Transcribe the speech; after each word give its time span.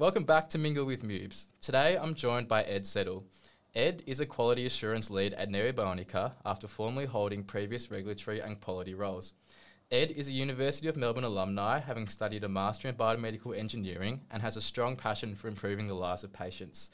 Welcome 0.00 0.24
back 0.24 0.48
to 0.48 0.58
Mingle 0.58 0.86
with 0.86 1.02
Mubes. 1.02 1.48
Today 1.60 1.98
I'm 2.00 2.14
joined 2.14 2.48
by 2.48 2.62
Ed 2.62 2.86
Settle. 2.86 3.26
Ed 3.74 4.02
is 4.06 4.18
a 4.18 4.24
quality 4.24 4.64
assurance 4.64 5.10
lead 5.10 5.34
at 5.34 5.50
Neo-Bionica 5.50 6.32
after 6.46 6.66
formerly 6.66 7.04
holding 7.04 7.44
previous 7.44 7.90
regulatory 7.90 8.40
and 8.40 8.58
quality 8.62 8.94
roles. 8.94 9.34
Ed 9.90 10.12
is 10.12 10.26
a 10.26 10.32
University 10.32 10.88
of 10.88 10.96
Melbourne 10.96 11.24
alumni, 11.24 11.80
having 11.80 12.08
studied 12.08 12.44
a 12.44 12.48
Master 12.48 12.88
in 12.88 12.94
Biomedical 12.94 13.54
Engineering 13.54 14.22
and 14.30 14.40
has 14.40 14.56
a 14.56 14.62
strong 14.62 14.96
passion 14.96 15.34
for 15.34 15.48
improving 15.48 15.86
the 15.86 15.92
lives 15.92 16.24
of 16.24 16.32
patients. 16.32 16.88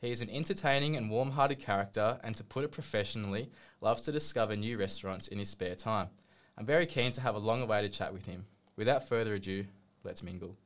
He 0.00 0.10
is 0.10 0.20
an 0.20 0.28
entertaining 0.28 0.96
and 0.96 1.08
warm 1.08 1.30
hearted 1.30 1.60
character, 1.60 2.18
and 2.24 2.34
to 2.34 2.42
put 2.42 2.64
it 2.64 2.72
professionally, 2.72 3.52
loves 3.80 4.02
to 4.02 4.10
discover 4.10 4.56
new 4.56 4.78
restaurants 4.78 5.28
in 5.28 5.38
his 5.38 5.48
spare 5.48 5.76
time. 5.76 6.08
I'm 6.56 6.66
very 6.66 6.86
keen 6.86 7.12
to 7.12 7.20
have 7.20 7.36
a 7.36 7.38
long 7.38 7.62
awaited 7.62 7.92
chat 7.92 8.12
with 8.12 8.26
him. 8.26 8.46
Without 8.74 9.08
further 9.08 9.34
ado, 9.34 9.64
let's 10.02 10.24
mingle. 10.24 10.56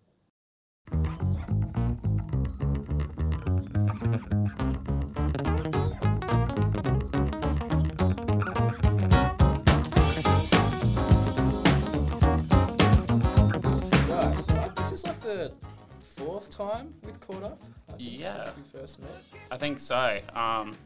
Time 16.52 16.94
we've 17.02 17.20
caught 17.20 17.42
up. 17.42 17.58
I 17.88 17.92
think, 17.92 18.20
Yeah. 18.20 18.44
Since 18.44 18.56
we 18.56 18.78
first 18.80 19.00
met. 19.00 19.10
I 19.50 19.56
think 19.56 19.80
so. 19.80 20.20
Um, 20.34 20.76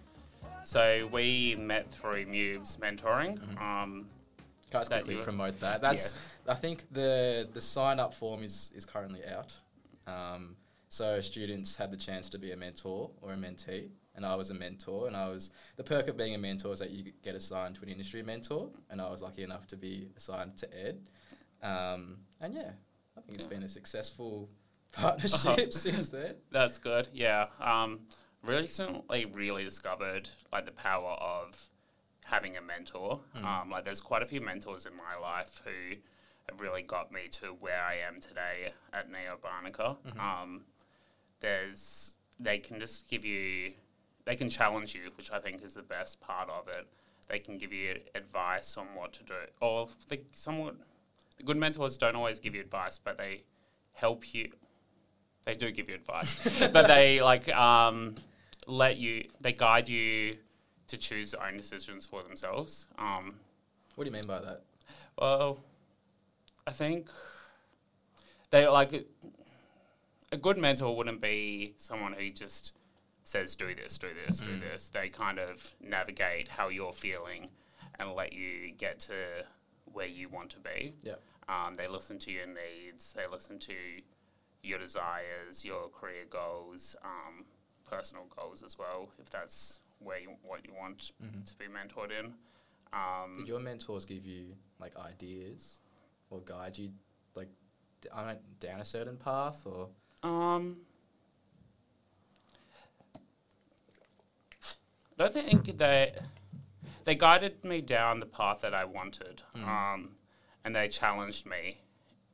so 0.64 1.08
we 1.12 1.56
met 1.58 1.88
through 1.90 2.26
Mubes 2.26 2.78
mentoring. 2.78 3.38
Mm-hmm. 3.38 3.58
Um, 3.58 4.08
Can't 4.70 4.80
just 4.82 4.90
That 4.90 5.04
quickly 5.04 5.22
promote 5.22 5.60
that. 5.60 5.80
That's 5.80 6.14
I 6.48 6.54
think 6.54 6.84
the 6.92 7.48
the 7.52 7.60
sign 7.60 8.00
up 8.00 8.14
form 8.14 8.42
is 8.42 8.70
is 8.74 8.84
currently 8.84 9.20
out. 9.26 9.54
Um, 10.06 10.56
so 10.88 11.20
students 11.20 11.76
had 11.76 11.90
the 11.90 11.96
chance 11.96 12.28
to 12.30 12.38
be 12.38 12.52
a 12.52 12.56
mentor 12.56 13.10
or 13.20 13.32
a 13.32 13.36
mentee, 13.36 13.88
and 14.14 14.24
I 14.24 14.34
was 14.36 14.50
a 14.50 14.54
mentor. 14.54 15.06
And 15.08 15.16
I 15.16 15.28
was 15.28 15.50
the 15.76 15.82
perk 15.84 16.08
of 16.08 16.16
being 16.16 16.34
a 16.34 16.38
mentor 16.38 16.72
is 16.72 16.78
that 16.78 16.90
you 16.90 17.12
get 17.22 17.34
assigned 17.34 17.74
to 17.76 17.82
an 17.82 17.88
industry 17.88 18.22
mentor, 18.22 18.70
and 18.90 19.00
I 19.00 19.08
was 19.10 19.22
lucky 19.22 19.42
enough 19.42 19.66
to 19.68 19.76
be 19.76 20.08
assigned 20.16 20.56
to 20.58 20.66
Ed. 20.86 20.98
Um, 21.62 22.18
and 22.40 22.54
yeah, 22.54 22.72
I 23.16 23.20
think 23.20 23.34
it's 23.38 23.44
Yeah. 23.44 23.50
been 23.50 23.62
a 23.64 23.68
successful 23.68 24.48
partnership 24.96 25.72
since 25.72 26.08
then. 26.08 26.34
that's 26.50 26.78
good. 26.78 27.08
Yeah. 27.12 27.46
Um, 27.60 28.00
recently, 28.42 29.24
really 29.26 29.64
discovered 29.64 30.30
like 30.52 30.66
the 30.66 30.72
power 30.72 31.12
of 31.12 31.68
having 32.24 32.56
a 32.56 32.60
mentor. 32.62 33.20
Mm. 33.36 33.44
Um, 33.44 33.70
like, 33.70 33.84
there's 33.84 34.00
quite 34.00 34.22
a 34.22 34.26
few 34.26 34.40
mentors 34.40 34.86
in 34.86 34.92
my 34.96 35.16
life 35.20 35.62
who 35.64 35.96
have 36.48 36.60
really 36.60 36.82
got 36.82 37.12
me 37.12 37.28
to 37.30 37.48
where 37.48 37.82
I 37.82 37.96
am 38.06 38.20
today 38.20 38.72
at 38.92 39.10
Neo-Bionica. 39.10 39.96
Mhm. 40.06 40.18
Um, 40.20 40.64
there's 41.40 42.16
they 42.38 42.58
can 42.58 42.78
just 42.78 43.08
give 43.08 43.24
you 43.24 43.72
they 44.24 44.36
can 44.36 44.50
challenge 44.50 44.94
you, 44.94 45.10
which 45.16 45.30
I 45.30 45.38
think 45.38 45.62
is 45.62 45.74
the 45.74 45.82
best 45.82 46.20
part 46.20 46.48
of 46.50 46.68
it. 46.68 46.88
They 47.28 47.38
can 47.38 47.58
give 47.58 47.72
you 47.72 48.00
advice 48.14 48.76
on 48.76 48.94
what 48.94 49.12
to 49.14 49.22
do, 49.22 49.34
or 49.60 49.88
they 50.08 50.22
somewhat 50.32 50.76
the 51.36 51.42
good 51.42 51.56
mentors 51.56 51.96
don't 51.96 52.16
always 52.16 52.40
give 52.40 52.54
you 52.54 52.60
advice, 52.60 52.98
but 52.98 53.18
they 53.18 53.44
help 53.92 54.34
you. 54.34 54.52
They 55.46 55.54
do 55.54 55.70
give 55.70 55.88
you 55.88 55.94
advice, 55.94 56.38
but 56.72 56.88
they 56.88 57.22
like 57.22 57.48
um, 57.54 58.16
let 58.66 58.96
you. 58.96 59.28
They 59.40 59.52
guide 59.52 59.88
you 59.88 60.38
to 60.88 60.96
choose 60.96 61.30
their 61.30 61.44
own 61.44 61.56
decisions 61.56 62.04
for 62.04 62.22
themselves. 62.24 62.86
Um, 62.98 63.36
What 63.94 64.04
do 64.04 64.10
you 64.10 64.12
mean 64.12 64.26
by 64.26 64.40
that? 64.40 64.62
well, 65.18 65.60
I 66.66 66.72
think 66.72 67.08
they 68.50 68.66
like 68.66 69.06
a 70.32 70.36
good 70.36 70.58
mentor 70.58 70.96
wouldn't 70.96 71.20
be 71.20 71.74
someone 71.76 72.12
who 72.12 72.28
just 72.30 72.72
says 73.22 73.54
do 73.54 73.72
this, 73.74 73.98
do 73.98 74.08
this, 74.26 74.38
do 74.38 74.46
Mm. 74.50 74.60
this. 74.60 74.88
They 74.88 75.08
kind 75.08 75.38
of 75.38 75.70
navigate 75.80 76.48
how 76.48 76.68
you're 76.70 76.92
feeling 76.92 77.50
and 78.00 78.12
let 78.14 78.32
you 78.32 78.72
get 78.76 78.98
to 79.00 79.44
where 79.92 80.06
you 80.06 80.28
want 80.28 80.50
to 80.50 80.58
be. 80.58 80.94
Yeah. 81.04 81.14
Um, 81.48 81.74
they 81.76 81.86
listen 81.86 82.18
to 82.20 82.32
your 82.32 82.46
needs. 82.46 83.12
They 83.12 83.26
listen 83.28 83.58
to 83.60 83.74
your 84.66 84.78
desires, 84.78 85.64
your 85.64 85.88
career 85.88 86.24
goals, 86.28 86.96
um, 87.04 87.44
personal 87.88 88.26
goals 88.36 88.62
as 88.62 88.76
well, 88.78 89.08
if 89.18 89.30
that's 89.30 89.78
where 90.00 90.18
you, 90.18 90.30
what 90.42 90.64
you 90.66 90.72
want 90.74 91.12
Mhm. 91.22 91.44
to 91.46 91.54
be 91.56 91.66
mentored 91.66 92.10
in. 92.10 92.34
Um, 92.92 93.38
Did 93.38 93.48
your 93.48 93.60
mentors 93.60 94.04
give 94.06 94.24
you 94.26 94.56
like 94.78 94.96
ideas 94.96 95.80
or 96.30 96.40
guide 96.40 96.76
you 96.78 96.92
like 97.34 97.48
d- 98.00 98.08
down 98.60 98.80
a 98.80 98.84
certain 98.84 99.16
path 99.16 99.66
or? 99.66 99.90
Um, 100.22 100.84
I 105.18 105.28
don't 105.28 105.32
think 105.32 105.76
they 105.78 106.14
they 107.04 107.14
guided 107.14 107.64
me 107.64 107.80
down 107.80 108.20
the 108.20 108.26
path 108.26 108.60
that 108.62 108.74
I 108.74 108.84
wanted, 108.84 109.42
Mm. 109.54 109.64
um, 109.66 110.16
and 110.64 110.74
they 110.74 110.88
challenged 110.88 111.46
me. 111.46 111.80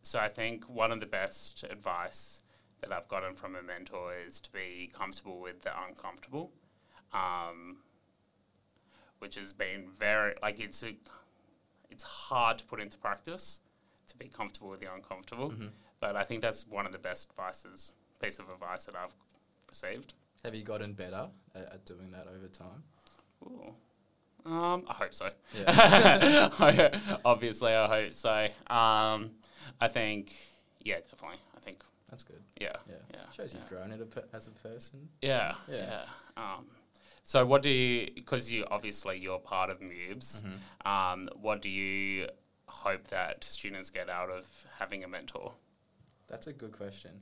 So 0.02 0.18
I 0.18 0.28
think 0.28 0.68
one 0.68 0.90
of 0.92 1.00
the 1.00 1.06
best 1.06 1.64
advice 1.64 2.42
that 2.80 2.92
I've 2.92 3.08
gotten 3.08 3.34
from 3.34 3.54
a 3.54 3.62
mentor 3.62 4.12
is 4.26 4.40
to 4.40 4.50
be 4.52 4.90
comfortable 4.92 5.40
with 5.40 5.62
the 5.62 5.70
uncomfortable, 5.88 6.50
um, 7.12 7.78
which 9.20 9.36
has 9.36 9.52
been 9.52 9.88
very 9.98 10.34
like 10.42 10.58
it's 10.60 10.82
a, 10.82 10.96
it's 11.90 12.02
hard 12.02 12.58
to 12.58 12.64
put 12.64 12.80
into 12.80 12.98
practice 12.98 13.60
to 14.08 14.16
be 14.16 14.28
comfortable 14.28 14.70
with 14.70 14.80
the 14.80 14.92
uncomfortable. 14.92 15.50
Mhm. 15.52 15.70
But 16.00 16.16
I 16.16 16.24
think 16.24 16.42
that's 16.42 16.66
one 16.66 16.84
of 16.84 16.90
the 16.92 16.98
best 16.98 17.28
advices, 17.30 17.92
piece 18.20 18.40
of 18.40 18.48
advice 18.50 18.84
that 18.86 18.96
I've 18.96 19.14
received. 19.68 20.14
Have 20.42 20.56
you 20.56 20.64
gotten 20.64 20.92
better 20.94 21.28
at, 21.54 21.62
at 21.74 21.84
doing 21.84 22.10
that 22.10 22.26
over 22.26 22.48
time? 22.48 22.82
Ooh. 23.44 23.74
Um, 24.44 24.84
I 24.88 24.94
hope 24.94 25.14
so. 25.14 25.30
Yeah. 25.56 26.48
Obviously, 27.24 27.72
I 27.72 27.86
hope 27.86 28.12
so. 28.12 28.48
Um, 28.66 29.30
I 29.80 29.88
think, 29.88 30.34
yeah, 30.82 30.96
definitely. 31.10 31.38
I 31.56 31.60
think, 31.60 31.82
That's 32.10 32.22
good. 32.24 32.42
yeah, 32.60 32.72
Yeah. 32.88 32.94
yeah, 33.12 33.20
Shows 33.36 33.52
yeah. 33.52 33.60
you've 33.60 33.68
grown 33.68 33.92
as 33.92 34.00
a, 34.00 34.06
as 34.34 34.46
a 34.48 34.50
person. 34.50 35.08
yeah, 35.20 35.54
Yeah. 35.68 36.04
yeah. 36.36 36.54
Um, 36.54 36.66
so, 37.24 37.46
what 37.46 37.62
do 37.62 37.68
you? 37.68 38.10
Because 38.14 38.50
you 38.50 38.64
obviously 38.70 39.18
you're 39.18 39.38
part 39.38 39.70
of 39.70 39.78
Mubes. 39.80 40.42
Mm-hmm. 40.42 40.88
Um, 40.88 41.28
what 41.40 41.62
do 41.62 41.68
you 41.68 42.26
hope 42.66 43.06
that 43.08 43.44
students 43.44 43.90
get 43.90 44.08
out 44.10 44.28
of 44.30 44.46
having 44.78 45.04
a 45.04 45.08
mentor? 45.08 45.52
That's 46.28 46.48
a 46.48 46.52
good 46.52 46.72
question. 46.72 47.12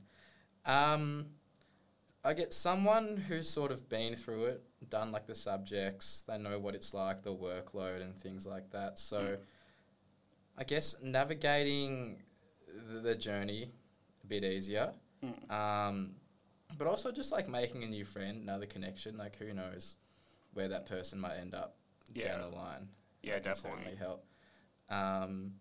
Um, 0.65 1.27
I 2.23 2.33
get 2.33 2.51
someone 2.53 3.17
who's 3.17 3.47
sort 3.49 3.71
of 3.71 3.89
been 3.89 4.15
through 4.15 4.45
it, 4.45 4.63
done 4.89 5.11
like 5.11 5.27
the 5.27 5.35
subjects, 5.35 6.23
they 6.27 6.37
know 6.37 6.57
what 6.57 6.73
it's 6.73 6.93
like, 6.93 7.21
the 7.23 7.33
workload 7.35 8.01
and 8.01 8.15
things 8.15 8.45
like 8.47 8.71
that. 8.71 8.97
So 8.97 9.21
Mm. 9.21 9.39
I 10.57 10.63
guess 10.63 10.95
navigating 11.01 12.23
the, 12.93 12.99
the 12.99 13.15
journey 13.15 13.71
a 14.23 14.27
bit 14.27 14.43
easier. 14.43 14.91
Mm. 15.23 15.51
Um, 15.51 16.11
but 16.77 16.87
also 16.87 17.11
just 17.11 17.31
like 17.31 17.49
making 17.49 17.83
a 17.83 17.87
new 17.87 18.05
friend, 18.05 18.41
another 18.41 18.65
connection. 18.65 19.17
Like 19.17 19.37
who 19.37 19.53
knows 19.53 19.95
where 20.53 20.67
that 20.69 20.85
person 20.87 21.19
might 21.19 21.37
end 21.37 21.53
up 21.53 21.75
Yeah, 22.13 22.37
down 22.37 22.49
the 22.51 22.55
line. 22.57 22.87
yeah, 23.23 23.33
That 23.35 23.43
definitely. 23.43 23.95
help. 23.97 24.25
Um, 24.89 25.53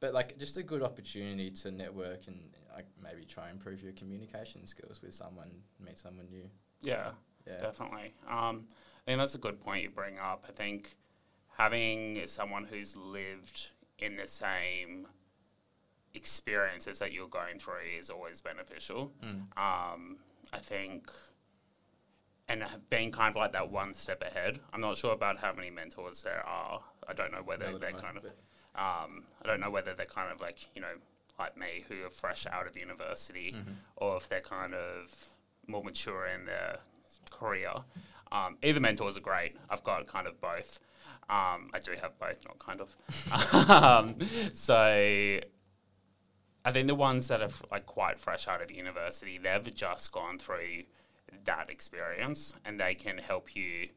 but 0.00 0.12
like 0.12 0.38
just 0.38 0.56
a 0.56 0.62
good 0.62 0.82
opportunity 0.82 1.50
to 1.50 1.70
network 1.70 2.26
and 2.26 2.38
like 2.74 2.86
maybe 3.02 3.24
try 3.24 3.48
and 3.48 3.56
improve 3.58 3.82
your 3.82 3.92
communication 3.92 4.66
skills 4.66 5.00
with 5.02 5.14
someone, 5.14 5.50
meet 5.82 5.98
someone 5.98 6.26
new. 6.30 6.48
Yeah. 6.82 7.10
Yeah. 7.46 7.60
Definitely. 7.60 8.12
Um, 8.28 8.66
I 9.06 9.10
think 9.10 9.18
that's 9.18 9.34
a 9.34 9.38
good 9.38 9.60
point 9.62 9.82
you 9.84 9.90
bring 9.90 10.18
up. 10.18 10.44
I 10.48 10.52
think 10.52 10.96
having 11.56 12.20
someone 12.26 12.64
who's 12.64 12.96
lived 12.96 13.70
in 13.98 14.16
the 14.16 14.26
same 14.28 15.06
experiences 16.16 16.98
that 16.98 17.12
you're 17.12 17.28
going 17.28 17.58
through 17.58 17.86
is 17.98 18.10
always 18.10 18.40
beneficial. 18.40 19.12
Mm. 19.22 19.56
Um, 19.56 20.16
I 20.52 20.58
think, 20.58 21.10
and 22.48 22.64
being 22.90 23.10
kind 23.10 23.30
of 23.30 23.36
like 23.36 23.52
that 23.52 23.70
one 23.70 23.92
step 23.94 24.22
ahead. 24.22 24.60
I'm 24.72 24.80
not 24.80 24.96
sure 24.96 25.12
about 25.12 25.38
how 25.38 25.52
many 25.52 25.70
mentors 25.70 26.22
there 26.22 26.44
are. 26.46 26.80
I 27.08 27.12
don't 27.12 27.32
know 27.32 27.42
whether 27.44 27.72
the 27.72 27.78
they're 27.78 27.92
kind 27.92 28.16
of 28.16 28.24
um, 28.76 29.24
I 29.42 29.46
don't 29.46 29.60
know 29.60 29.70
whether 29.70 29.94
they're 29.94 30.06
kind 30.06 30.30
of 30.30 30.40
like, 30.40 30.68
you 30.74 30.82
know, 30.82 30.94
like 31.38 31.56
me 31.56 31.84
who 31.88 32.04
are 32.04 32.10
fresh 32.10 32.46
out 32.46 32.66
of 32.66 32.76
university 32.76 33.52
Mhm. 33.52 33.76
or 33.96 34.16
if 34.16 34.28
they're 34.28 34.40
kind 34.40 34.74
of 34.74 35.30
more 35.66 35.82
mature 35.82 36.26
in 36.26 36.44
their 36.46 36.80
career. 37.30 37.72
Um, 38.32 38.58
either 38.62 38.80
mentors 38.80 39.16
are 39.16 39.20
great. 39.20 39.56
I've 39.70 39.82
got 39.84 40.06
kind 40.06 40.26
of 40.26 40.40
both. 40.40 40.78
Um, 41.28 41.70
I 41.74 41.80
do 41.82 41.92
have 42.00 42.18
both, 42.18 42.44
not 42.46 42.58
kind 42.58 42.80
of. 42.80 43.70
um, 43.70 44.16
so 44.52 45.40
I 46.66 46.72
think 46.72 46.88
the 46.88 46.96
ones 46.96 47.28
that 47.28 47.40
are 47.40 47.50
like 47.70 47.86
quite 47.86 48.18
fresh 48.18 48.48
out 48.48 48.60
of 48.60 48.72
university, 48.72 49.38
they've 49.38 49.72
just 49.72 50.10
gone 50.10 50.36
through 50.36 50.82
that 51.44 51.70
experience 51.70 52.56
and 52.64 52.80
they 52.80 52.94
can 52.94 53.18
help 53.18 53.54
you 53.54 53.88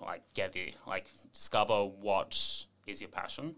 like 0.00 0.22
get 0.34 0.52
the 0.52 0.72
like 0.86 1.08
discover 1.32 1.84
what 1.84 2.64
is 2.86 3.00
your 3.00 3.10
passion 3.10 3.54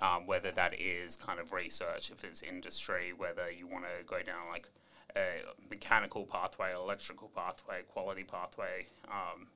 um, 0.00 0.26
whether 0.26 0.52
that 0.52 0.78
is 0.78 1.16
kind 1.16 1.40
of 1.40 1.52
research 1.52 2.10
if 2.10 2.22
it's 2.24 2.42
industry 2.42 3.12
whether 3.16 3.50
you 3.50 3.66
want 3.66 3.84
to 3.84 4.04
go 4.06 4.22
down 4.22 4.48
like 4.50 4.68
a 5.16 5.42
mechanical 5.70 6.24
pathway, 6.24 6.72
electrical 6.72 7.30
pathway, 7.34 7.82
quality 7.88 8.24
pathway, 8.24 8.86
um, 9.08 9.48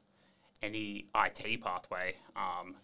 any 0.63 1.07
IT 1.15 1.63
pathway, 1.63 2.17
um, 2.35 2.77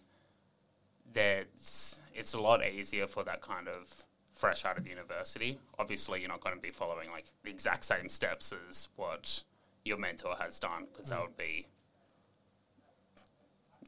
it's 1.15 2.33
a 2.33 2.39
lot 2.39 2.65
easier 2.65 3.07
for 3.07 3.23
that 3.23 3.41
kind 3.41 3.67
of 3.67 4.03
fresh 4.35 4.65
out 4.65 4.77
of 4.77 4.87
university. 4.87 5.59
Obviously, 5.79 6.19
you're 6.19 6.29
not 6.29 6.41
going 6.41 6.55
to 6.55 6.61
be 6.61 6.71
following 6.71 7.09
like 7.11 7.25
the 7.43 7.49
exact 7.49 7.83
same 7.85 8.09
steps 8.09 8.53
as 8.69 8.89
what 8.95 9.43
your 9.85 9.97
mentor 9.97 10.35
has 10.39 10.59
done 10.59 10.85
because 10.91 11.09
that 11.09 11.21
would 11.21 11.37
be 11.37 11.67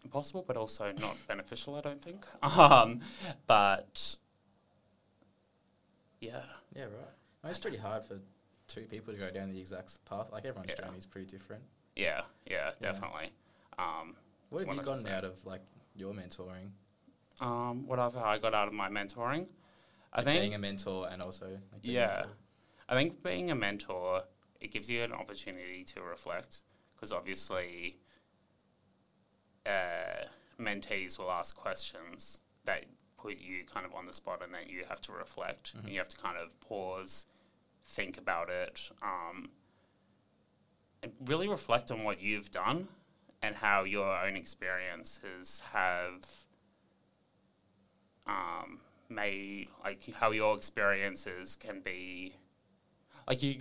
impossible, 0.04 0.44
but 0.48 0.58
also 0.58 0.92
not 1.00 1.16
beneficial. 1.28 1.76
I 1.76 1.82
don't 1.82 2.02
think. 2.02 2.26
Um, 2.44 3.02
but 3.48 4.16
yeah, 6.20 6.42
Yeah, 6.76 6.84
right. 6.84 6.92
I 7.44 7.48
mean, 7.48 7.52
it's 7.52 7.60
pretty 7.60 7.78
hard 7.78 8.04
for 8.06 8.20
two 8.68 8.82
people 8.82 9.14
to 9.14 9.20
go 9.20 9.30
down 9.32 9.52
the 9.52 9.60
exact 9.60 10.04
path. 10.06 10.30
Like 10.32 10.46
everyone's 10.46 10.70
Yeah. 10.78 10.86
journey 10.86 10.98
is 10.98 11.06
pretty 11.06 11.28
different. 11.28 11.64
yeah, 11.96 12.22
yeah, 12.50 12.72
definitely. 12.82 13.32
Um, 13.78 14.16
What 14.50 14.66
have 14.66 14.76
you 14.76 14.82
gotten 14.82 15.08
out 15.08 15.24
of 15.24 15.44
like 15.46 15.62
your 15.96 16.14
mentoring? 16.14 16.70
um, 17.42 17.86
what 17.86 18.00
have 18.00 18.16
I 18.18 18.38
got 18.38 18.54
out 18.54 18.68
of 18.68 18.74
my 18.74 18.90
mentoring? 18.90 19.48
I 20.16 20.20
Like 20.20 20.26
think 20.26 20.42
being 20.42 20.56
a 20.56 20.60
mentor 20.60 21.10
and 21.12 21.22
also 21.22 21.46
like 21.72 21.82
Yeah. 21.84 22.08
mentor? 22.08 22.32
I 22.88 22.96
think 22.96 23.22
being 23.22 23.52
a 23.52 23.56
mentor, 23.56 24.24
it 24.62 24.72
gives 24.72 24.90
you 24.90 25.04
an 25.04 25.12
opportunity 25.12 25.84
to 25.84 26.02
reflect 26.02 26.64
because 26.96 27.12
obviously 27.12 27.98
uh, 29.66 30.26
mentees 30.60 31.20
will 31.20 31.32
ask 31.32 31.56
questions 31.56 32.40
that 32.64 32.86
put 33.18 33.40
you 33.40 33.66
kind 33.66 33.86
of 33.86 33.94
on 33.94 34.06
the 34.06 34.14
spot 34.14 34.42
and 34.44 34.54
that 34.54 34.70
you 34.70 34.86
have 34.88 35.02
to 35.02 35.12
reflect 35.12 35.74
and 35.76 35.90
you 35.90 35.98
have 36.00 36.10
to 36.10 36.18
kind 36.18 36.38
of 36.38 36.58
pause, 36.62 37.26
think 37.86 38.18
about 38.18 38.50
it, 38.50 38.90
um, 39.02 39.50
and 41.04 41.12
really 41.26 41.48
reflect 41.48 41.92
on 41.92 42.04
what 42.04 42.22
you've 42.22 42.52
done 42.52 42.88
and 43.42 43.56
how 43.56 43.84
your 43.84 44.16
own 44.26 44.36
experiences 44.36 45.62
have 45.74 46.24
um, 48.28 48.80
made 49.10 49.68
like 49.84 50.02
how 50.16 50.32
your 50.32 50.56
experiences 50.56 51.56
can 51.56 51.80
be 51.82 52.36
like 53.28 53.42
you 53.44 53.58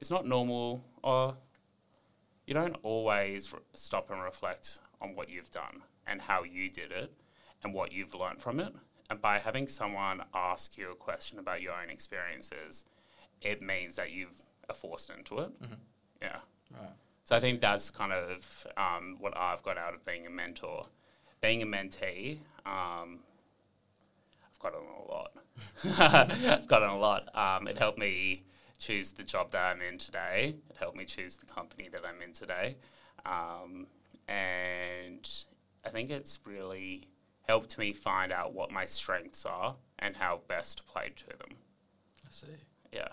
it's 0.00 0.10
not 0.10 0.26
normal 0.26 0.84
or 1.02 1.36
you 2.46 2.54
don't 2.54 2.76
always 2.82 3.52
re- 3.52 3.60
stop 3.74 4.10
and 4.10 4.22
reflect 4.22 4.78
on 5.00 5.14
what 5.14 5.28
you've 5.28 5.50
done 5.50 5.82
and 6.06 6.20
how 6.22 6.42
you 6.42 6.68
did 6.70 6.92
it 6.92 7.12
and 7.62 7.72
what 7.74 7.92
you've 7.92 8.14
learned 8.14 8.40
from 8.40 8.60
it 8.60 8.72
and 9.10 9.20
by 9.20 9.38
having 9.38 9.66
someone 9.68 10.22
ask 10.34 10.76
you 10.78 10.90
a 10.90 10.94
question 10.94 11.38
about 11.38 11.60
your 11.62 11.72
own 11.72 11.90
experiences 11.90 12.84
it 13.42 13.60
means 13.62 13.96
that 13.96 14.10
you've 14.10 14.42
are 14.68 14.74
forced 14.74 15.10
into 15.10 15.38
it 15.38 15.50
yeah 16.20 16.38
Right. 16.72 16.90
so 17.22 17.36
I 17.36 17.40
think 17.40 17.60
that's 17.60 17.90
kind 17.90 18.12
of 18.12 18.66
um, 18.76 19.16
what 19.20 19.36
I've 19.36 19.62
got 19.62 19.78
out 19.78 19.94
of 19.94 20.04
being 20.04 20.26
a 20.26 20.30
mentor. 20.30 20.86
Being 21.40 21.62
a 21.62 21.66
mentee, 21.66 22.40
um, 22.64 23.20
I've 24.56 24.72
gotten 24.72 24.86
a 24.88 25.10
lot. 25.10 25.32
I've 26.58 26.68
gotten 26.68 26.88
a 26.88 26.98
lot. 26.98 27.28
Um, 27.36 27.68
it 27.68 27.76
helped 27.78 27.98
me 27.98 28.44
choose 28.78 29.12
the 29.12 29.22
job 29.22 29.50
that 29.52 29.62
I'm 29.64 29.82
in 29.82 29.98
today. 29.98 30.56
It 30.70 30.76
helped 30.78 30.96
me 30.96 31.04
choose 31.04 31.36
the 31.36 31.46
company 31.46 31.88
that 31.92 32.02
I'm 32.06 32.22
in 32.22 32.32
today. 32.32 32.76
Um, 33.24 33.86
and 34.28 35.28
I 35.84 35.90
think 35.90 36.10
it's 36.10 36.40
really 36.44 37.08
helped 37.46 37.78
me 37.78 37.92
find 37.92 38.32
out 38.32 38.54
what 38.54 38.70
my 38.70 38.84
strengths 38.84 39.44
are 39.44 39.76
and 39.98 40.16
how 40.16 40.40
best 40.48 40.78
to 40.78 40.84
play 40.84 41.12
to 41.16 41.26
them. 41.26 41.56
I 42.24 42.28
see. 42.30 42.46
Yeah. 42.92 43.08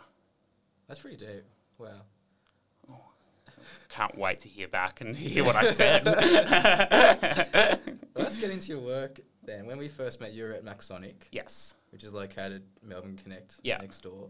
That's 0.88 1.02
pretty 1.02 1.18
deep. 1.18 1.44
Wow. 1.78 1.90
Can't 3.90 4.18
wait 4.18 4.42
to 4.42 4.50
hear 4.50 4.68
back 4.68 5.02
and 5.02 5.16
hear 5.16 5.46
what 5.46 5.56
I 5.56 5.72
said. 5.72 6.06
Let's 8.16 8.38
get 8.38 8.52
into 8.52 8.70
your 8.70 8.82
work 8.82 9.22
then. 9.46 9.66
When 9.66 9.78
we 9.78 9.88
first 9.88 10.20
met, 10.22 10.34
you 10.34 10.44
were 10.44 10.52
at 10.54 10.64
Maxonic, 10.66 11.16
yes. 11.32 11.74
which 11.92 12.04
is 12.04 12.14
located 12.14 12.64
Melbourne 12.82 13.18
Connect 13.22 13.60
Yeah. 13.64 13.78
next 13.78 14.02
door. 14.04 14.30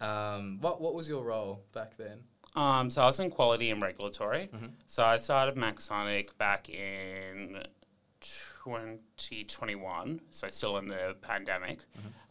Um, 0.00 0.58
what 0.60 0.80
what 0.80 0.94
was 0.94 1.08
your 1.08 1.24
role 1.24 1.62
back 1.72 1.96
then? 1.96 2.24
Um, 2.56 2.88
so 2.90 3.02
I 3.02 3.06
was 3.06 3.18
in 3.20 3.30
quality 3.30 3.70
and 3.70 3.80
regulatory. 3.82 4.48
Mhm. 4.48 4.72
So 4.86 5.04
I 5.04 5.16
started 5.16 5.56
Maxonic 5.56 6.36
back 6.38 6.68
in 6.68 7.64
2021, 8.20 10.20
so 10.30 10.48
still 10.50 10.76
in 10.78 10.86
the 10.88 11.16
pandemic, 11.20 11.80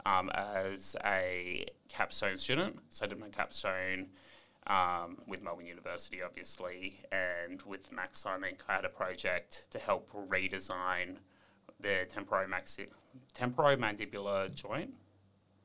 um, 0.06 0.30
as 0.30 0.96
a 1.04 1.66
capstone 1.88 2.36
student. 2.36 2.80
So 2.90 3.04
I 3.04 3.08
did 3.08 3.18
my 3.18 3.28
capstone 3.28 4.10
um, 4.66 5.18
with 5.26 5.42
Melbourne 5.42 5.66
University, 5.66 6.22
obviously, 6.22 7.00
and 7.12 7.60
with 7.62 7.90
Maxonic, 7.90 8.60
I 8.68 8.76
had 8.76 8.84
a 8.86 8.88
project 8.88 9.66
to 9.72 9.78
help 9.78 10.10
redesign 10.12 11.18
the 11.84 12.06
temporomaxi- 12.12 12.88
temporomandibular 13.38 14.52
joint. 14.54 14.94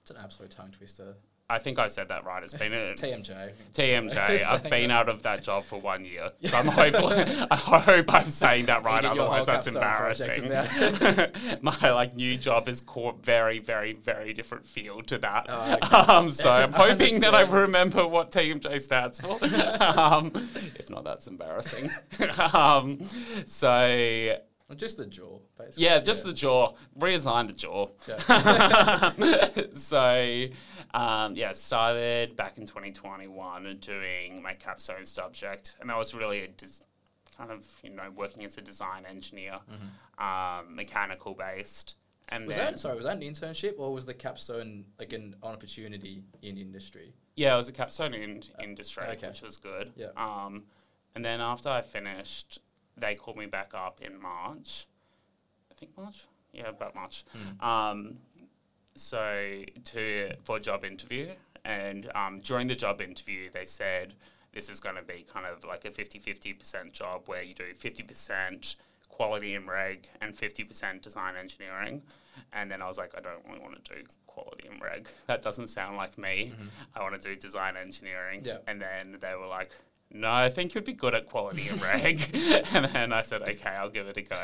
It's 0.01 0.11
an 0.11 0.17
absolute 0.21 0.51
tongue 0.51 0.71
twister. 0.71 1.15
I 1.51 1.57
think 1.57 1.79
I 1.79 1.87
said 1.87 2.09
that 2.09 2.25
right. 2.25 2.43
It's 2.43 2.53
been 2.53 2.73
a 2.73 2.93
TMJ. 2.93 3.53
TMJ. 3.73 4.43
I've 4.51 4.69
been 4.69 4.91
out 4.91 5.09
of 5.09 5.23
that 5.23 5.41
job 5.41 5.63
for 5.63 5.79
one 5.81 6.05
year. 6.05 6.29
So 6.49 6.57
I'm 6.57 6.67
hopefully, 6.67 7.15
I 7.49 7.55
hope 7.55 8.13
I'm 8.13 8.29
saying 8.29 8.67
that 8.67 8.83
right. 8.83 9.03
Otherwise, 9.03 9.47
that's 9.47 9.67
embarrassing. 9.67 10.49
My 11.61 11.91
like 11.91 12.15
new 12.15 12.37
job 12.37 12.67
is 12.67 12.81
core 12.81 13.15
very, 13.21 13.57
very, 13.59 13.93
very 13.93 14.33
different 14.33 14.65
field 14.65 15.07
to 15.07 15.17
that. 15.19 15.47
Oh, 15.49 15.73
okay. 15.73 15.95
um, 16.11 16.29
so 16.29 16.51
I'm 16.51 16.73
hoping 16.73 17.19
that 17.21 17.33
I 17.33 17.41
remember 17.41 18.07
what 18.07 18.31
TMJ 18.31 18.79
stands 18.81 19.19
for. 19.19 19.39
um, 19.81 20.31
if 20.75 20.89
not, 20.89 21.03
that's 21.03 21.27
embarrassing. 21.27 21.89
um, 22.53 22.99
so 23.47 24.37
Well, 24.69 24.77
Just 24.77 24.97
the 24.97 25.07
jaw, 25.07 25.39
basically. 25.57 25.83
yeah, 25.83 25.99
just 25.99 26.23
the 26.23 26.31
jaw. 26.31 26.73
Reassign 26.99 27.47
the 27.47 27.53
jaw. 27.53 27.87
Yeah. 28.07 29.63
so, 29.73 30.45
um, 30.93 31.35
yeah, 31.35 31.53
started 31.53 32.35
back 32.35 32.57
in 32.59 32.67
2021 32.67 33.77
doing 33.81 34.41
my 34.43 34.53
capstone 34.53 35.05
subject, 35.05 35.75
and 35.81 35.89
that 35.89 35.97
was 35.97 36.13
really 36.13 36.41
a 36.41 36.47
des- 36.49 36.83
kind 37.35 37.51
of 37.51 37.65
you 37.83 37.89
know 37.89 38.11
working 38.15 38.45
as 38.45 38.57
a 38.57 38.61
design 38.61 39.05
engineer, 39.09 39.57
um, 40.19 40.75
mechanical 40.75 41.33
based, 41.33 41.95
and 42.29 42.41
Mm-hmm. 42.41 42.47
Was 42.47 42.55
then 42.57 42.65
that 42.73 42.79
sorry? 42.79 42.95
Was 42.95 43.05
that 43.05 43.15
an 43.17 43.23
internship 43.23 43.73
or 43.79 43.91
was 43.91 44.05
the 44.05 44.13
capstone 44.13 44.85
like 44.99 45.13
an 45.13 45.35
opportunity 45.41 46.21
in 46.43 46.57
industry? 46.57 47.13
yeah, 47.35 47.53
it 47.55 47.57
was 47.57 47.69
a 47.69 47.71
capstone 47.71 48.13
in 48.13 48.43
industry, 48.61 49.03
okay. 49.13 49.29
which 49.29 49.41
was 49.41 49.57
good. 49.57 49.93
Yeah. 49.95 50.07
Um, 50.17 50.65
and 51.15 51.23
then 51.25 51.39
after 51.41 51.69
I 51.69 51.81
finished, 51.81 52.59
they 52.99 53.15
called 53.15 53.37
me 53.37 53.45
back 53.45 53.73
up 53.73 54.01
in 54.01 54.19
March. 54.21 54.87
I 55.71 55.75
think 55.75 55.97
March. 55.97 56.25
Yeah, 56.53 56.69
about 56.69 56.95
March. 56.95 57.25
Hmm. 57.31 57.65
Um, 57.65 58.17
so 58.95 59.63
to 59.85 60.31
for 60.43 60.57
a 60.57 60.59
job 60.59 60.83
interview, 60.83 61.29
and 61.63 62.09
um, 62.15 62.39
during 62.39 62.67
the 62.67 62.75
job 62.75 63.01
interview, 63.01 63.49
they 63.51 63.65
said 63.65 64.13
this 64.53 64.69
is 64.69 64.79
going 64.79 64.95
to 64.95 65.03
be 65.03 65.25
kind 65.31 65.45
of 65.45 65.63
like 65.63 65.85
a 65.85 65.89
50-50% 65.89 66.91
job 66.91 67.23
where 67.27 67.43
you 67.43 67.53
do 67.53 67.65
50% 67.73 68.75
quality 69.07 69.53
and 69.53 69.67
reg 69.67 70.09
and 70.21 70.33
50% 70.33 71.01
design 71.01 71.35
engineering. 71.39 72.01
And 72.53 72.71
then 72.71 72.81
I 72.81 72.87
was 72.87 72.97
like, 72.97 73.13
I 73.17 73.21
don't 73.21 73.45
really 73.47 73.59
want 73.59 73.83
to 73.83 73.95
do 73.95 74.01
quality 74.27 74.67
and 74.71 74.81
reg. 74.81 75.07
That 75.27 75.41
doesn't 75.41 75.67
sound 75.67 75.97
like 75.97 76.17
me. 76.17 76.53
I 76.95 77.01
want 77.01 77.21
to 77.21 77.29
do 77.29 77.35
design 77.35 77.75
engineering. 77.77 78.41
Yeah. 78.43 78.57
And 78.65 78.81
then 78.81 79.17
they 79.19 79.35
were 79.37 79.47
like, 79.47 79.71
no, 80.11 80.31
I 80.31 80.49
think 80.49 80.73
you'd 80.73 80.85
be 80.85 80.93
good 80.93 81.13
at 81.13 81.27
quality 81.27 81.67
and 81.69 81.81
reg. 81.93 82.29
and 82.73 82.85
then 82.85 83.13
I 83.13 83.21
said, 83.21 83.41
okay, 83.43 83.69
I'll 83.69 83.89
give 83.89 84.07
it 84.07 84.17
a 84.17 84.21
go. 84.23 84.35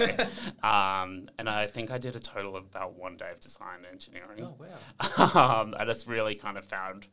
um, 0.67 1.27
and 1.39 1.49
I 1.49 1.67
think 1.67 1.89
I 1.91 1.97
did 1.97 2.15
a 2.15 2.19
total 2.19 2.55
of 2.55 2.65
about 2.65 2.93
one 2.93 3.17
day 3.17 3.31
of 3.31 3.39
design 3.39 3.85
engineering. 3.91 4.43
Oh 4.43 4.55
wow. 4.59 5.61
um, 5.61 5.75
I 5.77 5.85
just 5.85 6.07
really 6.07 6.35
kind 6.35 6.57
of 6.57 6.65
found 6.65 7.07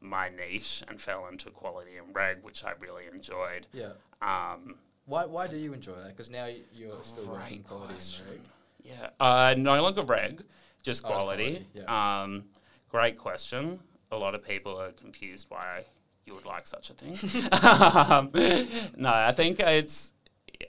my 0.00 0.28
niche 0.30 0.82
and 0.88 1.00
fell 1.00 1.26
into 1.30 1.50
quality 1.50 1.96
and 1.96 2.14
reg, 2.14 2.38
which 2.42 2.64
I 2.64 2.72
really 2.80 3.04
enjoyed. 3.12 3.66
Yeah. 3.72 3.92
Um, 4.22 4.76
Why 5.06 5.26
why 5.26 5.46
do 5.46 5.56
you 5.56 5.72
enjoy 5.74 5.96
that? 5.96 6.08
Because 6.08 6.30
now 6.30 6.48
you're 6.72 7.02
still 7.02 7.26
working 7.26 7.58
in 7.58 7.62
quality 7.64 7.92
question. 7.94 8.26
and 8.26 8.36
reg. 8.36 8.44
Yeah, 8.84 9.10
uh, 9.20 9.54
no 9.58 9.82
longer 9.82 10.02
reg, 10.02 10.42
just 10.82 11.04
Oh, 11.04 11.08
quality. 11.08 11.66
quality, 11.74 11.86
Um, 11.88 12.44
great 12.88 13.18
question. 13.18 13.80
A 14.10 14.16
lot 14.16 14.34
of 14.34 14.42
people 14.42 14.80
are 14.80 14.92
confused 14.92 15.46
why 15.50 15.84
you 16.28 16.34
would 16.34 16.44
like 16.44 16.66
such 16.66 16.90
a 16.90 16.94
thing. 16.94 17.12
um, 17.62 18.30
no, 18.96 19.12
I 19.12 19.32
think 19.32 19.60
it's. 19.60 20.12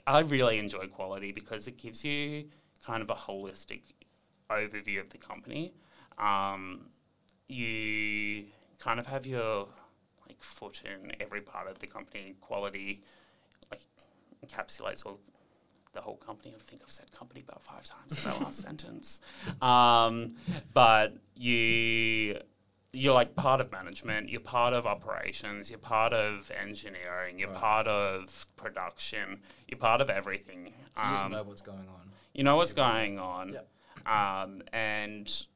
I 0.06 0.20
really 0.20 0.58
enjoy 0.58 0.86
quality 0.86 1.32
because 1.32 1.66
it 1.66 1.76
gives 1.76 2.04
you 2.04 2.46
kind 2.84 3.02
of 3.02 3.10
a 3.10 3.14
holistic 3.14 3.82
overview 4.50 5.00
of 5.00 5.10
the 5.10 5.18
company. 5.18 5.74
Um, 6.18 6.86
you 7.48 8.44
kind 8.78 8.98
of 8.98 9.06
have 9.06 9.26
your 9.26 9.68
like 10.26 10.42
foot 10.42 10.82
in 10.84 11.12
every 11.20 11.42
part 11.42 11.68
of 11.68 11.78
the 11.80 11.86
company. 11.86 12.34
Quality 12.40 13.02
like 13.70 13.82
encapsulates 14.44 15.04
all 15.04 15.20
the 15.92 16.00
whole 16.00 16.16
company. 16.16 16.54
I 16.56 16.62
think 16.62 16.82
I've 16.82 16.90
said 16.90 17.12
company 17.12 17.42
about 17.46 17.62
five 17.62 17.84
times 17.84 18.24
in 18.24 18.30
that 18.30 18.40
last 18.40 18.60
sentence. 18.62 19.20
Um, 19.60 20.36
but 20.72 21.16
you 21.34 22.38
you're 22.92 23.14
like 23.14 23.36
part 23.36 23.60
of 23.60 23.70
management, 23.70 24.28
you're 24.28 24.40
part 24.40 24.72
of 24.74 24.86
operations, 24.86 25.70
you're 25.70 25.78
part 25.78 26.12
of 26.12 26.50
engineering, 26.50 27.38
you're 27.38 27.50
Right. 27.50 27.58
part 27.60 27.86
of 27.86 28.46
production, 28.56 29.40
you're 29.68 29.78
part 29.78 30.00
of 30.00 30.10
everything. 30.10 30.74
So 30.96 31.02
you 31.04 31.10
just 31.12 31.24
Um, 31.24 31.32
know 31.32 31.42
what's 31.44 31.62
going 31.62 31.88
on. 31.88 32.10
you 32.32 32.42
know 32.42 32.56
what's 32.56 32.72
going 32.72 33.18
on. 33.18 33.52
Yep. 33.52 33.68
Um, 34.06 34.62
and 34.72 35.46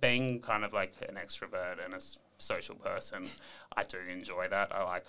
being 0.00 0.40
kind 0.40 0.64
of 0.64 0.72
like 0.72 0.94
an 1.08 1.16
extrovert 1.16 1.84
and 1.84 1.94
a 1.94 2.00
social 2.38 2.74
person, 2.76 3.28
I 3.76 3.84
do 3.84 3.98
enjoy 3.98 4.48
that. 4.48 4.74
I 4.74 4.82
like 4.84 5.06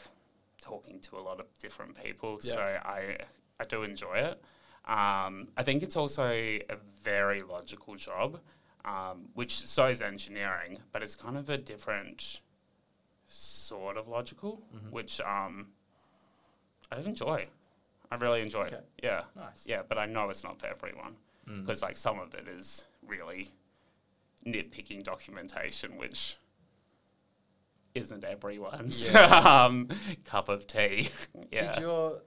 talking 0.61 0.99
to 1.01 1.17
a 1.17 1.21
lot 1.21 1.39
of 1.39 1.47
different 1.59 1.95
people, 2.01 2.39
Yeah. 2.43 2.53
so 2.53 2.61
I 2.83 3.17
I 3.59 3.63
do 3.63 3.83
enjoy 3.83 4.15
it. 4.15 4.43
Um, 4.83 5.47
I 5.55 5.63
think 5.63 5.81
it's 5.81 5.95
also 5.95 6.27
a 6.29 6.75
very 7.01 7.41
logical 7.41 7.95
job, 7.95 8.41
um, 8.85 9.29
which 9.33 9.57
so 9.57 9.87
is 9.87 10.01
engineering, 10.01 10.79
but 10.91 11.01
it's 11.03 11.15
kind 11.15 11.37
of 11.37 11.49
a 11.49 11.57
different 11.57 12.39
sort 13.27 13.97
of 13.97 14.07
logical, 14.07 14.61
Mhm. 14.73 14.91
which 14.91 15.19
um, 15.21 15.71
I 16.91 16.99
enjoy. 16.99 17.47
I 18.11 18.15
really 18.15 18.41
enjoy. 18.41 18.65
Okay. 18.67 18.81
Yeah. 19.01 19.23
Nice. 19.35 19.65
Yeah, 19.65 19.81
but 19.87 19.97
I 19.97 20.05
know 20.05 20.29
it's 20.29 20.43
not 20.43 20.59
for 20.59 20.67
everyone 20.67 21.17
Mm. 21.47 21.61
because 21.65 21.81
like 21.81 21.97
some 21.97 22.19
of 22.19 22.33
it 22.35 22.47
is 22.47 22.85
really 23.03 23.51
nitpicking 24.45 25.03
documentation, 25.03 25.97
which 25.97 26.37
isn't 27.95 28.23
everyone's 28.23 29.11
Yeah. 29.11 29.25
um, 29.65 29.89
cup 30.25 30.49
of 30.49 30.67
tea. 30.67 31.09
yeah, 31.51 31.73
Did 31.73 31.81
your 31.81 32.21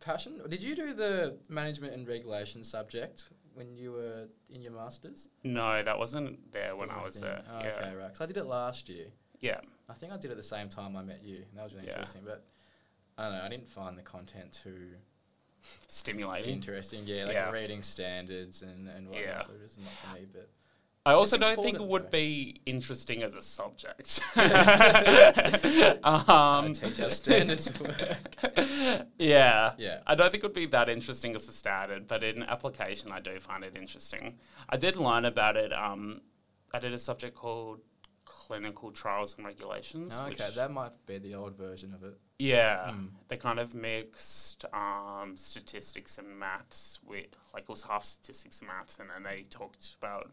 passion? 0.00 0.40
Did 0.48 0.62
you 0.62 0.74
do 0.74 0.92
the 0.94 1.38
management 1.48 1.94
and 1.94 2.06
regulation 2.08 2.64
subject 2.64 3.28
when 3.60 3.76
you 3.76 3.92
were 3.92 4.26
in 4.48 4.62
your 4.62 4.72
masters? 4.72 5.28
no, 5.44 5.82
that 5.82 5.98
wasn't 5.98 6.50
there 6.50 6.74
when 6.74 6.88
Wasn't 6.88 6.98
I 6.98 7.04
was 7.04 7.14
thing? 7.14 7.22
there. 7.24 7.42
Oh, 7.52 7.60
yeah, 7.62 7.68
Okay, 7.76 7.94
right. 7.94 8.08
'Cause 8.08 8.22
I 8.22 8.26
did 8.26 8.38
it 8.38 8.44
last 8.44 8.88
year. 8.88 9.08
yeah, 9.40 9.60
I 9.88 9.92
think 9.92 10.12
I 10.12 10.16
did 10.16 10.28
it 10.30 10.32
at 10.32 10.36
the 10.38 10.42
same 10.42 10.70
time 10.70 10.96
I 10.96 11.02
met 11.02 11.22
you. 11.22 11.36
And 11.50 11.58
that 11.58 11.64
was 11.64 11.74
really 11.74 11.86
Yeah. 11.86 11.92
interesting. 11.98 12.22
But 12.24 12.46
I 13.18 13.24
don't 13.24 13.32
know. 13.36 13.42
I 13.42 13.48
didn't 13.50 13.68
find 13.68 13.98
the 13.98 14.02
content 14.02 14.50
too 14.64 14.94
stimulating. 15.88 16.54
interesting. 16.54 17.06
Yeah, 17.06 17.24
like 17.26 17.34
Yeah. 17.34 17.50
reading 17.50 17.82
standards 17.82 18.62
and 18.62 18.88
and 18.88 19.08
whatnot. 19.10 19.24
Yeah. 19.26 19.46
So 19.46 19.52
it 19.52 19.60
is 19.60 19.76
not 19.76 19.92
for 19.92 20.18
me. 20.18 20.26
But 20.32 20.48
I 21.06 21.12
also 21.14 21.36
It's 21.36 21.40
don't 21.44 21.56
think 21.62 21.76
it 21.76 21.86
would 21.86 22.10
be 22.10 22.60
interesting 22.66 23.22
as 23.22 23.34
a 23.34 23.40
subject. 23.42 24.20
Um, 26.02 26.72
teach 26.74 27.00
our 27.00 27.08
standards 27.08 27.70
work. 27.80 28.18
yeah. 29.18 29.72
Yeah. 29.78 29.98
I 30.06 30.14
don't 30.14 30.30
think 30.30 30.44
it 30.44 30.46
would 30.46 30.52
be 30.54 30.66
that 30.66 30.88
interesting 30.88 31.34
as 31.34 31.48
a 31.48 31.52
standard, 31.52 32.06
but 32.06 32.22
in 32.22 32.42
application, 32.42 33.10
I 33.12 33.20
do 33.20 33.38
find 33.40 33.64
it 33.64 33.76
interesting. 33.76 34.38
I 34.68 34.76
did 34.76 34.96
learn 34.96 35.24
about 35.24 35.56
it. 35.56 35.72
Um, 35.72 36.20
I 36.72 36.78
did 36.78 36.92
a 36.92 36.98
subject 36.98 37.34
called 37.34 37.80
clinical 38.24 38.90
trials 38.90 39.36
and 39.36 39.46
regulations. 39.46 40.18
Oh, 40.20 40.26
okay, 40.26 40.48
that 40.56 40.70
might 40.70 40.92
be 41.06 41.18
the 41.18 41.34
old 41.34 41.56
version 41.56 41.94
of 41.94 42.02
it. 42.04 42.18
yeah, 42.38 42.90
Mm. 42.92 43.08
they 43.28 43.36
kind 43.36 43.58
of 43.58 43.74
mixed 43.74 44.64
um, 44.72 45.34
statistics 45.36 46.18
and 46.18 46.38
maths 46.38 47.00
with, 47.06 47.36
like, 47.54 47.64
it 47.64 47.68
was 47.68 47.82
half 47.84 48.04
statistics 48.04 48.58
and 48.60 48.68
maths, 48.68 48.98
and 48.98 49.08
then 49.10 49.22
they 49.22 49.42
talked 49.44 49.94
about 50.00 50.30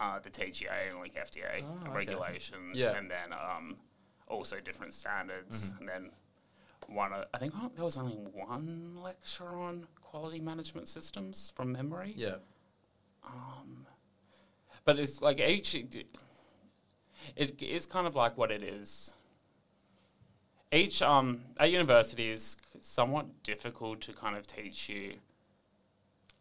uh, 0.00 0.18
the 0.18 0.30
TGA 0.30 0.90
and 0.90 0.98
like 0.98 1.14
FDA 1.14 1.62
Oh, 1.62 1.72
and 1.78 1.88
okay. 1.88 1.96
regulations, 1.96 2.78
Yeah. 2.78 2.96
and 2.96 3.10
then 3.10 3.32
um, 3.32 3.76
also 4.28 4.60
different 4.60 4.94
standards, 4.94 5.72
Mhm. 5.72 5.80
and 5.80 5.88
then 5.88 6.10
one. 6.88 7.12
Uh, 7.12 7.24
I 7.32 7.38
think 7.38 7.54
oh, 7.56 7.70
there 7.74 7.84
was 7.84 7.96
only 7.96 8.16
one 8.16 8.96
lecture 9.02 9.48
on 9.48 9.86
quality 10.02 10.40
management 10.40 10.88
systems 10.88 11.50
from 11.56 11.72
memory. 11.72 12.12
Yeah. 12.16 12.36
Um, 13.24 13.86
but 14.84 14.98
it's 14.98 15.20
like 15.22 15.40
each. 15.40 15.74
It 15.74 17.60
is 17.62 17.86
kind 17.86 18.06
of 18.06 18.14
like 18.14 18.36
what 18.36 18.50
it 18.50 18.62
is. 18.62 19.14
Each 20.72 21.00
um 21.02 21.44
at 21.58 21.70
university 21.70 22.30
is 22.30 22.56
somewhat 22.80 23.42
difficult 23.44 24.00
to 24.02 24.12
kind 24.12 24.36
of 24.36 24.46
teach 24.46 24.88
you 24.88 25.20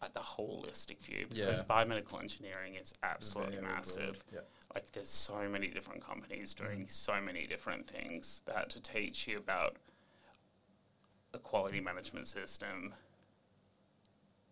like 0.03 0.13
the 0.13 0.19
holistic 0.19 1.00
view 1.00 1.25
because 1.29 1.60
Yeah. 1.62 1.65
biomedical 1.67 2.19
engineering 2.19 2.75
is 2.75 2.93
absolutely 3.03 3.55
Very 3.55 3.63
massive. 3.67 4.24
Yeah. 4.33 4.41
Like 4.74 4.91
there's 4.91 5.10
so 5.10 5.48
many 5.48 5.67
different 5.67 6.03
companies 6.03 6.53
doing 6.53 6.86
Mhm. 6.86 6.91
so 6.91 7.22
many 7.22 7.48
different 7.48 7.88
things 7.88 8.41
that 8.45 8.69
to 8.72 8.81
teach 8.81 9.27
you 9.27 9.38
about 9.38 9.77
a 11.33 11.39
quality 11.39 11.79
management 11.79 12.27
system 12.27 12.93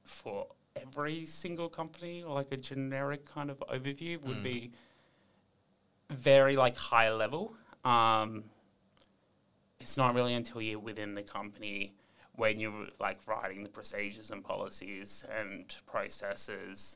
for 0.05 0.47
every 0.75 1.25
single 1.25 1.69
company 1.69 2.23
or 2.23 2.33
like 2.33 2.51
a 2.53 2.57
generic 2.57 3.25
kind 3.25 3.49
of 3.51 3.59
overview 3.69 4.19
would 4.21 4.37
Mm. 4.37 4.43
be 4.43 4.71
very 6.09 6.55
like 6.55 6.77
high 6.77 7.11
level. 7.11 7.55
Um, 7.83 8.49
it's 9.81 9.97
not 9.97 10.13
really 10.15 10.33
until 10.33 10.61
you're 10.61 10.79
within 10.79 11.13
the 11.15 11.23
company 11.23 11.93
when 12.35 12.59
you're 12.59 12.87
like 12.99 13.19
writing 13.27 13.63
the 13.63 13.69
procedures 13.69 14.31
and 14.31 14.43
policies 14.43 15.25
and 15.39 15.75
processes 15.85 16.95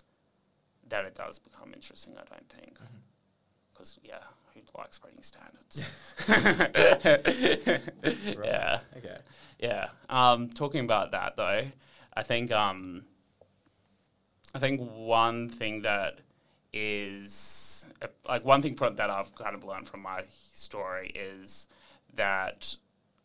that 0.88 1.06
it 1.06 1.16
does 1.16 1.40
become 1.40 1.74
interesting. 1.74 2.14
I 2.14 2.24
don't 2.30 2.50
think 2.50 2.78
because 3.74 4.00
yeah, 4.04 4.20
who 4.54 4.62
likes 4.78 5.00
reading 5.04 5.24
standards? 5.24 5.84
Right. 8.38 8.48
Yeah. 8.48 8.80
Okay. 8.98 9.18
Yeah. 9.60 9.90
Um, 10.10 10.48
talking 10.48 10.84
about 10.84 11.12
that 11.12 11.36
though, 11.36 11.64
I 12.14 12.24
think 12.24 12.52
um, 12.52 13.06
I 14.54 14.60
think 14.60 14.80
one 14.80 15.50
thing 15.50 15.82
that 15.82 16.20
is 16.72 17.86
uh, 18.02 18.08
like 18.28 18.46
one 18.46 18.62
thing 18.62 18.76
from, 18.76 18.96
that 18.96 19.10
I've 19.10 19.34
kind 19.36 19.56
of 19.56 19.64
learned 19.64 19.88
from 19.88 20.02
my 20.02 20.24
story 20.54 21.12
is 21.16 21.68
that 22.14 22.76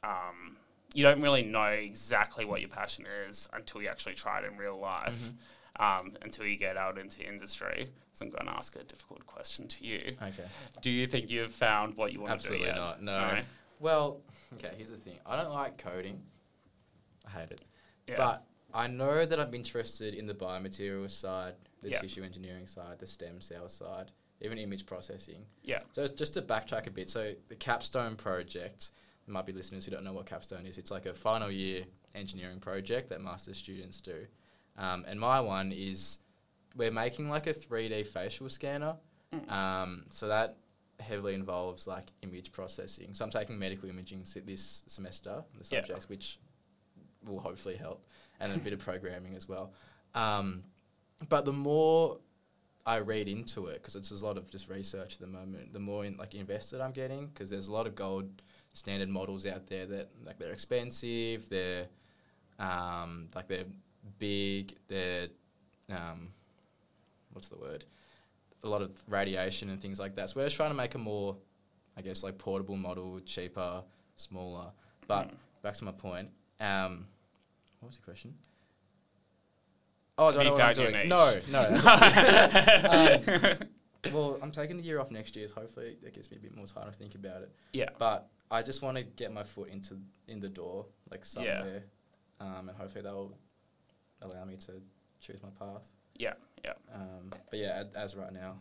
um, 0.03 0.57
you 0.95 1.03
don't 1.05 1.21
really 1.21 1.43
know 1.43 1.65
exactly 1.67 2.45
what 2.45 2.61
your 2.61 2.69
passion 2.71 3.05
is 3.29 3.49
until 3.53 3.81
you 3.83 3.89
actually 3.89 4.15
try 4.15 4.39
it 4.41 4.45
in 4.45 4.57
real 4.57 4.79
life. 4.79 5.33
Um, 5.79 6.13
until 6.21 6.45
you 6.45 6.59
get 6.59 6.77
out 6.77 6.99
into 6.99 7.23
industry. 7.27 7.89
So 8.13 8.27
I'm 8.27 8.31
going 8.31 8.45
to 8.45 8.53
ask 8.53 8.77
a 8.77 8.85
difficult 8.85 9.25
question 9.27 9.67
to 9.69 9.87
you. 9.87 10.15
Okay. 10.21 10.45
Do 10.83 10.91
you 10.91 11.07
think 11.07 11.31
you've 11.31 11.53
found 11.53 11.97
what 11.97 12.13
you 12.13 12.21
want 12.21 12.33
Absolutely 12.33 12.67
to 12.67 12.73
do 12.75 12.79
yet? 12.79 13.03
not. 13.03 13.03
No. 13.03 13.39
Well, 13.79 14.21
okay. 14.55 14.73
Here's 14.77 14.91
the 14.91 14.97
thing. 14.97 15.15
I 15.25 15.37
don't 15.37 15.53
like 15.55 15.79
coding. 15.79 16.21
I 17.27 17.31
hate 17.31 17.53
it. 17.53 17.63
Yeah. 18.07 18.17
But 18.19 18.45
I 18.75 18.89
know 18.89 19.25
that 19.25 19.41
I'm 19.41 19.55
interested 19.55 20.13
in 20.15 20.27
the 20.27 20.35
biomaterials 20.35 21.13
side, 21.13 21.55
the 21.81 21.91
Yeah. 21.91 22.01
tissue 22.01 22.25
engineering 22.25 22.67
side, 22.67 22.99
the 22.99 23.07
stem 23.07 23.41
cell 23.41 23.69
side, 23.71 24.11
even 24.43 24.59
image 24.59 24.85
processing. 24.85 25.47
yeah. 25.63 25.81
So 25.95 26.07
just 26.09 26.35
to 26.35 26.43
backtrack 26.43 26.89
a 26.89 26.91
bit, 26.91 27.09
so 27.09 27.33
the 27.49 27.57
Capstone 27.57 28.17
project, 28.17 28.91
might 29.31 29.47
be 29.47 29.53
listeners 29.53 29.85
who 29.85 29.91
don't 29.91 30.05
know 30.05 30.13
what 30.13 30.27
Capstone 30.27 30.67
is. 30.67 30.79
It's 30.79 30.91
like 30.91 31.07
a 31.07 31.15
final 31.15 31.51
year 31.51 31.85
engineering 32.15 32.61
project 32.61 33.09
that 33.11 33.21
master's 33.21 33.59
students 33.59 34.01
do. 34.01 34.27
Um, 34.77 35.05
and 35.09 35.19
my 35.21 35.41
one 35.41 35.73
is 35.73 36.19
we're 36.77 36.91
making 36.91 37.29
like 37.29 37.47
a 37.47 37.55
3D 37.55 38.07
facial 38.07 38.49
scanner. 38.49 38.97
Mm. 39.35 39.51
Um, 39.51 40.05
so 40.11 40.29
that 40.29 40.57
heavily 40.99 41.35
involves 41.35 41.87
like 41.87 42.09
image 42.23 42.53
processing. 42.53 43.15
So 43.15 43.25
I'm 43.25 43.31
taking 43.31 43.59
medical 43.59 43.89
imaging 43.89 44.25
this 44.45 44.83
semester, 44.87 45.45
the 45.59 45.65
Yeah. 45.75 45.81
subjects, 45.81 46.09
which 46.09 46.39
will 47.25 47.41
hopefully 47.41 47.77
help, 47.77 48.07
and 48.41 48.53
a 48.53 48.59
bit 48.59 48.73
of 48.73 48.79
programming 48.81 49.35
as 49.37 49.49
well. 49.49 49.73
Um, 50.15 50.65
but 51.29 51.45
the 51.45 51.53
more 51.53 52.19
I 52.87 52.97
read 52.99 53.29
into 53.29 53.67
it, 53.67 53.75
because 53.75 53.95
it's 53.95 54.11
a 54.11 54.25
lot 54.25 54.37
of 54.39 54.51
just 54.51 54.69
research 54.69 55.15
at 55.15 55.21
the 55.21 55.27
moment, 55.27 55.73
the 55.73 55.81
more 55.81 56.05
in, 56.05 56.17
like 56.17 56.35
invested 56.35 56.81
I'm 56.81 56.93
getting, 56.93 57.27
because 57.29 57.51
there's 57.51 57.69
a 57.69 57.73
lot 57.73 57.87
of 57.87 57.95
gold 57.95 58.43
standard 58.73 59.09
models 59.09 59.47
out 59.47 59.67
there 59.67 59.87
that 59.87 60.11
like 60.25 60.39
they're 60.39 60.53
expensive, 60.53 61.49
they're 61.49 61.87
um, 62.59 63.29
like 63.35 63.49
they're 63.49 63.65
big, 64.19 64.75
they're 64.89 65.29
um, 65.91 66.29
what's 67.33 67.49
the 67.49 67.57
word? 67.57 67.85
A 68.63 68.69
lot 68.69 68.83
of 68.83 68.93
radiation 69.09 69.71
and 69.71 69.81
things 69.81 69.99
like 69.99 70.15
that. 70.17 70.29
So 70.29 70.41
we're 70.41 70.47
just 70.47 70.57
trying 70.57 70.71
to 70.71 70.77
make 70.77 70.95
a 70.95 70.99
more, 70.99 71.37
I 71.97 72.03
guess, 72.03 72.23
like 72.23 72.37
portable 72.39 72.77
model, 72.77 73.21
cheaper, 73.21 73.83
smaller. 74.17 74.67
But 75.09 75.29
Mm. 75.29 75.35
back 75.63 75.75
to 75.75 75.85
my 75.85 75.93
point. 75.93 76.29
Um, 76.61 77.07
what 77.81 77.89
was 77.89 77.97
your 77.97 78.05
question? 78.05 78.35
Oh, 80.19 80.27
I 80.27 80.33
don't 80.33 80.45
know 80.45 80.53
what 80.53 80.61
I'm 80.61 80.75
doing. 80.75 81.09
No, 81.09 81.41
no. 81.49 83.57
Um, 84.11 84.15
well, 84.15 84.39
I'm 84.43 84.51
taking 84.51 84.79
a 84.79 84.83
year 84.83 84.99
off 85.01 85.11
next 85.11 85.37
year. 85.37 85.49
So 85.49 85.55
Hopefully, 85.61 85.97
that 86.03 86.15
gives 86.15 86.31
me 86.31 86.37
a 86.39 86.41
bit 86.41 86.55
more 86.57 86.67
time 86.67 86.87
to 86.87 86.93
think 86.93 87.15
about 87.15 87.43
it. 87.43 87.51
yeah. 87.73 87.89
But 87.99 88.29
I 88.51 88.63
just 88.63 88.83
want 88.83 88.97
to 88.97 89.03
get 89.05 89.33
my 89.33 89.45
foot 89.45 89.69
into 89.69 89.99
in 90.27 90.41
the 90.41 90.49
door, 90.49 90.87
like 91.11 91.25
somewhere, 91.25 91.85
um, 92.41 92.69
and 92.69 92.77
hopefully 92.77 93.03
that'll 93.03 93.37
allow 94.23 94.45
me 94.45 94.57
to 94.57 94.73
choose 95.21 95.41
my 95.43 95.51
path. 95.51 95.89
Yeah. 96.17 96.35
Yeah. 96.65 96.73
Um, 96.95 97.31
but 97.51 97.59
yeah, 97.59 97.85
as, 97.85 97.87
as 97.95 98.17
right 98.17 98.33
now, 98.33 98.57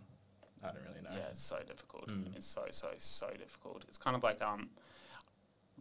I 0.63 0.67
don't 0.67 0.83
really 0.87 1.01
know. 1.01 1.15
Yeah, 1.15 1.29
it's 1.29 1.41
so 1.41 1.57
difficult. 1.67 2.07
Mm. 2.07 2.35
It's 2.35 2.45
so 2.45 2.65
so 2.71 2.89
so 2.97 3.29
difficult. 3.37 3.83
It's 3.87 3.97
kind 3.97 4.15
of 4.15 4.23
like 4.23 4.41
um, 4.41 4.69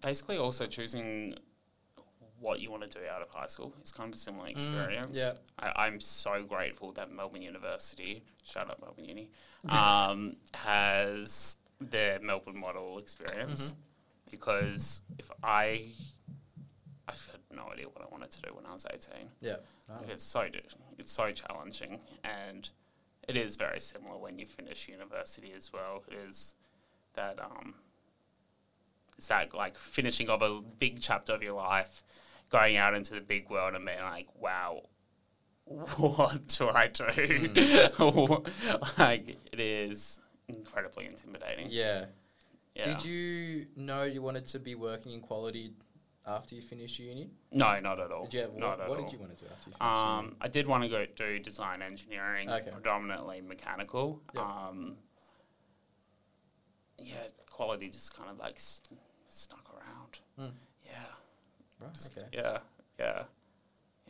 basically 0.00 0.36
also 0.36 0.66
choosing 0.66 1.34
what 2.40 2.60
you 2.60 2.70
want 2.70 2.88
to 2.88 2.98
do 2.98 3.04
out 3.12 3.20
of 3.20 3.28
high 3.30 3.46
school. 3.48 3.72
It's 3.80 3.92
kind 3.92 4.08
of 4.08 4.14
a 4.14 4.18
similar 4.18 4.46
experience. 4.48 5.18
yeah. 5.18 5.32
I, 5.58 5.86
I'm 5.86 6.00
so 6.00 6.44
grateful 6.44 6.92
that 6.92 7.10
Melbourne 7.10 7.42
University, 7.42 8.22
shout 8.44 8.70
out 8.70 8.80
Melbourne 8.80 9.06
Uni, 9.06 9.30
um, 9.68 10.36
has 10.54 11.56
the 11.80 12.20
Melbourne 12.22 12.58
model 12.58 12.98
experience 12.98 13.74
because 14.30 15.02
if 15.18 15.30
I, 15.42 15.92
I 17.06 17.12
had 17.12 17.40
no 17.54 17.68
idea 17.72 17.86
what 17.86 18.02
I 18.02 18.08
wanted 18.10 18.30
to 18.32 18.40
do 18.42 18.50
when 18.54 18.66
I 18.66 18.72
was 18.72 18.86
18. 18.92 19.28
Yeah. 19.40 19.56
It's 20.08 20.24
so 20.24 20.44
it's 20.98 21.12
so 21.12 21.30
challenging, 21.32 22.00
and 22.24 22.68
it 23.26 23.36
is 23.36 23.56
very 23.56 23.80
similar 23.80 24.18
when 24.18 24.38
you 24.38 24.46
finish 24.46 24.88
university 24.88 25.52
as 25.56 25.72
well. 25.72 26.04
It 26.08 26.14
is 26.28 26.54
that 27.14 27.38
um, 27.40 27.74
it's 29.16 29.28
that 29.28 29.54
like 29.54 29.76
finishing 29.76 30.28
of 30.28 30.42
a 30.42 30.60
big 30.78 31.00
chapter 31.00 31.32
of 31.32 31.42
your 31.42 31.54
life, 31.54 32.04
going 32.50 32.76
out 32.76 32.94
into 32.94 33.14
the 33.14 33.20
big 33.20 33.50
world 33.50 33.74
and 33.74 33.84
being 33.84 33.98
like, 34.00 34.28
wow, 34.38 34.82
what 35.64 36.48
do 36.48 36.68
I 36.68 36.88
do? 36.88 37.52
like 38.98 39.36
it 39.52 39.60
is 39.60 40.20
incredibly 40.48 41.06
intimidating. 41.06 41.68
Yeah. 41.70 42.06
Yeah. 42.78 42.84
Did 42.94 43.04
you 43.04 43.66
know 43.74 44.04
you 44.04 44.22
wanted 44.22 44.46
to 44.48 44.60
be 44.60 44.76
working 44.76 45.10
in 45.12 45.20
quality 45.20 45.72
after 46.24 46.54
you 46.54 46.62
finished 46.62 46.98
uni? 47.00 47.28
No, 47.50 47.80
not 47.80 47.98
at 47.98 48.12
all. 48.12 48.24
Did 48.26 48.34
you 48.34 48.40
have, 48.42 48.54
not 48.56 48.78
what, 48.78 48.80
at 48.80 48.88
what 48.88 48.98
all. 49.00 49.04
did 49.04 49.12
you 49.14 49.18
want 49.18 49.36
to 49.36 49.44
do 49.44 49.50
after 49.50 49.70
you 49.70 49.76
finished 49.76 49.82
Um, 49.98 50.36
I 50.40 50.46
did 50.46 50.66
want 50.68 50.84
to 50.84 50.88
go 50.88 51.04
do 51.16 51.38
design 51.40 51.82
engineering, 51.82 52.48
Okay. 52.48 52.70
predominantly 52.70 53.40
mechanical. 53.40 54.22
Yep. 54.32 54.42
Um, 54.44 54.96
yeah, 57.02 57.14
quality 57.50 57.88
just 57.88 58.14
kind 58.16 58.30
of 58.30 58.38
like 58.38 58.56
s- 58.56 58.82
stuck 59.28 59.68
around. 59.74 60.18
uni? 60.38 60.52
Yeah, 60.84 60.92
Mm, 61.80 61.84
right. 61.84 61.94
just- 61.94 62.16
Okay. 62.16 62.28
yeah, 62.32 62.58
yeah, 62.98 63.24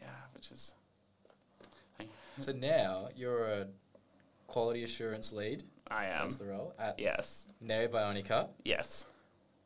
yeah, 0.00 0.08
which 0.34 0.50
is 0.50 0.74
So 2.40 2.52
now 2.52 3.08
you're 3.16 3.46
a 3.48 3.66
quality 4.46 4.84
assurance 4.84 5.32
lead. 5.32 5.64
I 5.90 6.06
am. 6.06 6.22
That's 6.28 6.36
the 6.36 6.46
role 6.46 6.74
at 6.78 6.98
Yes, 6.98 7.46
Neo 7.60 7.88
Bionica. 7.88 8.48
yes. 8.64 9.06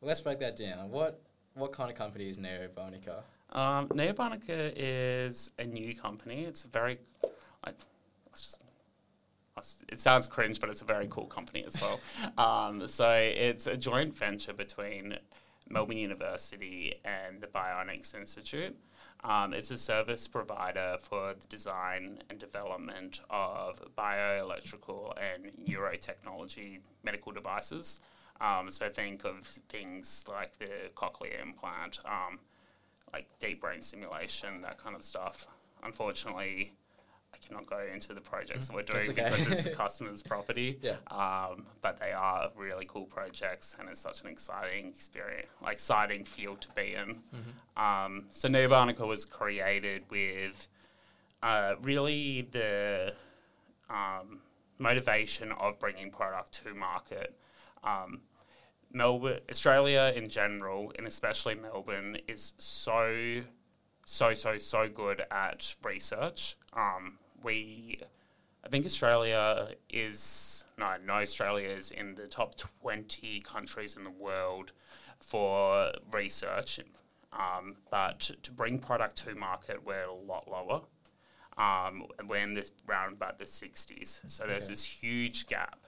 Let's 0.01 0.19
break 0.21 0.39
that 0.39 0.57
down. 0.57 0.89
What 0.91 1.21
what 1.53 1.71
kind 1.71 1.89
of 1.89 1.95
company 1.97 2.29
is 2.29 2.37
Neo 2.37 2.67
Bionica? 2.75 3.23
Um, 3.53 3.87
Neo-Bionica 3.93 4.73
is 4.75 5.51
a 5.59 5.63
new 5.63 5.93
company. 5.95 6.43
It's 6.45 6.65
a 6.65 6.67
very, 6.67 6.97
let's 7.65 7.85
just. 8.41 8.59
It 9.87 9.99
sounds 10.01 10.25
cringe, 10.25 10.59
but 10.59 10.69
it's 10.71 10.81
a 10.81 10.85
very 10.85 11.07
cool 11.09 11.27
company 11.27 11.63
as 11.63 11.77
well. 11.79 11.99
um, 12.43 12.87
so 12.87 13.11
it's 13.11 13.67
a 13.67 13.77
joint 13.77 14.17
venture 14.17 14.53
between 14.53 15.15
Melbourne 15.69 15.97
University 15.97 16.95
and 17.05 17.39
the 17.39 17.47
Bionics 17.47 18.15
Institute. 18.15 18.75
Um, 19.23 19.53
it's 19.53 19.71
a 19.71 19.77
service 19.77 20.27
provider 20.27 20.97
for 20.99 21.33
the 21.39 21.47
design 21.47 22.23
and 22.29 22.39
development 22.39 23.21
of 23.29 23.81
bioelectrical 23.97 25.13
and 25.17 25.51
neurotechnology 25.65 26.79
medical 27.03 27.31
devices. 27.31 28.01
Um, 28.41 28.69
so 28.69 28.89
think 28.89 29.23
of 29.23 29.47
things 29.69 30.25
like 30.27 30.57
the 30.59 30.89
cochlear 30.95 31.41
implant, 31.41 31.99
um, 32.03 32.39
like 33.13 33.27
deep 33.39 33.61
brain 33.61 33.81
stimulation, 33.81 34.61
that 34.63 34.77
kind 34.77 34.95
of 34.95 35.03
stuff. 35.03 35.47
Unfortunately, 35.81 36.73
cannot 37.47 37.65
go 37.65 37.79
into 37.93 38.13
the 38.13 38.21
projects 38.21 38.67
that 38.67 38.75
we're 38.75 38.83
doing 38.83 39.09
okay. 39.09 39.29
because 39.29 39.47
it's 39.47 39.63
the 39.63 39.69
customer's 39.83 40.23
property. 40.23 40.79
Yeah. 40.81 40.95
Um, 41.07 41.65
but 41.81 41.99
they 41.99 42.11
are 42.11 42.49
really 42.55 42.85
cool 42.85 43.05
projects, 43.05 43.75
and 43.79 43.89
it's 43.89 43.99
such 43.99 44.21
an 44.21 44.29
exciting 44.29 44.87
experience, 44.87 45.47
like 45.61 45.73
exciting 45.73 46.25
field 46.25 46.61
to 46.61 46.69
be 46.75 46.95
in. 46.95 47.19
Um, 47.75 48.25
so 48.29 48.47
Neo-Bionica 48.47 49.05
was 49.07 49.25
created 49.25 50.03
with 50.09 50.67
uh, 51.41 51.75
really 51.81 52.47
the 52.51 53.13
um, 53.89 54.39
motivation 54.79 55.51
of 55.53 55.79
bringing 55.79 56.11
product 56.11 56.63
to 56.63 56.73
market. 56.73 57.37
Um, 57.83 58.21
Melbourne, 58.91 59.39
Australia 59.49 60.13
in 60.15 60.29
general, 60.29 60.91
and 60.97 61.07
especially 61.07 61.55
Melbourne, 61.55 62.17
is 62.27 62.53
so, 62.57 63.41
so, 64.05 64.33
so, 64.33 64.57
so 64.57 64.87
good 64.87 65.23
at 65.31 65.75
research. 65.83 66.55
Um, 66.73 67.17
we, 67.43 67.99
I 68.65 68.69
think 68.69 68.85
Australia 68.85 69.69
is 69.89 70.63
no, 70.77 70.95
no, 71.05 71.13
Australia 71.13 71.69
is 71.69 71.91
in 71.91 72.15
the 72.15 72.27
top 72.27 72.55
twenty 72.57 73.39
countries 73.41 73.95
in 73.95 74.03
the 74.03 74.09
world 74.09 74.71
for 75.19 75.91
research. 76.11 76.79
Um, 77.31 77.77
but 77.89 78.31
to 78.43 78.51
bring 78.51 78.77
product 78.79 79.15
to 79.25 79.35
market, 79.35 79.83
we're 79.85 80.03
a 80.05 80.13
lot 80.13 80.47
lower. 80.49 80.81
Um, 81.57 82.05
we're 82.27 82.37
in 82.37 82.53
this 82.53 82.71
round 82.87 83.13
about 83.13 83.37
the 83.37 83.45
60s. 83.45 84.21
So 84.29 84.45
there's 84.47 84.65
Okay. 84.65 84.73
this 84.73 84.83
huge 84.85 85.47
gap. 85.47 85.79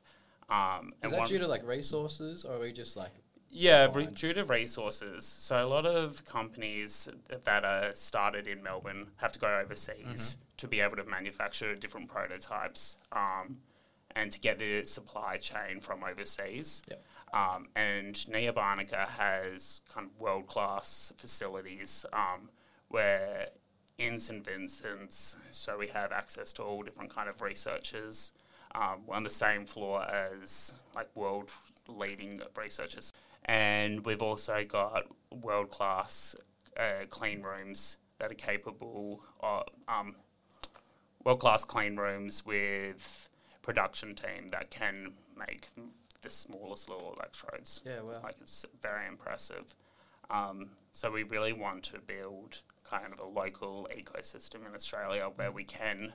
Um, 0.49 0.93
Is 1.03 1.11
that 1.11 1.27
due 1.27 1.39
to 1.39 1.47
like 1.47 1.65
resources, 1.65 2.45
or 2.45 2.55
are 2.55 2.59
we 2.59 2.71
just 2.71 2.95
like 2.95 3.11
yeah, 3.55 3.87
re- 3.93 4.07
due 4.07 4.33
to 4.33 4.43
resources. 4.43 5.25
So 5.25 5.65
a 5.65 5.67
lot 5.67 5.85
of 5.85 6.25
companies 6.25 7.07
that 7.29 7.63
are 7.63 7.93
started 7.93 8.47
in 8.47 8.61
Melbourne 8.61 9.07
have 9.17 9.31
to 9.31 9.39
go 9.39 9.47
overseas 9.63 10.37
to 10.57 10.67
be 10.67 10.81
able 10.81 10.97
to 10.97 11.05
manufacture 11.05 11.73
different 11.75 12.09
prototypes 12.09 12.97
um, 13.11 13.57
and 14.15 14.31
to 14.31 14.39
get 14.39 14.59
the 14.59 14.83
supply 14.83 15.37
chain 15.37 15.79
from 15.79 16.03
overseas. 16.03 16.83
Yep. 16.89 17.03
Um, 17.33 17.67
and 17.75 18.27
Neo-Bionica 18.29 19.07
has 19.07 19.81
kind 19.93 20.07
of 20.07 20.19
world 20.19 20.47
class 20.47 21.13
facilities 21.17 22.05
um, 22.13 22.49
where 22.89 23.47
in 23.97 24.17
St 24.17 24.43
Vincent's, 24.43 25.37
so 25.51 25.77
we 25.77 25.87
have 25.87 26.11
access 26.11 26.51
to 26.53 26.63
all 26.63 26.83
different 26.83 27.13
kind 27.13 27.29
of 27.29 27.41
researchers 27.41 28.33
um, 28.73 29.01
on 29.09 29.23
the 29.23 29.29
same 29.29 29.65
floor 29.65 30.03
as 30.03 30.73
like 30.93 31.07
world 31.15 31.51
leading 31.87 32.41
researchers. 32.57 33.13
And 33.45 34.05
we've 34.05 34.21
also 34.21 34.63
got 34.67 35.03
world 35.31 35.69
class 35.71 36.35
uh, 36.77 37.05
clean 37.09 37.41
rooms 37.41 37.97
that 38.19 38.31
are 38.31 38.35
capable 38.35 39.21
of 39.41 39.63
um, 39.87 40.15
world 41.23 41.39
class 41.39 41.63
clean 41.63 41.95
rooms 41.97 42.45
with 42.45 43.29
production 43.61 44.15
team 44.15 44.47
that 44.51 44.69
can 44.71 45.11
make 45.37 45.69
the 46.21 46.29
smallest 46.29 46.89
little 46.89 47.13
electrodes. 47.17 47.81
yeah, 47.85 48.01
well, 48.01 48.21
Like 48.23 48.35
it's 48.41 48.65
very 48.81 49.07
impressive. 49.07 49.75
Um, 50.29 50.71
so 50.91 51.11
we 51.11 51.23
really 51.23 51.53
want 51.53 51.83
to 51.85 51.99
build 51.99 52.61
kind 52.83 53.13
of 53.13 53.19
a 53.19 53.25
local 53.27 53.87
ecosystem 53.95 54.65
in 54.67 54.73
Australia 54.73 55.29
where 55.35 55.51
we 55.51 55.63
can 55.63 56.13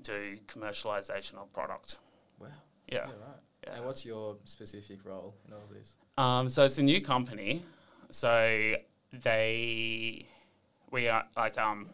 do 0.00 0.38
commercialization 0.46 1.34
of 1.34 1.52
product. 1.52 1.98
wow, 2.38 2.48
Yeah. 2.88 3.06
yeah, 3.08 3.12
right. 3.12 3.40
Yeah. 3.64 3.76
And 3.76 3.84
what's 3.84 4.04
your 4.04 4.36
specific 4.44 5.04
role 5.04 5.34
in 5.46 5.54
all 5.54 5.68
this? 5.72 5.92
Um, 6.16 6.48
so 6.48 6.64
it's 6.64 6.78
a 6.78 6.82
new 6.82 7.00
company. 7.00 7.64
So 8.10 8.74
they, 9.12 10.26
we 10.90 11.08
are 11.08 11.24
like 11.36 11.58
um, 11.58 11.86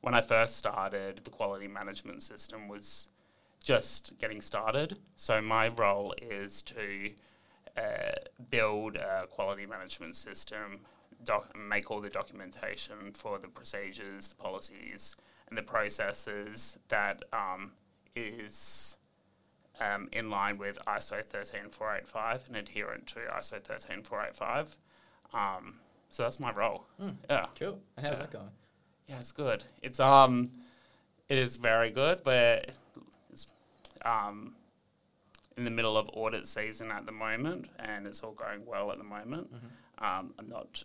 when 0.00 0.14
I 0.14 0.20
first 0.20 0.56
started, 0.56 1.20
the 1.24 1.30
quality 1.30 1.68
management 1.68 2.22
system 2.22 2.68
was 2.68 3.08
just 3.62 4.12
getting 4.18 4.40
started. 4.40 4.98
So 5.16 5.40
my 5.40 5.68
role 5.68 6.14
is 6.20 6.62
to 6.62 7.10
uh, 7.76 8.12
build 8.50 8.96
a 8.96 9.26
quality 9.26 9.66
management 9.66 10.16
system, 10.16 10.80
doc- 11.24 11.54
make 11.56 11.90
all 11.90 12.00
the 12.00 12.10
documentation 12.10 13.12
for 13.12 13.38
the 13.38 13.48
procedures, 13.48 14.28
the 14.28 14.36
policies, 14.36 15.16
and 15.48 15.58
the 15.58 15.62
processes 15.62 16.78
that 16.88 17.24
um, 17.32 17.72
is 18.14 18.95
um, 19.80 20.08
in 20.12 20.30
line 20.30 20.58
with 20.58 20.78
ISO 20.86 21.24
13485 21.24 22.44
and 22.48 22.56
adherent 22.56 23.06
to 23.08 23.20
ISO 23.36 23.62
13485. 23.62 24.76
Um, 25.34 25.78
so 26.10 26.22
that's 26.22 26.40
my 26.40 26.52
role. 26.52 26.86
Mm. 27.02 27.16
Yeah, 27.28 27.46
Cool. 27.58 27.80
And 27.96 28.06
how's 28.06 28.14
Yeah. 28.16 28.20
that 28.20 28.30
going? 28.30 28.50
yeah, 29.08 29.18
it's 29.18 29.32
good. 29.32 29.64
It's 29.82 30.00
um, 30.00 30.50
it 31.28 31.38
is 31.38 31.56
very 31.56 31.90
good, 31.90 32.22
but 32.22 32.70
it's 33.30 33.48
um, 34.04 34.54
in 35.56 35.64
the 35.64 35.70
middle 35.70 35.96
of 35.96 36.08
audit 36.12 36.46
season 36.46 36.90
at 36.90 37.06
the 37.06 37.12
moment, 37.12 37.68
and 37.78 38.06
it's 38.06 38.22
all 38.22 38.32
going 38.32 38.64
well 38.66 38.92
at 38.92 38.98
the 38.98 39.04
moment. 39.04 39.50
Um, 39.98 40.34
I'm 40.38 40.48
not 40.48 40.84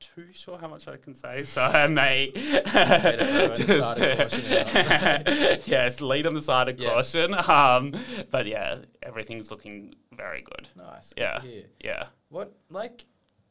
too 0.00 0.26
sure 0.32 0.58
how 0.58 0.66
much 0.68 0.88
I 0.88 0.96
can 0.96 1.14
say, 1.14 1.44
so 1.44 1.62
I 1.62 1.86
may 1.86 2.32
just 2.34 3.66
side 3.68 4.00
of 4.00 4.18
caution 4.18 4.50
now. 4.50 5.56
yes, 5.66 6.00
lead 6.00 6.26
on 6.26 6.34
the 6.34 6.42
side 6.42 6.68
of 6.68 6.78
Yeah. 6.80 6.88
caution. 6.94 7.34
Um, 7.48 7.92
but 8.30 8.46
yeah, 8.46 8.78
everything's 9.02 9.50
looking 9.50 9.94
very 10.16 10.42
good. 10.42 10.68
Nice. 10.76 11.12
Yeah. 11.16 11.40
Good. 11.42 11.68
Yeah. 11.84 12.06
What 12.30 12.52
like 12.70 13.04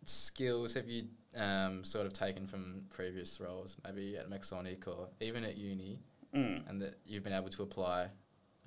skills 0.03 0.73
have 0.73 0.87
you 0.89 1.03
um, 1.35 1.83
sort 1.83 2.05
of 2.05 2.13
taken 2.13 2.47
from 2.47 2.83
previous 2.89 3.39
roles, 3.39 3.77
maybe 3.85 4.17
at 4.17 4.29
Maxonic 4.29 4.87
or 4.87 5.09
even 5.21 5.43
at 5.43 5.57
uni, 5.57 5.99
Mm. 6.35 6.69
and 6.69 6.79
that 6.83 6.99
you've 7.07 7.23
been 7.23 7.33
able 7.33 7.49
to 7.49 7.63
apply 7.63 8.07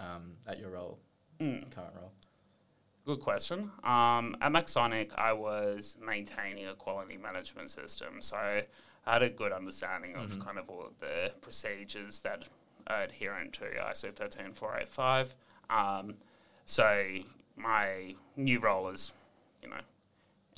um, 0.00 0.32
at 0.48 0.58
your 0.58 0.70
role, 0.70 0.98
Mm. 1.40 1.70
current 1.70 1.94
role? 1.94 2.12
Good 3.04 3.20
question. 3.20 3.72
Um, 3.82 4.36
at 4.40 4.52
Maxonic, 4.52 5.10
I 5.16 5.32
was 5.32 5.96
maintaining 6.00 6.68
a 6.68 6.74
quality 6.74 7.16
management 7.16 7.70
system. 7.70 8.20
So 8.22 8.36
I 8.36 8.66
had 9.10 9.22
a 9.22 9.28
good 9.28 9.50
understanding 9.52 10.14
of 10.14 10.30
Mhm. 10.30 10.44
kind 10.44 10.58
of 10.58 10.70
all 10.70 10.86
of 10.86 10.98
the 11.00 11.34
procedures 11.40 12.20
that 12.20 12.48
are 12.86 13.02
adherent 13.02 13.54
to 13.54 13.64
ISO 13.64 14.12
13485. 14.12 15.34
Um, 15.68 16.18
so 16.64 17.18
my 17.56 18.14
new 18.36 18.60
role 18.60 18.88
is, 18.88 19.12
you 19.62 19.68
know, 19.68 19.80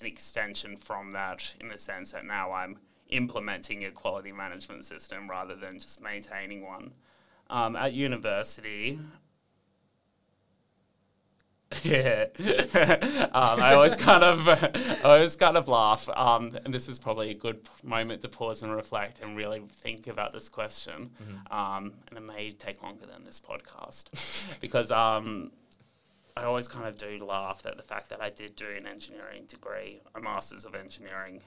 an 0.01 0.07
extension 0.07 0.77
from 0.77 1.13
that 1.13 1.55
in 1.61 1.69
the 1.69 1.79
sense 1.79 2.13
that 2.13 2.27
now 2.27 2.53
I'm 2.53 2.79
implementing 3.09 3.85
a 3.85 3.91
quality 3.91 4.33
management 4.33 4.85
system 4.85 5.31
rather 5.31 5.55
than 5.57 5.79
just 5.79 6.03
maintaining 6.03 6.63
one. 6.63 6.93
Um, 7.49 7.77
at 7.77 7.93
university, 7.95 8.99
yeah, 11.83 12.27
um, 13.33 13.61
I 13.61 13.75
always 13.75 13.97
kind 13.97 14.23
of, 14.23 14.49
I 14.49 15.01
always 15.03 15.37
kind 15.37 15.57
of 15.57 15.69
laugh, 15.69 16.09
um, 16.11 16.57
and 16.65 16.73
this 16.73 16.89
is 16.89 16.99
probably 16.99 17.31
a 17.31 17.35
good 17.35 17.69
moment 17.83 18.23
to 18.23 18.29
pause 18.29 18.63
and 18.63 18.75
reflect 18.75 19.25
and 19.25 19.37
really 19.37 19.63
think 19.83 20.07
about 20.07 20.33
this 20.33 20.49
question. 20.49 21.11
Um, 21.51 21.95
and 22.09 22.19
it 22.19 22.23
may 22.23 22.53
take 22.53 22.83
longer 22.83 23.07
than 23.07 23.25
this 23.25 23.41
podcast 23.41 24.05
because 24.61 24.91
um, 24.91 25.53
I 26.37 26.45
always 26.45 26.69
kind 26.69 26.87
of 26.87 26.97
do 26.97 27.25
laugh 27.25 27.65
at 27.67 27.77
the 27.77 27.83
fact 27.83 28.09
that 28.11 28.23
I 28.23 28.31
did 28.31 28.57
do 28.57 28.67
an 28.69 28.87
engineering 28.87 29.45
degree, 29.47 30.01
a 30.15 30.21
master's 30.21 30.65
of 30.65 30.75
engineering. 30.75 31.43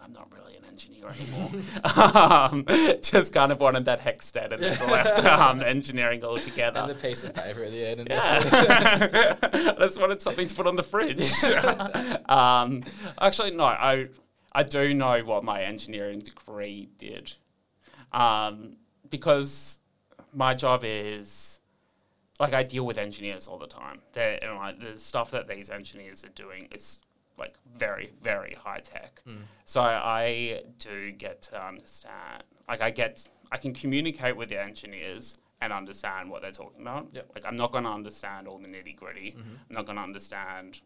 I'm 0.00 0.12
not 0.12 0.28
really 0.34 0.56
an 0.56 0.64
engineer 0.66 1.08
anymore. 1.08 1.50
um, 2.14 2.66
just 3.02 3.32
kind 3.32 3.50
of 3.52 3.60
wanted 3.60 3.86
that 3.86 4.00
HECS 4.00 4.32
debt 4.32 4.52
and 4.52 4.62
then 4.62 4.90
left 4.90 5.24
um, 5.24 5.62
engineering 5.62 6.22
altogether. 6.22 6.80
And 6.80 6.90
the 6.90 6.94
piece 6.94 7.24
of 7.24 7.34
paper 7.34 7.64
at 7.64 7.70
the 7.70 7.86
end. 7.88 8.00
And 8.00 8.08
Yeah. 8.10 9.36
I 9.42 9.76
just 9.80 10.00
wanted 10.00 10.20
something 10.20 10.46
to 10.46 10.54
put 10.54 10.66
on 10.66 10.76
the 10.76 10.82
fridge. 10.82 11.32
um, 12.28 12.82
actually, 13.20 13.52
no, 13.52 13.64
I, 13.64 14.08
I 14.52 14.62
do 14.62 14.92
know 14.92 15.20
what 15.24 15.42
my 15.42 15.62
engineering 15.62 16.18
degree 16.20 16.88
did. 16.98 17.32
Um, 18.12 18.76
because 19.08 19.80
my 20.34 20.54
job 20.54 20.82
is, 20.84 21.60
like, 22.38 22.52
I 22.52 22.62
deal 22.62 22.84
with 22.84 22.98
engineers 22.98 23.46
all 23.48 23.58
the 23.58 23.66
time. 23.66 24.00
They're, 24.12 24.38
and 24.42 24.56
like, 24.56 24.80
the 24.80 24.98
stuff 24.98 25.30
that 25.30 25.48
these 25.48 25.70
engineers 25.70 26.24
are 26.24 26.30
doing 26.30 26.68
is, 26.72 27.00
like, 27.38 27.54
very, 27.76 28.12
very 28.22 28.54
high 28.54 28.80
tech. 28.80 29.20
Mm. 29.26 29.42
So 29.64 29.80
I 29.82 30.62
do 30.78 31.10
get 31.12 31.42
to 31.42 31.64
understand, 31.66 32.44
like 32.68 32.80
I 32.80 32.90
get, 32.90 33.26
I 33.50 33.56
can 33.58 33.74
communicate 33.74 34.36
with 34.36 34.48
the 34.50 34.60
engineers 34.62 35.36
and 35.60 35.72
understand 35.72 36.30
what 36.30 36.42
they're 36.42 36.52
talking 36.52 36.82
about. 36.82 37.08
Yep. 37.12 37.30
Like 37.34 37.44
I'm 37.46 37.56
not 37.56 37.72
going 37.72 37.84
to 37.84 37.90
understand 37.90 38.46
all 38.46 38.58
the 38.58 38.68
nitty 38.68 38.94
gritty. 38.96 39.32
Mhm. 39.38 39.40
I'm 39.68 39.74
not 39.74 39.86
going 39.86 39.96
to 39.96 40.02
understand 40.02 40.80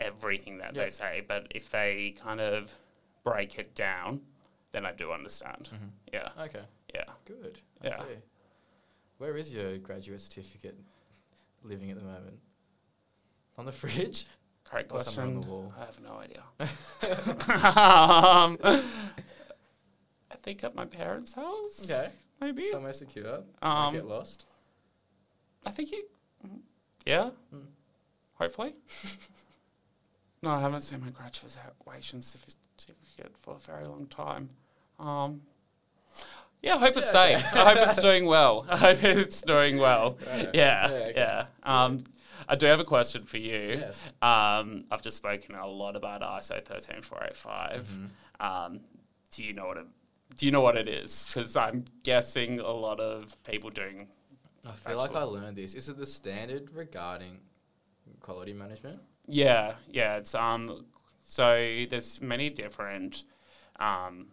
everything 0.00 0.58
that 0.58 0.74
they 0.74 0.90
say. 0.90 1.22
But 1.26 1.46
if 1.54 1.70
they 1.70 2.14
kind 2.20 2.40
of 2.40 2.72
break 3.24 3.58
it 3.58 3.74
down, 3.74 4.22
then 4.72 4.84
I 4.86 4.92
do 4.92 5.12
understand. 5.12 5.68
Mhm. 5.72 5.90
Yeah, 6.12 6.28
Okay, 6.38 6.64
yeah. 6.94 7.04
good. 7.24 7.60
I 7.82 7.86
Yeah. 7.86 8.02
see. 8.02 8.16
Where 9.18 9.36
is 9.36 9.52
your 9.52 9.78
graduate 9.78 10.20
certificate 10.20 10.76
living 11.62 11.90
at 11.90 11.98
the 11.98 12.04
moment? 12.04 12.40
On 13.58 13.64
the 13.66 13.72
fridge? 13.82 14.26
Great 14.72 14.86
Or 14.90 15.02
somewhere 15.02 15.26
on 15.36 15.40
the 15.42 15.46
wall. 15.46 15.72
I 15.78 15.84
have 15.84 16.00
no 16.00 16.14
idea. 16.16 16.42
um, 17.78 18.82
I 20.30 20.34
think 20.42 20.64
at 20.64 20.74
my 20.74 20.86
parents' 20.86 21.34
house. 21.34 21.84
Okay. 21.84 22.08
Maybe. 22.40 22.66
Somewhere 22.68 22.94
secure. 22.94 23.32
Won't 23.32 23.44
Um, 23.62 23.92
get 23.94 24.06
lost. 24.06 24.46
I 25.66 25.70
think 25.70 25.92
you. 25.92 26.04
Yeah. 27.04 27.30
Mm. 27.54 27.66
Hopefully. 28.34 28.74
no, 30.42 30.50
I 30.50 30.60
haven't 30.60 30.80
seen 30.80 31.00
my 31.02 31.10
graduation 31.10 32.20
certi- 32.20 32.54
certificate 32.78 33.34
for 33.42 33.54
a 33.56 33.58
very 33.58 33.84
long 33.84 34.06
time. 34.06 34.48
Um, 34.98 35.42
yeah, 36.62 36.76
I 36.76 36.78
hope 36.78 36.96
it's 36.96 37.12
Yeah, 37.12 37.22
okay. 37.24 37.38
safe. 37.40 37.54
I 37.56 37.74
hope 37.74 37.88
it's 37.88 37.98
doing 37.98 38.24
well. 38.26 38.64
I 38.70 38.76
hope 38.78 39.04
it's 39.04 39.42
doing 39.42 39.76
well. 39.78 40.16
Right. 40.26 40.48
Yeah, 40.54 40.88
Yeah, 40.88 40.94
okay. 40.96 41.12
yeah. 41.14 41.46
Um, 41.62 42.04
I 42.48 42.56
do 42.56 42.66
have 42.66 42.80
a 42.80 42.84
question 42.84 43.24
for 43.24 43.38
you. 43.38 43.78
Yes. 43.80 44.00
Um, 44.20 44.84
I've 44.90 45.02
just 45.02 45.16
spoken 45.16 45.54
a 45.54 45.66
lot 45.66 45.96
about 45.96 46.22
ISO 46.22 46.64
13485. 46.64 47.82
Mhm. 47.86 48.08
Um, 48.44 48.80
do 49.30 49.42
you 49.42 49.52
know 49.52 49.66
what 49.66 49.76
it? 49.78 49.86
Do 50.36 50.46
you 50.46 50.52
know 50.52 50.60
what 50.62 50.76
it 50.76 50.88
is? 50.88 51.26
Because 51.26 51.56
I'm 51.56 51.84
guessing 52.02 52.58
a 52.60 52.70
lot 52.70 53.00
of 53.00 53.36
people 53.44 53.70
doing 53.70 54.08
I 54.66 54.70
feel 54.72 54.96
like 54.96 55.14
I 55.14 55.22
learned 55.22 55.56
this. 55.56 55.74
Is 55.74 55.88
it 55.88 55.98
the 55.98 56.06
standard 56.06 56.70
regarding 56.72 57.40
quality 58.20 58.52
management? 58.52 59.00
Yeah, 59.26 59.74
yeah. 59.90 60.16
It's 60.16 60.34
um. 60.34 60.86
So 61.24 61.84
there's 61.88 62.20
many 62.20 62.50
different 62.50 63.24
um, 63.78 64.28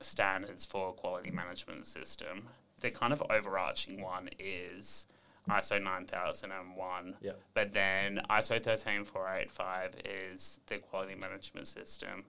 standards 0.00 0.64
for 0.66 0.92
quality 0.92 1.30
management 1.30 1.86
system. 1.86 2.48
The 2.80 2.90
kind 2.90 3.12
of 3.12 3.22
overarching 3.30 4.00
one 4.02 4.28
is 4.38 5.06
ISO 5.48 5.82
9001. 5.82 7.16
Yep. 7.20 7.40
But 7.54 7.72
then 7.72 8.20
ISO 8.30 8.62
13485 8.62 9.96
is 10.04 10.58
the 10.66 10.78
quality 10.78 11.14
management 11.14 11.66
system 11.66 12.24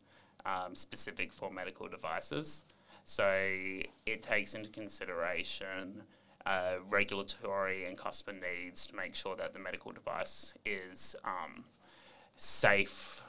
um, 0.46 0.76
specific 0.76 1.32
for 1.32 1.52
medical 1.52 1.88
devices. 1.88 2.64
So 3.06 3.26
it 4.06 4.22
takes 4.22 4.54
into 4.54 4.70
consideration 4.70 6.04
uh, 6.46 6.76
regulatory 6.90 7.86
and 7.86 7.98
customer 7.98 8.38
needs 8.38 8.86
to 8.88 8.96
make 8.96 9.16
sure 9.16 9.36
that 9.36 9.54
the 9.54 9.60
medical 9.60 9.92
device 9.92 10.54
is 10.66 11.16
um, 11.24 11.64
safe 12.36 13.22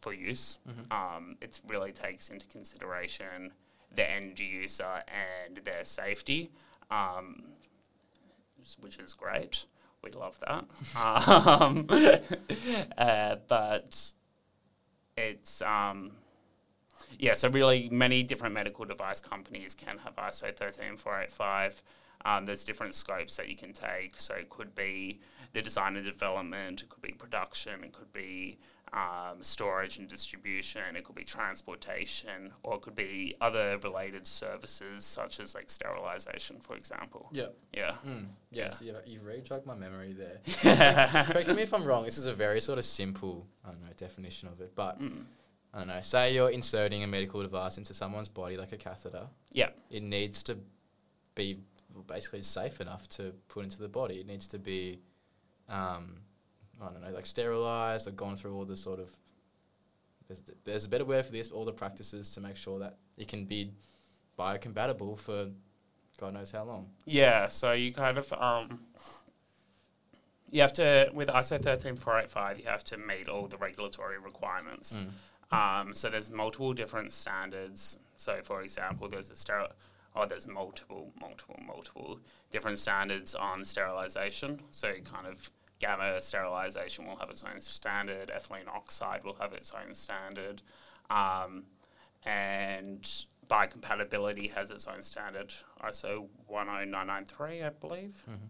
for 0.00 0.12
use. 0.12 0.58
Mhm. 0.68 0.92
Um, 0.92 1.36
it 1.40 1.60
really 1.66 1.92
takes 1.92 2.28
into 2.30 2.46
consideration 2.46 3.52
the 3.90 4.08
end 4.08 4.38
user 4.38 5.02
and 5.08 5.58
their 5.58 5.84
safety, 5.84 6.50
um, 6.90 7.52
which 8.80 8.98
is 8.98 9.14
great. 9.14 9.64
We 10.02 10.10
love 10.10 10.38
that. 10.46 10.64
um, 11.60 11.86
uh, 12.98 13.36
but 13.48 14.12
it's 15.16 15.62
um, 15.62 16.12
yeah, 17.18 17.34
so 17.34 17.48
really 17.48 17.88
many 17.90 18.22
different 18.22 18.54
medical 18.54 18.84
device 18.84 19.20
companies 19.20 19.74
can 19.74 19.98
have 19.98 20.16
ISO 20.16 20.54
13485. 20.54 21.82
Um, 22.24 22.46
there's 22.46 22.64
different 22.64 22.94
scopes 22.94 23.36
that 23.36 23.48
you 23.48 23.56
can 23.56 23.72
take. 23.72 24.18
So 24.18 24.34
it 24.34 24.48
could 24.48 24.74
be 24.74 25.20
the 25.52 25.62
design 25.62 25.96
and 25.96 26.04
development, 26.04 26.82
it 26.82 26.88
could 26.88 27.02
be 27.02 27.12
production, 27.12 27.84
it 27.84 27.92
could 27.92 28.12
be 28.12 28.58
um, 28.94 29.42
storage 29.42 29.98
and 29.98 30.08
distribution, 30.08 30.94
it 30.96 31.04
could 31.04 31.16
be 31.16 31.24
transportation, 31.24 32.52
or 32.62 32.76
it 32.76 32.82
could 32.82 32.94
be 32.94 33.34
other 33.40 33.78
related 33.82 34.26
services 34.26 35.04
such 35.04 35.40
as 35.40 35.54
like 35.54 35.68
sterilization, 35.68 36.60
for 36.60 36.76
example. 36.76 37.28
Yeah. 37.32 37.46
Yeah. 37.72 37.96
Mm. 38.06 38.26
Yeah. 38.50 38.64
Yes, 38.66 38.78
you, 38.80 38.94
you've 39.04 39.24
really 39.24 39.40
jogged 39.40 39.66
my 39.66 39.74
memory 39.74 40.12
there. 40.12 40.38
mm. 40.46 41.26
Correct 41.32 41.54
me 41.54 41.62
if 41.62 41.74
I'm 41.74 41.84
wrong. 41.84 42.04
This 42.04 42.18
is 42.18 42.26
a 42.26 42.34
very 42.34 42.60
sort 42.60 42.78
of 42.78 42.84
simple, 42.84 43.46
I 43.64 43.70
don't 43.70 43.82
know, 43.82 43.90
definition 43.96 44.48
of 44.48 44.60
it. 44.60 44.72
But 44.76 45.00
I 45.74 45.78
don't 45.78 45.88
know. 45.88 46.00
Say 46.00 46.32
you're 46.34 46.50
inserting 46.50 47.02
a 47.02 47.06
medical 47.08 47.42
device 47.42 47.78
into 47.78 47.94
someone's 47.94 48.28
body, 48.28 48.56
like 48.56 48.72
a 48.72 48.76
catheter. 48.76 49.26
Yeah. 49.52 49.70
It 49.90 50.04
needs 50.04 50.44
to 50.44 50.56
be 51.34 51.58
basically 52.06 52.42
safe 52.42 52.80
enough 52.80 53.08
to 53.08 53.32
put 53.48 53.64
into 53.64 53.78
the 53.78 53.88
body. 53.88 54.16
It 54.16 54.26
needs 54.26 54.46
to 54.48 54.58
be, 54.58 55.00
um, 55.68 56.18
I 56.80 56.86
don't 56.86 57.02
know, 57.02 57.10
like 57.10 57.26
sterilized 57.26 58.08
or 58.08 58.12
gone 58.12 58.36
through 58.36 58.56
all 58.56 58.64
the 58.64 58.76
sort 58.76 59.00
of. 59.00 59.10
There's, 60.26 60.42
there's 60.64 60.84
a 60.86 60.88
better 60.88 61.04
word 61.04 61.26
for 61.26 61.32
this. 61.32 61.50
All 61.50 61.64
the 61.64 61.72
practices 61.72 62.34
to 62.34 62.40
make 62.40 62.56
sure 62.56 62.78
that 62.78 62.96
it 63.18 63.28
can 63.28 63.44
be 63.44 63.72
biocompatible 64.38 65.18
for 65.18 65.50
God 66.18 66.34
knows 66.34 66.50
how 66.50 66.64
long. 66.64 66.88
Yeah, 67.04 67.48
so 67.48 67.72
you 67.72 67.92
kind 67.92 68.18
of 68.18 68.32
um, 68.32 68.80
you 70.50 70.60
have 70.60 70.72
to 70.74 71.10
with 71.12 71.28
ISO 71.28 71.60
thirteen 71.60 71.96
four 71.96 72.18
eight 72.18 72.30
five, 72.30 72.58
you 72.58 72.66
have 72.66 72.84
to 72.84 72.96
meet 72.96 73.28
all 73.28 73.46
the 73.46 73.56
regulatory 73.56 74.18
requirements. 74.18 74.96
Mm. 74.96 75.10
Um, 75.56 75.94
so 75.94 76.08
there's 76.08 76.30
multiple 76.30 76.72
different 76.72 77.12
standards. 77.12 77.98
So 78.16 78.40
for 78.44 78.62
example, 78.62 79.08
there's 79.08 79.30
a 79.30 79.36
sterile. 79.36 79.68
Oh, 80.16 80.26
there's 80.26 80.46
multiple, 80.46 81.12
multiple, 81.20 81.58
multiple 81.66 82.20
different 82.52 82.78
standards 82.78 83.34
on 83.34 83.64
sterilization. 83.64 84.60
So 84.70 84.92
kind 85.04 85.26
of 85.26 85.50
gamma 85.80 86.20
sterilization 86.20 87.06
will 87.06 87.16
have 87.16 87.30
its 87.30 87.44
own 87.44 87.60
standard. 87.60 88.30
Ethylene 88.34 88.68
oxide 88.68 89.24
will 89.24 89.34
have 89.40 89.52
its 89.52 89.72
own 89.72 89.94
standard. 89.94 90.62
Um, 91.10 91.64
and 92.24 93.02
biocompatibility 93.48 94.52
has 94.54 94.70
its 94.70 94.86
own 94.86 95.02
standard. 95.02 95.52
ISO 95.82 96.28
10993, 96.48 97.62
I 97.62 97.68
believe. 97.70 98.22
Mhm. 98.28 98.48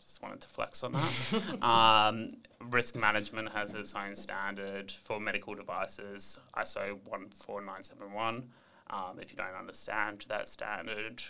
Just 0.00 0.22
wanted 0.22 0.40
to 0.42 0.48
flex 0.48 0.84
on 0.84 0.92
that. 0.92 1.62
um, 1.62 2.36
risk 2.60 2.94
management 2.94 3.50
has 3.52 3.74
its 3.74 3.92
own 3.94 4.14
standard 4.14 4.92
for 4.92 5.18
medical 5.18 5.54
devices, 5.54 6.38
ISO 6.56 6.98
14971. 7.34 8.48
Um, 8.88 9.18
if 9.20 9.32
you 9.32 9.36
don't 9.36 9.54
understand 9.58 10.24
that 10.28 10.48
standard, 10.48 11.22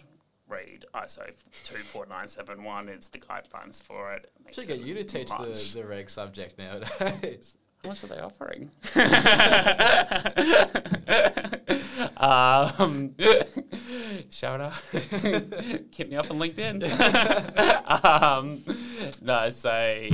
read 0.48 0.84
ISO 0.94 1.26
24971. 1.64 2.88
It's 2.88 3.08
the 3.08 3.18
guidelines 3.18 3.82
for 3.82 4.12
it. 4.14 4.30
it. 4.48 4.54
Should 4.54 4.68
get 4.68 4.80
you 4.80 4.94
to 4.94 5.04
teach 5.04 5.28
the, 5.28 5.38
much- 5.38 5.72
the 5.74 5.84
reg 5.84 6.08
subject 6.10 6.58
nowadays. 6.58 7.56
How 7.84 7.90
much 7.90 8.02
are 8.04 8.06
they 8.08 8.18
offering? 8.20 8.70
Um, 12.18 13.14
shout 14.30 14.60
out. 14.60 14.74
Keep 15.92 16.10
me 16.10 16.16
up 16.16 16.30
on 16.30 16.38
LinkedIn. 16.38 16.82
um, 18.04 18.62
no, 19.22 19.50
so 19.50 20.08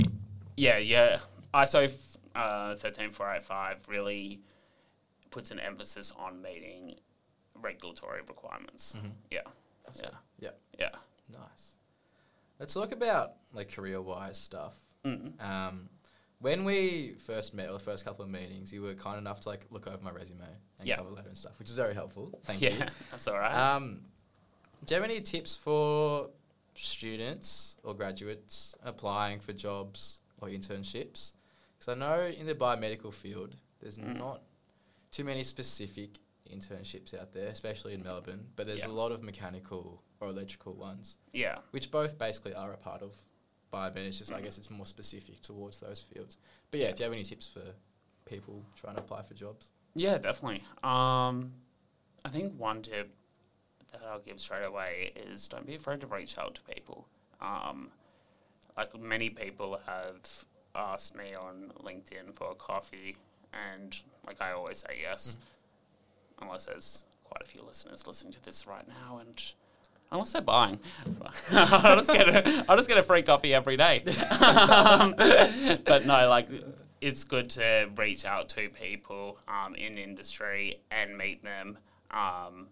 yeah, 0.57 0.79
yeah. 0.79 1.19
ISO 1.55 1.93
uh, 2.35 2.75
13485 2.77 3.89
really 3.89 4.41
puts 5.31 5.51
an 5.51 5.61
emphasis 5.61 6.13
on 6.19 6.41
meeting 6.43 6.97
regulatory 7.61 8.21
requirements. 8.27 8.97
Mhm. 8.99 9.11
Yeah. 9.31 9.41
Yeah. 10.01 10.09
Yeah. 10.39 10.51
Yeah. 10.79 10.91
Nice. 11.33 11.73
Let's 12.59 12.75
talk 12.75 12.93
about 12.93 13.33
like 13.53 13.73
career-wise 13.73 14.39
stuff. 14.39 14.75
Mm. 15.05 15.41
Um, 15.43 15.89
when 16.41 16.65
we 16.65 17.15
first 17.25 17.55
met, 17.55 17.69
or 17.69 17.75
the 17.75 17.79
first 17.79 18.05
couple 18.05 18.25
of 18.25 18.31
meetings, 18.31 18.73
you 18.73 18.83
were 18.83 18.95
kind 18.95 19.19
enough 19.19 19.41
to 19.43 19.49
like 19.49 19.67
look 19.71 19.87
over 19.87 19.99
my 20.03 20.11
resume 20.11 20.45
and 20.79 20.89
Yeah. 20.89 20.97
cover 20.97 21.11
letter 21.11 21.29
and 21.29 21.37
stuff, 21.37 21.59
which 21.59 21.71
is 21.71 21.77
very 21.77 21.95
helpful. 21.95 22.39
Thank 22.45 22.61
yeah, 22.63 22.71
you. 22.71 22.85
that's 23.11 23.27
all 23.29 23.39
right. 23.39 23.55
Um, 23.75 24.03
do 24.85 24.95
you 24.95 25.01
have 25.01 25.09
any 25.09 25.21
tips 25.21 25.55
for 25.55 26.31
students 26.75 27.77
or 27.85 27.95
graduates 27.95 28.75
applying 28.85 29.41
for 29.41 29.53
jobs 29.53 30.19
or 30.41 30.49
internships? 30.49 31.33
Because 31.79 31.89
I 31.89 31.95
know 31.95 32.21
in 32.27 32.47
the 32.47 32.55
biomedical 32.55 33.13
field, 33.13 33.55
there's 33.81 33.99
Mm. 33.99 34.19
not 34.19 34.43
too 35.11 35.25
many 35.25 35.45
specific 35.45 36.19
internships 36.53 37.19
out 37.19 37.33
there, 37.33 37.49
especially 37.49 37.95
in 37.95 38.03
Melbourne, 38.03 38.47
but 38.57 38.67
there's 38.67 38.81
Yeah. 38.83 38.89
a 38.89 38.93
lot 38.93 39.13
of 39.13 39.23
mechanical 39.23 40.03
or 40.21 40.29
electrical 40.29 40.75
ones, 40.75 41.17
yeah. 41.33 41.59
which 41.71 41.91
both 41.91 42.19
basically 42.19 42.55
are 42.55 42.73
a 42.73 42.77
part 42.77 43.03
of 43.03 43.17
biomed. 43.73 43.97
It's 43.97 44.19
just, 44.19 44.31
I 44.33 44.41
Mhm. 44.41 44.45
guess 44.45 44.59
it's 44.59 44.71
more 44.71 44.87
specific 44.87 45.41
towards 45.41 45.81
those 45.81 46.01
fields. 46.03 46.37
But 46.71 46.81
yeah, 46.81 46.93
do 46.93 46.99
you 47.01 47.05
have 47.05 47.13
any 47.13 47.25
tips 47.25 47.49
for 47.49 47.75
people 48.27 48.65
trying 48.77 48.95
to 48.97 49.01
apply 49.01 49.23
for 49.23 49.35
jobs? 49.35 49.71
Yeah, 49.95 50.19
definitely. 50.19 50.63
Um, 50.83 51.55
I 52.25 52.29
think 52.31 52.59
one 52.59 52.83
tip 52.83 53.15
that 53.91 54.03
I'll 54.05 54.21
give 54.21 54.41
straight 54.41 54.65
away 54.65 55.13
is 55.17 55.49
don't 55.49 55.67
be 55.67 55.75
afraid 55.75 56.01
to 56.03 56.07
reach 56.07 56.39
out 56.39 56.55
to 56.57 56.63
people. 56.63 57.09
Um, 57.41 57.93
like 58.77 58.99
many 58.99 59.29
people 59.31 59.79
have 59.87 60.45
asked 60.75 61.15
me 61.15 61.35
on 61.35 61.73
LinkedIn 61.81 62.33
for 62.35 62.53
a 62.53 62.55
coffee, 62.55 63.17
and 63.53 64.01
like 64.27 64.41
I 64.41 64.53
always 64.53 64.79
say 64.79 64.99
yes, 65.03 65.37
unless 66.43 66.67
there's 66.67 67.05
quite 67.25 67.43
a 67.43 67.47
few 67.47 67.63
listeners 67.63 68.07
listening 68.07 68.33
to 68.35 68.43
this 68.43 68.67
right 68.67 68.87
now, 68.87 69.19
and 69.19 69.43
unless 70.11 70.33
they're 70.33 70.43
buying, 70.43 70.81
I'll 71.53 71.97
just 71.97 72.13
get 72.13 72.29
a, 72.29 72.65
I'll 72.69 72.77
just 72.77 72.89
get 72.89 72.99
a 72.99 73.03
free 73.03 73.23
coffee 73.23 73.55
every 73.55 73.77
day. 73.77 74.05
um, 74.41 75.15
but 75.17 76.05
no, 76.07 76.29
like 76.29 76.49
it's 77.01 77.25
good 77.25 77.51
to 77.51 77.91
reach 77.97 78.25
out 78.25 78.49
to 78.51 78.69
people 78.69 79.39
um, 79.49 79.75
in 79.75 79.99
industry 79.99 80.81
and 80.91 81.19
meet 81.19 81.43
them 81.43 81.77
um, 82.13 82.69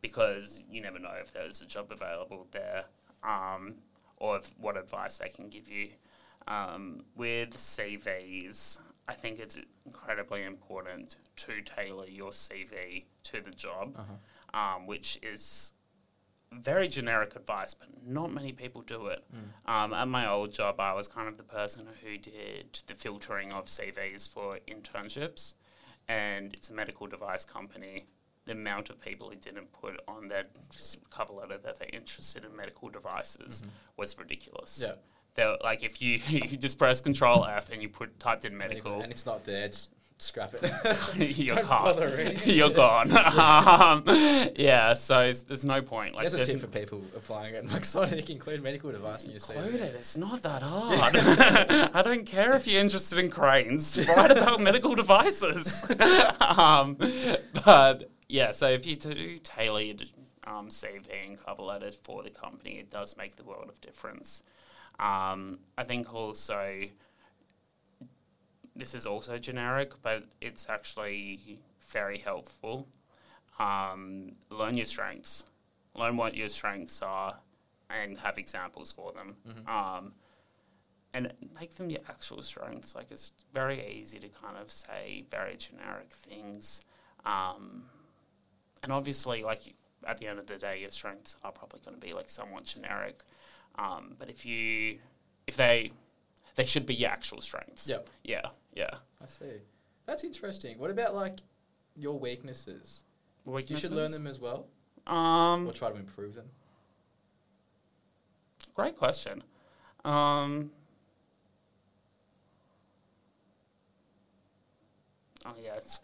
because 0.00 0.62
you 0.70 0.80
never 0.80 0.98
know 0.98 1.14
if 1.20 1.32
there's 1.32 1.60
a 1.60 1.66
job 1.66 1.90
available 1.90 2.46
there 2.52 2.84
um, 3.24 3.74
or 4.18 4.36
if, 4.36 4.54
what 4.60 4.76
advice 4.76 5.18
they 5.18 5.28
can 5.28 5.48
give 5.48 5.68
you. 5.68 5.88
Um, 6.46 7.02
with 7.14 7.50
CVs, 7.50 8.78
I 9.08 9.14
think 9.14 9.38
it's 9.38 9.56
incredibly 9.86 10.44
important 10.44 11.16
to 11.36 11.62
tailor 11.62 12.06
your 12.06 12.30
CV 12.30 13.06
to 13.24 13.40
the 13.40 13.50
job, 13.50 13.96
Uh-huh. 13.96 14.58
um, 14.58 14.86
which 14.86 15.18
is 15.22 15.72
very 16.52 16.88
generic 16.88 17.34
advice, 17.34 17.74
but 17.74 17.88
not 18.06 18.32
many 18.32 18.52
people 18.52 18.82
do 18.82 19.06
it. 19.06 19.24
Um, 19.66 19.92
at 19.94 20.08
my 20.08 20.28
old 20.28 20.52
job, 20.52 20.78
I 20.80 20.92
was 20.92 21.08
kind 21.08 21.28
of 21.28 21.36
the 21.36 21.42
person 21.42 21.86
who 22.02 22.16
did 22.18 22.80
the 22.86 22.94
filtering 22.94 23.52
of 23.52 23.66
CVs 23.66 24.28
for 24.28 24.58
internships, 24.68 25.54
and 26.06 26.52
it's 26.54 26.70
a 26.70 26.74
medical 26.74 27.06
device 27.06 27.44
company. 27.44 28.06
The 28.46 28.52
amount 28.52 28.88
of 28.88 28.98
people 28.98 29.28
who 29.28 29.36
didn't 29.36 29.72
put 29.72 30.00
on 30.08 30.28
their 30.28 30.46
cover 31.10 31.34
letter 31.34 31.58
that 31.58 31.78
they're 31.78 31.90
interested 31.92 32.44
in 32.46 32.56
medical 32.56 32.88
devices 32.88 33.62
was 33.98 34.16
ridiculous. 34.18 34.80
Yeah. 34.82 34.94
They're, 35.38 35.56
like 35.62 35.84
if 35.84 36.02
you, 36.02 36.18
you 36.28 36.56
just 36.56 36.78
press 36.80 37.00
Control 37.00 37.44
F 37.46 37.70
and 37.70 37.80
you 37.80 37.88
put 37.88 38.18
typed 38.18 38.44
in 38.44 38.58
medical, 38.58 39.00
And 39.00 39.12
it's 39.12 39.24
not 39.24 39.46
there, 39.46 39.68
just 39.68 39.90
scrap 40.18 40.52
it. 40.52 40.64
you're 41.38 41.54
Don't 41.54 41.68
gone. 41.68 42.36
You're 42.44 42.70
gone. 42.70 43.12
um, 43.16 44.02
yeah, 44.56 44.94
so 44.94 45.20
it's, 45.20 45.42
there's 45.42 45.64
no 45.64 45.80
point. 45.80 46.16
Like 46.16 46.22
There's 46.22 46.34
a 46.34 46.36
there's 46.38 46.48
tip 46.48 46.60
for 46.60 46.66
people 46.66 47.02
applying 47.14 47.54
at 47.54 47.64
Maxonic, 47.66 48.28
include 48.30 48.64
medical 48.64 48.90
device 48.90 49.26
in 49.26 49.30
your 49.30 49.38
CV. 49.38 49.64
Include 49.64 49.80
it. 49.80 49.94
It's 49.94 50.16
not 50.16 50.42
that 50.42 50.62
hard. 50.62 51.14
I 51.94 52.02
don't 52.02 52.26
care 52.26 52.54
if 52.54 52.66
you're 52.66 52.80
interested 52.80 53.20
in 53.20 53.30
cranes. 53.30 53.96
Write 54.08 54.32
about 54.32 54.60
medical 54.60 54.96
devices. 54.96 55.84
um, 56.40 56.96
but 57.64 58.10
yeah, 58.28 58.50
so 58.50 58.66
if 58.66 58.84
you 58.86 58.96
do 58.96 59.38
tailor 59.38 59.82
your 59.82 59.96
um, 60.48 60.68
CV 60.68 61.06
and 61.28 61.38
cover 61.38 61.62
letter 61.62 61.92
for 61.92 62.24
the 62.24 62.30
company, 62.30 62.78
it 62.80 62.90
does 62.90 63.16
make 63.16 63.36
the 63.36 63.44
world 63.44 63.68
of 63.68 63.80
difference. 63.80 64.42
Um, 64.98 65.60
I 65.76 65.84
think 65.84 66.12
also 66.12 66.84
this 68.74 68.94
is 68.94 69.06
also 69.06 69.38
generic, 69.38 69.92
but 70.02 70.24
it's 70.40 70.68
actually 70.68 71.58
very 71.90 72.18
helpful. 72.18 72.86
Um, 73.58 74.32
learn 74.50 74.76
your 74.76 74.86
strengths. 74.86 75.44
Learn 75.94 76.16
what 76.16 76.34
your 76.36 76.48
strengths 76.48 77.02
are 77.02 77.36
and 77.90 78.18
have 78.18 78.38
examples 78.38 78.92
for 78.92 79.12
them. 79.12 79.36
Um, 79.66 80.12
and 81.14 81.32
make 81.58 81.74
them 81.76 81.90
your 81.90 82.00
actual 82.08 82.42
strengths. 82.42 82.94
Like 82.94 83.10
it's 83.10 83.32
very 83.52 83.84
easy 83.88 84.18
to 84.20 84.28
kind 84.28 84.56
of 84.56 84.70
say 84.70 85.24
very 85.30 85.56
generic 85.56 86.12
things. 86.12 86.82
Um, 87.24 87.84
and 88.82 88.92
obviously, 88.92 89.42
like 89.42 89.74
at 90.06 90.18
the 90.18 90.26
end 90.28 90.38
of 90.38 90.46
the 90.46 90.56
day, 90.56 90.80
your 90.80 90.90
strengths 90.90 91.36
are 91.42 91.50
probably 91.50 91.80
going 91.84 91.98
to 91.98 92.06
be 92.06 92.12
like 92.12 92.30
somewhat 92.30 92.64
generic. 92.64 93.22
Um, 93.78 94.16
but 94.18 94.28
if 94.28 94.44
you, 94.44 94.98
if 95.46 95.56
they, 95.56 95.92
they 96.56 96.64
should 96.66 96.84
be 96.84 96.94
your 96.94 97.10
actual 97.10 97.40
strengths. 97.40 97.88
Yep. 97.88 98.08
Yeah. 98.24 98.42
Yeah. 98.74 98.90
I 99.22 99.26
see. 99.26 99.44
That's 100.06 100.24
interesting. 100.24 100.78
What 100.78 100.90
about 100.90 101.14
like 101.14 101.38
your 101.96 102.18
weaknesses? 102.18 103.02
weaknesses? 103.44 103.70
You 103.84 103.88
should 103.88 103.96
learn 103.96 104.10
them 104.10 104.26
as 104.26 104.38
well, 104.40 104.66
Um, 105.06 105.66
or 105.68 105.72
try 105.72 105.90
to 105.90 105.96
improve 105.96 106.34
them. 106.34 106.46
Great 108.74 108.96
question. 108.96 109.42
Um, 110.04 110.70
oh 115.46 115.54
yeah, 115.62 115.74
it's 115.76 115.98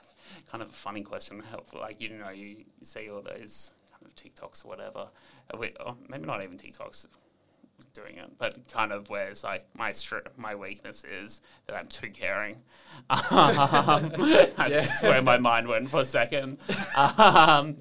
kind 0.51 0.63
of 0.63 0.71
a 0.71 0.73
funny 0.73 1.03
question. 1.03 1.41
Helpful, 1.51 1.81
like 1.81 2.01
you 2.01 2.11
know, 2.11 2.31
you, 2.31 2.47
you 2.47 2.65
see 2.83 3.09
all 3.11 3.23
those 3.23 3.73
kind 3.93 4.05
of 4.07 4.15
TikToks 4.17 4.65
or 4.65 4.69
whatever. 4.69 5.09
Uh, 5.53 5.57
we- 5.59 5.75
or 5.85 5.97
maybe 6.09 6.27
not 6.27 6.43
even 6.43 6.57
TikToks 6.57 7.07
doing 7.93 8.17
it, 8.19 8.31
but 8.39 8.69
kind 8.71 8.93
of 8.93 9.09
where 9.11 9.29
it's 9.29 9.45
like 9.45 9.67
my 9.77 9.93
str- 9.93 10.27
my 10.37 10.55
weakness 10.55 11.05
is 11.05 11.41
that 11.67 11.77
I'm 11.77 11.87
too 11.87 12.11
caring. 12.11 12.57
Um, 13.11 13.21
that's 14.19 14.59
Yeah. 14.59 14.69
just 14.69 15.03
where 15.03 15.21
my 15.23 15.39
mind 15.39 15.69
went 15.69 15.91
for 15.91 16.01
a 16.01 16.05
second. 16.05 16.59
Um, 16.97 17.77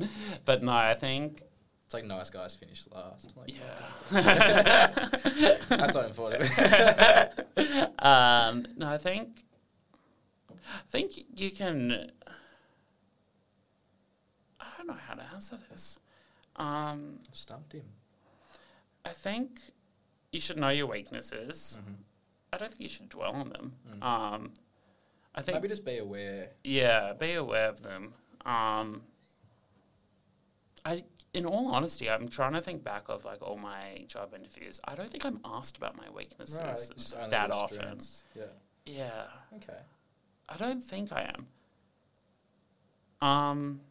but 0.45 0.63
no, 0.63 0.71
I 0.73 0.93
think 0.95 1.43
It's 1.85 1.93
like 1.93 2.05
nice 2.05 2.29
guys 2.29 2.55
finish 2.55 2.83
last. 2.91 3.31
Like, 3.37 3.53
yeah. 3.53 4.87
That's 5.69 5.93
not 5.95 6.05
important. 6.05 6.49
um, 7.99 8.65
no, 8.77 8.89
I 8.89 8.97
think 8.97 9.43
I 10.51 10.81
think 10.89 11.11
you 11.35 11.51
can. 11.51 12.11
I 14.59 14.65
don't 14.77 14.87
know 14.87 14.93
how 15.07 15.13
to 15.15 15.23
answer 15.33 15.57
this. 15.69 15.99
Um, 16.55 17.19
Stumped 17.31 17.73
him. 17.73 17.83
I 19.05 19.09
think 19.09 19.59
you 20.33 20.41
should 20.41 20.57
know 20.57 20.69
your 20.69 20.87
weaknesses. 20.87 21.77
Mhm. 21.81 21.95
I 22.51 22.57
don't 22.57 22.69
think 22.69 22.81
you 22.81 22.89
should 22.89 23.09
dwell 23.09 23.33
on 23.33 23.49
them. 23.49 23.77
Mm. 23.87 24.03
Um, 24.03 24.53
I 25.35 25.41
think 25.41 25.55
Maybe 25.55 25.67
just 25.69 25.85
be 25.85 25.97
aware. 25.97 26.51
yeah, 26.63 27.13
be 27.13 27.33
aware 27.33 27.69
of 27.69 27.81
them. 27.81 28.13
Um, 28.45 29.03
I, 30.85 31.05
in 31.33 31.45
all 31.45 31.73
honesty, 31.73 32.09
I'm 32.09 32.27
trying 32.27 32.53
to 32.53 32.61
think 32.61 32.83
back 32.83 33.09
of 33.09 33.25
like 33.25 33.41
all 33.41 33.57
my 33.57 34.05
job 34.07 34.33
interviews. 34.35 34.79
I 34.83 34.95
don't 34.95 35.09
think 35.09 35.25
I'm 35.25 35.39
asked 35.45 35.77
about 35.77 35.95
my 35.95 36.09
weaknesses 36.09 37.13
only 37.17 37.29
that 37.29 37.49
often. 37.51 37.99
Yeah. 38.35 38.43
Yeah, 38.85 39.27
Okay. 39.55 39.79
I 40.49 40.57
don't 40.57 40.81
think 40.83 41.11
I 41.13 41.21
am. 41.33 41.47
Um. 43.27 43.81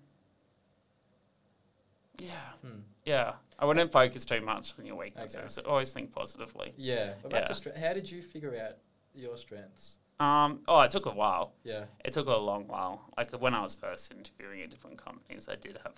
Yeah, 2.19 2.53
Hmm. 2.61 2.81
yeah. 3.05 3.35
I 3.63 3.65
wouldn't 3.65 3.93
focus 3.93 4.25
too 4.25 4.41
much 4.41 4.75
on 4.77 4.85
your 4.87 4.97
weaknesses. 4.97 5.57
Always 5.59 5.93
think 5.93 6.13
positively. 6.13 6.73
Yeah. 6.77 7.13
About 7.25 7.43
Yeah. 7.43 7.49
stre- 7.55 7.77
how 7.79 7.93
did 7.93 8.11
you 8.11 8.21
figure 8.21 8.57
out 8.61 8.77
your 9.15 9.39
strengths? 9.39 9.99
Um. 10.19 10.63
Oh, 10.67 10.81
it 10.81 10.91
took 10.91 11.07
a 11.07 11.11
while. 11.11 11.53
Yeah. 11.63 11.85
It 12.05 12.13
took 12.13 12.27
a 12.27 12.37
long 12.37 12.67
while. 12.67 13.03
Like 13.17 13.31
when 13.41 13.55
I 13.55 13.63
was 13.63 13.77
first 13.77 14.11
interviewing 14.13 14.63
at 14.63 14.71
different 14.71 14.99
companies, 14.99 15.49
I 15.49 15.55
did 15.55 15.79
have, 15.85 15.95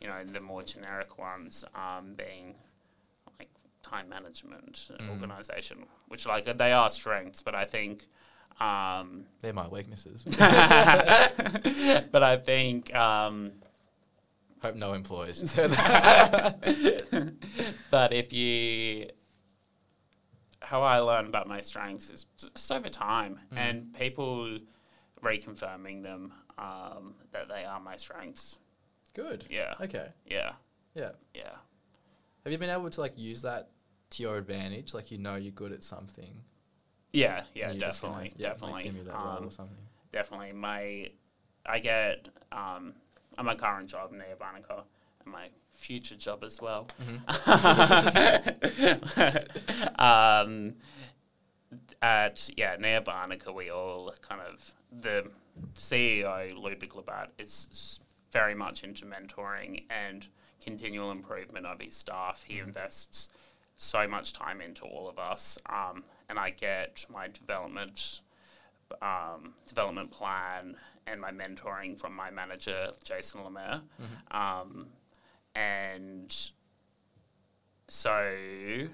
you 0.00 0.06
know, 0.06 0.22
the 0.24 0.40
more 0.40 0.62
generic 0.62 1.18
ones 1.18 1.64
um, 1.74 2.14
being 2.14 2.54
like 3.38 3.50
time 3.82 4.08
management, 4.08 4.88
and 4.90 5.00
Mm. 5.08 5.10
organization, 5.10 5.86
which 6.06 6.24
like 6.26 6.44
they 6.56 6.72
are 6.72 6.88
strengths, 6.90 7.42
but 7.42 7.54
I 7.56 7.64
think. 7.64 8.06
Um, 8.60 9.26
They're 9.40 9.52
my 9.52 9.66
weaknesses. 9.66 10.22
but 12.12 12.22
I 12.22 12.36
think 12.36 12.94
um, 12.94 13.52
Hope 14.62 14.76
no 14.76 14.94
that. 14.94 15.42
but 17.90 18.12
if 18.12 18.32
you, 18.32 19.08
how 20.60 20.82
I 20.82 20.98
learn 21.00 21.26
about 21.26 21.48
my 21.48 21.60
strengths 21.60 22.10
is 22.10 22.26
just 22.38 22.70
over 22.70 22.88
time, 22.88 23.40
Mm. 23.52 23.56
and 23.58 23.94
people 23.94 24.58
reconfirming 25.22 26.02
them 26.02 26.32
um, 26.58 27.14
that 27.32 27.48
they 27.48 27.64
are 27.64 27.80
my 27.80 27.96
strengths. 27.96 28.58
Good. 29.14 29.44
Yeah, 29.50 29.74
Okay. 29.80 30.08
yeah, 30.26 30.52
Yeah. 30.94 31.10
yeah. 31.34 31.56
Have 32.44 32.52
you 32.52 32.58
been 32.58 32.70
able 32.70 32.90
to 32.90 33.00
like 33.00 33.16
use 33.18 33.42
that 33.42 33.70
to 34.10 34.22
your 34.22 34.36
advantage? 34.36 34.94
Like 34.94 35.10
you 35.10 35.18
know 35.18 35.36
you're 35.36 35.52
good 35.52 35.72
at 35.72 35.84
something. 35.84 36.42
Yeah, 37.12 37.42
yeah, 37.54 37.72
just 37.74 38.00
gonna, 38.00 38.14
definitely, 38.14 38.30
like, 38.30 38.38
definitely, 38.38 38.82
give 38.84 38.94
me 38.94 39.02
that 39.02 39.14
role 39.14 39.36
um, 39.38 39.48
or 39.48 39.50
something. 39.50 39.76
definitely. 40.12 40.52
My, 40.52 41.10
I 41.66 41.78
get, 41.78 42.28
um, 42.50 42.94
at 43.38 43.44
my 43.44 43.54
current 43.54 43.88
job 43.88 44.12
Neo-Bionica, 44.12 44.82
and 45.24 45.32
my 45.32 45.48
future 45.72 46.16
job 46.16 46.44
as 46.44 46.60
well. 46.60 46.88
um, 49.98 50.74
at 52.00 52.50
yeah 52.56 52.76
Neo-Bionica, 52.78 53.54
we 53.54 53.70
all 53.70 54.12
kind 54.20 54.40
of 54.40 54.74
the 55.00 55.30
CEO 55.74 56.54
Ludwig 56.56 56.90
Labat 56.90 57.28
is 57.38 58.00
very 58.32 58.54
much 58.54 58.82
into 58.82 59.04
mentoring 59.04 59.84
and 59.90 60.26
continual 60.62 61.10
improvement 61.10 61.66
of 61.66 61.80
his 61.80 61.94
staff. 61.94 62.44
He 62.46 62.58
invests 62.58 63.28
so 63.76 64.06
much 64.06 64.32
time 64.32 64.60
into 64.60 64.84
all 64.84 65.08
of 65.08 65.18
us, 65.18 65.58
um, 65.66 66.04
and 66.28 66.38
I 66.38 66.50
get 66.50 67.04
my 67.10 67.28
development 67.28 68.20
um, 69.00 69.54
development 69.66 70.10
plan 70.10 70.76
and 71.06 71.20
my 71.20 71.30
mentoring 71.30 71.98
from 71.98 72.14
my 72.14 72.30
manager 72.30 72.90
Jason 73.04 73.42
Lemaire. 73.44 73.80
Um, 74.30 74.86
and 75.54 76.34
so, 77.88 78.88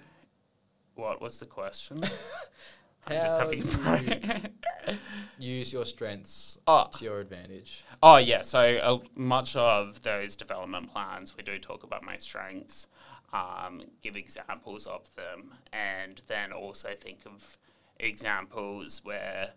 what 0.94 1.20
was 1.20 1.38
the 1.38 1.46
question? 1.46 2.02
I'm 3.06 3.22
just 3.22 3.38
having 3.38 3.62
a. 3.62 4.50
Use 5.38 5.72
your 5.72 5.86
strengths 5.86 6.58
oh, 6.66 6.88
to 6.98 7.04
your 7.04 7.20
advantage. 7.20 7.84
oh, 8.02 8.16
yeah. 8.16 8.42
So, 8.42 8.60
uh, 8.60 8.98
much 9.14 9.56
of 9.56 10.02
those 10.02 10.36
development 10.36 10.92
plans, 10.92 11.36
we 11.36 11.42
do 11.42 11.58
talk 11.58 11.84
about 11.84 12.02
my 12.02 12.18
strengths, 12.18 12.88
um, 13.32 13.82
give 14.02 14.16
examples 14.16 14.86
of 14.86 15.14
them, 15.14 15.54
and 15.72 16.20
then 16.26 16.52
also 16.52 16.94
think 16.98 17.20
of 17.24 17.56
examples 17.98 19.02
where 19.04 19.52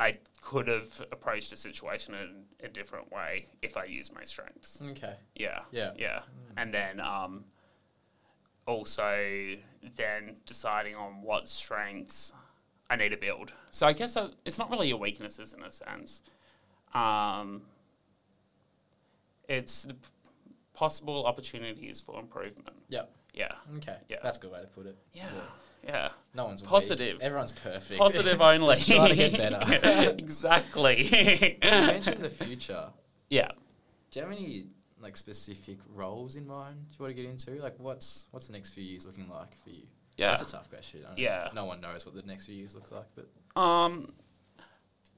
I 0.00 0.18
could 0.40 0.66
have 0.66 1.02
approached 1.12 1.52
a 1.52 1.56
situation 1.56 2.14
in 2.14 2.44
a 2.64 2.68
different 2.68 3.12
way 3.12 3.46
if 3.60 3.76
I 3.76 3.84
used 3.84 4.14
my 4.14 4.24
strengths. 4.24 4.80
Okay. 4.82 5.14
Yeah. 5.34 5.60
Yeah. 5.70 5.92
Yeah. 5.96 6.22
And 6.56 6.72
then 6.72 6.98
um, 7.00 7.44
also 8.66 9.56
then 9.96 10.36
deciding 10.46 10.94
on 10.96 11.22
what 11.22 11.48
strengths 11.48 12.32
I 12.88 12.96
need 12.96 13.10
to 13.10 13.18
build. 13.18 13.52
So 13.70 13.86
I 13.86 13.92
guess 13.92 14.16
it's 14.46 14.58
not 14.58 14.70
really 14.70 14.88
your 14.88 14.98
weaknesses 14.98 15.52
in 15.52 15.62
a 15.62 15.70
sense. 15.70 16.22
Um, 16.94 17.62
it's 19.48 19.82
the 19.82 19.94
p- 19.94 20.00
possible 20.72 21.26
opportunities 21.26 22.00
for 22.00 22.18
improvement. 22.18 22.78
Yep. 22.88 23.12
Yeah. 23.34 23.52
Okay. 23.76 23.96
Yeah. 24.08 24.16
That's 24.22 24.38
a 24.38 24.40
good 24.40 24.52
way 24.52 24.60
to 24.62 24.66
put 24.66 24.86
it. 24.86 24.96
Yeah. 25.12 25.26
Yeah. 25.34 25.40
No 26.34 26.44
one's 26.46 26.60
weak. 26.62 26.68
Positive. 26.70 27.18
Everyone's 27.20 27.52
perfect. 27.52 27.98
Positive 27.98 28.40
only. 28.52 28.76
Try 28.76 29.08
to 29.08 29.16
get 29.16 29.32
better. 29.36 30.14
exactly. 30.18 31.02
you 31.62 31.70
mentioned 31.70 32.22
the 32.22 32.30
future. 32.30 32.86
yeah. 33.28 33.48
Do 34.10 34.18
you 34.20 34.26
have 34.26 34.34
any 34.34 34.66
like 35.00 35.16
specific 35.16 35.78
roles 35.94 36.36
in 36.36 36.46
mind 36.46 36.76
you 36.92 36.96
want 36.98 37.14
to 37.16 37.22
get 37.22 37.30
into? 37.30 37.52
Like, 37.62 37.74
what's 37.78 38.26
what's 38.32 38.46
the 38.46 38.52
next 38.52 38.70
few 38.70 38.84
years 38.84 39.06
looking 39.06 39.28
like 39.28 39.56
for 39.62 39.70
you? 39.70 39.82
Yeah. 40.16 40.30
That's 40.30 40.42
a 40.42 40.46
tough 40.46 40.68
question. 40.68 41.00
Yeah. 41.16 41.48
know. 41.54 41.62
No 41.62 41.64
one 41.66 41.80
knows 41.80 42.04
what 42.04 42.14
the 42.14 42.22
next 42.22 42.46
few 42.46 42.54
years 42.54 42.74
looks 42.74 42.90
like, 42.90 43.06
but 43.14 43.60
Um, 43.60 44.12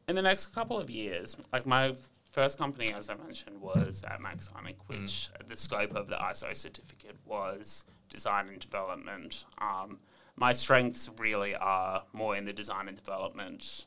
in 0.08 0.14
the 0.16 0.22
next 0.22 0.46
couple 0.48 0.78
of 0.78 0.90
years, 0.90 1.36
like 1.52 1.66
my 1.66 1.94
first 2.30 2.58
company, 2.58 2.92
as 2.92 3.08
I 3.10 3.14
mentioned, 3.14 3.60
was 3.60 4.04
at 4.08 4.20
Maxonic, 4.20 4.76
which 4.86 5.28
the 5.48 5.56
scope 5.56 5.94
of 5.94 6.08
the 6.08 6.16
ISO 6.16 6.54
certificate 6.56 7.16
was 7.24 7.84
design 8.08 8.48
and 8.48 8.60
development. 8.60 9.44
Um, 9.58 9.98
my 10.42 10.52
strengths 10.52 11.08
really 11.20 11.54
are 11.54 12.02
more 12.12 12.34
in 12.34 12.44
the 12.44 12.52
design 12.52 12.88
and 12.88 12.96
development 12.96 13.86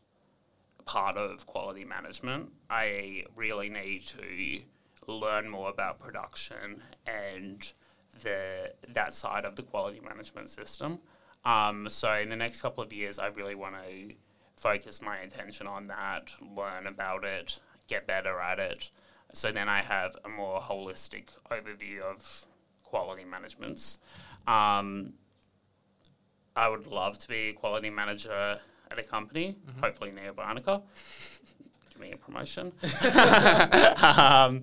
part 0.86 1.18
of 1.18 1.46
quality 1.46 1.84
management. 1.84 2.50
I 2.70 3.26
really 3.36 3.68
need 3.68 4.04
to 4.04 4.62
learn 5.06 5.50
more 5.50 5.70
about 5.70 6.00
production 6.00 6.82
and 7.06 7.74
the 8.24 8.72
that 8.88 9.14
side 9.14 9.44
of 9.44 9.58
the 9.58 9.64
quality 9.64 10.00
management 10.00 10.48
system. 10.48 11.00
Um, 11.44 11.90
so 11.90 12.14
in 12.14 12.30
the 12.30 12.38
next 12.38 12.62
couple 12.62 12.82
of 12.82 12.94
years, 12.94 13.20
I 13.20 13.28
really 13.28 13.56
want 13.56 13.76
to 13.76 14.16
focus 14.56 15.02
my 15.02 15.18
attention 15.18 15.68
on 15.68 15.88
that, 15.88 16.32
learn 16.56 16.88
about 16.88 17.26
it, 17.26 17.60
get 17.90 18.08
better 18.08 18.40
at 18.40 18.60
it. 18.60 18.92
So 19.34 19.52
then 19.52 19.68
I 19.68 19.82
have 19.82 20.16
a 20.24 20.30
more 20.30 20.62
holistic 20.62 21.26
overview 21.52 22.00
of 22.00 22.46
quality 22.86 23.26
managements. 23.26 24.00
Um, 24.48 25.16
I 26.56 26.70
would 26.70 26.88
love 26.88 27.20
to 27.20 27.28
be 27.28 27.50
a 27.50 27.54
quality 27.54 27.90
manager 27.90 28.60
at 28.92 29.00
a 29.00 29.04
company, 29.04 29.56
hopefully 29.82 30.12
Neo-Bionica. 30.12 30.82
Give 31.92 32.00
me 32.02 32.12
a 32.12 32.18
promotion. 32.18 32.72
um, 34.04 34.62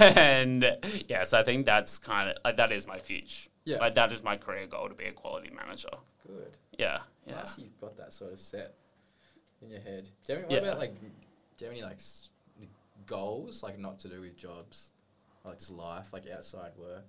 and 0.00 0.62
yes, 0.62 1.02
yeah, 1.08 1.24
so 1.24 1.38
I 1.38 1.42
think 1.42 1.66
that's 1.66 1.98
kind 1.98 2.30
of 2.30 2.36
uh, 2.44 2.52
that 2.52 2.72
is 2.72 2.86
my 2.86 2.98
future. 2.98 3.48
Yeah. 3.64 3.78
Like 3.78 3.94
that 3.96 4.12
is 4.12 4.22
my 4.22 4.36
career 4.36 4.66
goal 4.66 4.88
to 4.88 4.94
be 4.94 5.04
a 5.06 5.12
quality 5.12 5.50
manager. 5.54 5.88
good. 6.26 6.56
Yeah, 6.78 6.98
yeah. 7.26 7.34
Nice, 7.36 7.58
you've 7.58 7.78
got 7.80 7.96
that 7.96 8.12
sort 8.12 8.32
of 8.32 8.40
set 8.40 8.74
in 9.62 9.70
your 9.70 9.80
head. 9.80 10.08
Do 10.26 10.32
you 10.32 10.38
have 10.38 10.44
any, 10.44 10.54
Yeah. 10.54 10.60
what 10.60 10.68
about 10.68 10.78
like? 10.80 11.00
Do 11.00 11.64
you 11.64 11.66
have 11.66 11.72
any 11.72 11.82
like 11.82 11.98
goals, 13.06 13.62
like 13.62 13.78
not 13.78 13.98
to 14.00 14.08
do 14.08 14.20
with 14.20 14.36
jobs, 14.36 14.90
or, 15.44 15.50
like 15.50 15.58
just 15.58 15.72
life, 15.72 16.08
like 16.12 16.24
outside 16.30 16.72
work? 16.78 17.06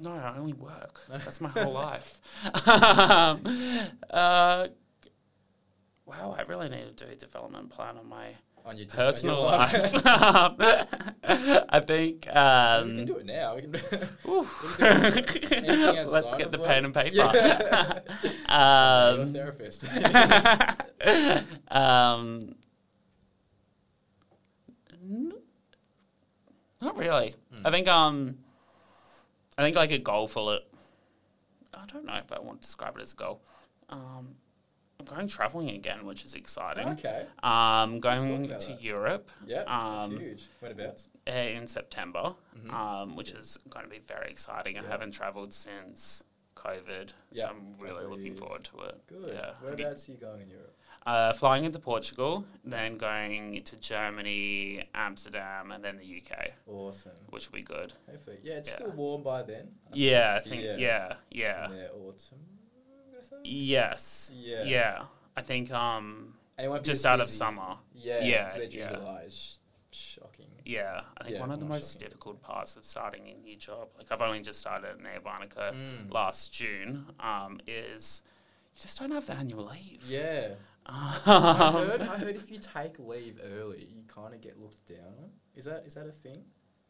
No, 0.00 0.12
I 0.14 0.36
only 0.38 0.54
work. 0.54 1.02
That's 1.08 1.40
my 1.40 1.48
whole 1.50 1.72
life. 1.72 2.20
um, 2.66 3.42
uh, 4.10 4.68
wow, 6.06 6.34
I 6.38 6.42
really 6.48 6.68
need 6.68 6.96
to 6.96 7.04
do 7.06 7.10
a 7.12 7.14
development 7.14 7.70
plan 7.70 7.96
on 7.98 8.08
my 8.08 8.28
On 8.64 8.76
your 8.78 8.86
personal 8.88 9.44
on 9.46 9.70
your 9.70 9.80
life. 9.80 10.06
I 11.68 11.80
think. 11.80 12.26
we 12.26 12.32
can 12.32 12.36
Um, 12.36 13.04
do 13.04 13.16
it 13.18 13.26
now. 13.26 13.54
We 13.56 13.62
can 13.62 13.72
do 13.72 13.78
we 13.90 14.46
can 14.72 15.06
it 15.14 15.52
anything 15.52 16.06
Let's 16.08 16.36
get 16.36 16.50
the 16.52 16.58
work. 16.58 16.66
pen 16.66 16.84
and 16.86 16.94
paper. 16.94 17.14
Yeah. 17.16 17.98
Um, 18.48 19.32
therapist. 19.32 19.84
um, 21.70 22.40
not 26.80 26.96
really. 26.96 27.34
Hmm. 27.52 27.66
I 27.66 27.70
think 27.70 27.88
um, 27.88 28.38
I 29.58 29.62
think 29.62 29.76
like 29.76 29.90
a 29.90 29.98
goal 29.98 30.26
for 30.28 30.54
it. 30.56 30.62
I 31.74 31.84
don't 31.86 32.04
know 32.04 32.14
if 32.14 32.30
I 32.32 32.38
want 32.40 32.60
to 32.62 32.66
describe 32.66 32.96
it 32.96 33.02
as 33.02 33.12
a 33.12 33.16
goal. 33.16 33.42
Um, 33.88 34.36
I'm 35.00 35.06
going 35.06 35.28
traveling 35.28 35.70
again, 35.70 36.06
which 36.06 36.24
is 36.24 36.34
exciting. 36.34 36.88
okay. 36.90 37.26
Um, 37.42 37.98
going 38.00 38.42
to 38.48 38.48
that. 38.54 38.82
Europe 38.82 39.30
Yeah. 39.46 39.62
Um, 39.62 40.10
that's 40.12 40.22
huge. 40.22 40.42
Whereabouts? 40.60 41.08
uh, 41.28 41.30
in 41.32 41.66
September, 41.66 42.34
Mhm. 42.56 42.72
um, 42.72 43.16
which 43.16 43.32
is 43.32 43.58
going 43.68 43.84
to 43.84 43.90
be 43.90 43.98
very 43.98 44.30
exciting. 44.30 44.78
I 44.78 44.86
haven't 44.86 45.10
travelled 45.12 45.52
since 45.52 46.22
COVID, 46.54 47.12
Yeah, 47.32 47.44
so 47.44 47.48
I'm 47.50 47.74
really 47.78 48.06
looking 48.06 48.36
forward 48.36 48.64
to 48.64 48.80
it. 48.82 49.06
Good. 49.08 49.34
Yeah. 49.34 49.54
Whereabouts 49.60 50.08
are 50.08 50.12
you 50.12 50.18
going 50.18 50.42
in 50.42 50.50
Europe? 50.50 50.76
Uh, 51.04 51.32
flying 51.32 51.64
into 51.64 51.80
Portugal, 51.80 52.44
then 52.64 52.96
going 52.96 53.60
to 53.64 53.76
Germany, 53.80 54.84
Amsterdam, 54.94 55.72
and 55.72 55.82
then 55.82 55.96
the 55.98 56.04
UK, 56.04 56.52
Awesome. 56.68 57.10
which 57.30 57.50
will 57.50 57.56
be 57.56 57.62
good. 57.64 57.92
Hopefully. 58.08 58.38
Yeah, 58.44 58.54
it's 58.58 58.68
Yeah. 58.68 58.74
still 58.76 58.90
warm 58.92 59.24
by 59.24 59.42
then. 59.42 59.74
I 59.88 59.90
Yeah, 59.94 60.36
I 60.36 60.48
think 60.48 60.62
Yeah. 60.62 60.76
yeah, 60.76 61.16
yeah, 61.32 61.88
autumn. 61.90 62.38
I'm 63.04 63.10
gonna 63.12 63.24
say? 63.24 63.36
yes, 63.42 64.30
Yeah. 64.32 64.62
yeah. 64.62 65.04
I 65.36 65.42
think 65.42 65.72
um, 65.72 66.38
And 66.56 66.66
it 66.66 66.68
won't 66.68 66.84
be 66.84 66.90
just 66.90 67.04
out 67.04 67.20
of 67.20 67.28
summer. 67.28 67.78
Yeah. 67.94 68.22
Yeah. 68.22 68.56
yeah. 68.58 68.92
July 68.94 69.22
is 69.26 69.58
shocking. 69.90 70.46
Yeah, 70.64 71.00
I 71.18 71.24
think 71.24 71.34
Yeah, 71.34 71.40
one 71.40 71.50
of 71.50 71.58
the 71.58 71.64
most 71.66 71.94
shocking. 71.94 72.06
difficult 72.06 72.42
parts 72.42 72.76
of 72.76 72.84
starting 72.84 73.26
a 73.28 73.34
new 73.34 73.56
job, 73.56 73.88
like 73.98 74.12
I've 74.12 74.22
only 74.22 74.40
just 74.40 74.60
started 74.60 74.90
at 74.90 75.00
Neo 75.00 75.20
Mm. 75.20 76.12
last 76.12 76.52
June, 76.52 77.12
um, 77.18 77.60
is 77.66 78.22
you 78.76 78.82
just 78.82 79.00
don't 79.00 79.10
have 79.10 79.26
the 79.26 79.32
annual 79.34 79.64
leave. 79.64 80.04
Yeah. 80.08 80.54
I 80.86 81.20
Um, 81.26 81.74
heard. 81.76 82.02
I 82.02 82.16
heard 82.18 82.36
if 82.36 82.50
you 82.50 82.58
take 82.58 82.98
leave 82.98 83.40
early, 83.56 83.88
you 83.94 84.02
kind 84.08 84.34
of 84.34 84.40
get 84.40 84.60
looked 84.60 84.86
down 84.86 85.14
on. 85.18 85.30
Is 85.56 85.64
that 85.66 85.84
is 85.86 85.94
that 85.94 86.06
a 86.06 86.12
thing? 86.12 86.42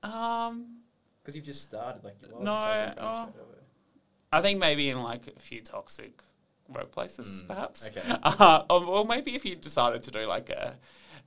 um, 0.03 0.79
Because 1.23 1.37
you've 1.37 1.45
just 1.45 1.63
started. 1.63 2.03
Like, 2.05 2.17
you 2.23 2.29
No, 2.45 2.61
take 2.61 2.65
leave 2.65 3.17
straight 3.17 3.43
away? 3.43 3.59
I 4.33 4.41
think 4.41 4.59
maybe 4.59 4.89
in 4.89 5.03
like 5.03 5.27
a 5.37 5.41
few 5.41 5.61
toxic 5.61 6.23
workplaces, 6.73 7.43
Mm, 7.43 7.49
perhaps. 7.49 7.91
okay. 7.91 8.01
Uh, 8.25 8.65
or, 8.71 8.85
or 8.85 9.05
maybe 9.05 9.35
if 9.35 9.45
you 9.45 9.55
decided 9.57 10.03
to 10.05 10.11
do 10.11 10.27
like 10.27 10.49
a 10.51 10.77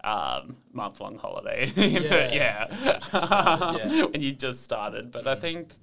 um, 0.04 0.58
month 0.74 1.00
long 1.02 1.18
holiday. 1.18 1.72
Yeah. 1.76 2.34
yeah, 2.34 3.00
Just 3.00 3.26
started, 3.26 3.76
yeah. 3.78 4.06
when 4.08 4.22
you 4.22 4.32
just 4.34 4.64
started. 4.64 5.12
But 5.12 5.28
I 5.28 5.36
Mm. 5.36 5.42
think 5.42 5.76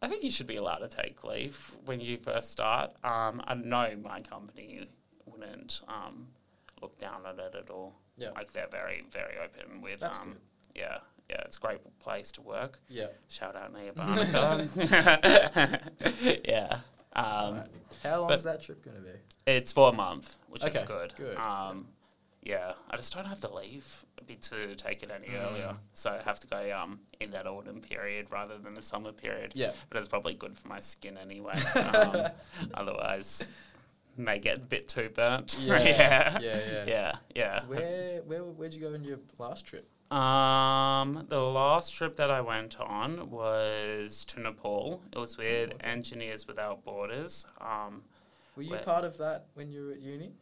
I 0.00 0.08
think 0.08 0.22
you 0.22 0.30
should 0.30 0.46
be 0.46 0.56
allowed 0.56 0.78
to 0.78 0.88
take 0.88 1.24
leave 1.24 1.74
when 1.84 2.00
you 2.00 2.18
first 2.18 2.52
start. 2.52 2.92
Um, 3.04 3.42
I 3.46 3.54
know 3.54 3.96
my 4.02 4.20
company 4.20 4.88
wouldn't 5.38 5.80
um, 5.88 6.28
look 6.82 6.96
down 6.98 7.26
on 7.26 7.38
it 7.40 7.54
at 7.54 7.70
all. 7.70 7.94
Yeah. 8.16 8.30
Like 8.30 8.52
they're 8.52 8.68
very 8.70 9.04
very 9.10 9.34
open 9.42 9.80
with. 9.80 10.00
That's 10.00 10.18
um, 10.18 10.32
good. 10.32 10.36
Yeah, 10.74 10.98
yeah, 11.30 11.40
it's 11.44 11.56
a 11.56 11.60
great 11.60 11.80
place 12.00 12.30
to 12.32 12.42
work. 12.42 12.78
Yeah. 12.88 13.08
Shout 13.28 13.56
out 13.56 13.72
Neo-Bionica. 14.72 16.40
yeah. 16.48 16.80
Um, 17.14 17.24
Alright. 17.24 17.66
How 18.02 18.20
long 18.20 18.32
is 18.32 18.44
that 18.44 18.62
trip 18.62 18.84
going 18.84 18.96
to 18.98 19.02
be? 19.02 19.10
It's 19.46 19.72
for 19.72 19.88
a 19.88 19.92
month, 19.92 20.36
which 20.48 20.64
Okay, 20.64 20.80
is 20.80 20.86
good. 20.88 21.14
good. 21.16 21.36
Um, 21.36 21.88
yeah, 22.42 22.74
I 22.90 22.96
just 22.96 23.12
don't 23.14 23.24
have 23.24 23.40
the 23.40 23.52
leave 23.52 24.04
a 24.18 24.24
bit 24.24 24.42
to 24.42 24.74
take 24.76 25.02
it 25.02 25.10
any 25.10 25.26
Mm. 25.28 25.42
earlier, 25.50 25.76
so 25.94 26.10
I 26.10 26.22
have 26.22 26.38
to 26.40 26.46
go 26.46 26.78
um, 26.78 27.00
in 27.18 27.30
that 27.30 27.46
autumn 27.46 27.80
period 27.80 28.28
rather 28.30 28.58
than 28.58 28.74
the 28.74 28.82
summer 28.82 29.10
period. 29.12 29.52
Yeah. 29.54 29.72
But 29.88 29.98
it's 29.98 30.08
probably 30.08 30.34
good 30.34 30.58
for 30.58 30.68
my 30.68 30.80
skin 30.80 31.16
anyway. 31.18 31.58
um, 31.94 32.28
otherwise, 32.74 33.48
may 34.18 34.38
get 34.38 34.58
a 34.58 34.60
bit 34.60 34.88
too 34.88 35.08
burnt. 35.14 35.58
Yeah, 35.60 35.78
yeah, 35.82 36.38
yeah, 36.40 36.40
yeah. 36.40 36.84
yeah, 36.86 37.12
yeah. 37.34 37.64
Where 37.66 38.22
where 38.26 38.42
where'd 38.44 38.74
you 38.74 38.80
go 38.80 38.94
on 38.94 39.04
your 39.04 39.18
last 39.38 39.66
trip? 39.66 39.88
Um, 40.12 41.26
the 41.28 41.40
last 41.40 41.92
trip 41.94 42.16
that 42.16 42.30
I 42.30 42.40
went 42.40 42.80
on 42.80 43.30
was 43.30 44.24
to 44.26 44.40
Nepal. 44.40 45.02
It 45.12 45.18
was 45.18 45.36
with 45.36 45.72
okay. 45.74 45.86
Engineers 45.86 46.46
Without 46.46 46.82
Borders. 46.82 47.46
Um, 47.60 48.02
Were 48.56 48.62
you 48.62 48.76
part 48.76 49.04
of 49.04 49.18
that 49.18 49.46
when 49.54 49.70
you 49.70 49.84
were 49.86 49.92
at 49.92 50.00
uni? 50.00 50.32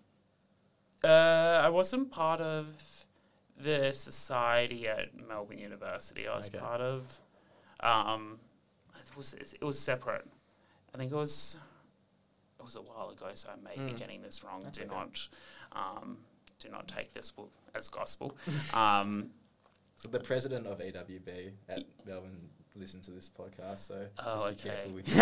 Uh, 1.02 1.60
I 1.64 1.68
wasn't 1.68 2.12
part 2.12 2.40
of 2.40 3.04
the 3.58 3.92
society 3.92 4.86
at 4.86 5.08
Melbourne 5.28 5.58
University. 5.58 6.28
I 6.28 6.36
was 6.36 6.48
Okay. 6.48 6.58
part 6.58 6.80
of. 6.80 7.20
Um, 7.80 8.38
it 9.10 9.16
was 9.16 9.34
it 9.34 9.62
was 9.64 9.78
separate. 9.78 10.26
I 10.94 10.98
think 10.98 11.10
it 11.10 11.16
was. 11.16 11.56
Was 12.66 12.74
a 12.74 12.80
while 12.82 13.10
ago, 13.10 13.26
so 13.34 13.48
I 13.50 13.54
may 13.62 13.76
be 13.86 13.92
Mm. 13.92 13.98
getting 13.98 14.22
this 14.22 14.42
wrong. 14.42 14.62
That's 14.64 14.76
do 14.78 14.84
okay. 14.86 14.92
not, 14.94 15.28
um, 15.72 16.18
do 16.58 16.68
not 16.68 16.88
take 16.88 17.14
this 17.14 17.32
as 17.76 17.88
gospel. 17.88 18.36
um, 18.74 19.30
So 19.94 20.08
the 20.08 20.18
president 20.18 20.66
of 20.66 20.80
EWB 20.80 21.52
at 21.68 21.84
Melbourne 22.04 22.50
listens 22.74 23.04
to 23.06 23.12
this 23.12 23.30
podcast, 23.30 23.86
so 23.86 24.06
Oh, 24.18 24.50
just 24.50 24.64
be 24.64 24.70
okay. 24.70 24.76
careful 24.76 24.92
with 24.94 25.06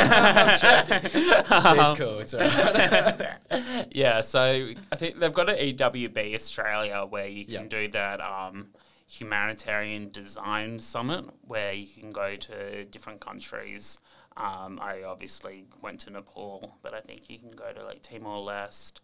She's 1.84 1.98
cool. 1.98 2.18
It's 2.20 2.32
alright. 2.34 3.86
yeah, 3.94 4.20
so 4.22 4.70
I 4.90 4.96
think 4.96 5.18
they've 5.20 5.32
got 5.32 5.50
an 5.50 5.56
EWB 5.56 6.34
Australia 6.34 7.04
where 7.08 7.28
you 7.28 7.44
can 7.44 7.52
Yep. 7.54 7.68
do 7.68 7.88
that 7.88 8.20
um, 8.22 8.68
humanitarian 9.06 10.10
design 10.10 10.78
summit 10.80 11.26
where 11.42 11.72
you 11.74 11.86
can 11.86 12.10
go 12.10 12.36
to 12.36 12.84
different 12.86 13.20
countries. 13.20 14.00
Um, 14.36 14.80
I 14.82 15.02
obviously 15.02 15.66
went 15.80 16.00
to 16.00 16.10
Nepal, 16.10 16.78
but 16.82 16.92
I 16.92 17.00
think 17.00 17.30
you 17.30 17.38
can 17.38 17.50
go 17.50 17.72
to 17.72 17.84
like 17.84 18.02
Timor 18.02 18.38
Leste. 18.38 19.00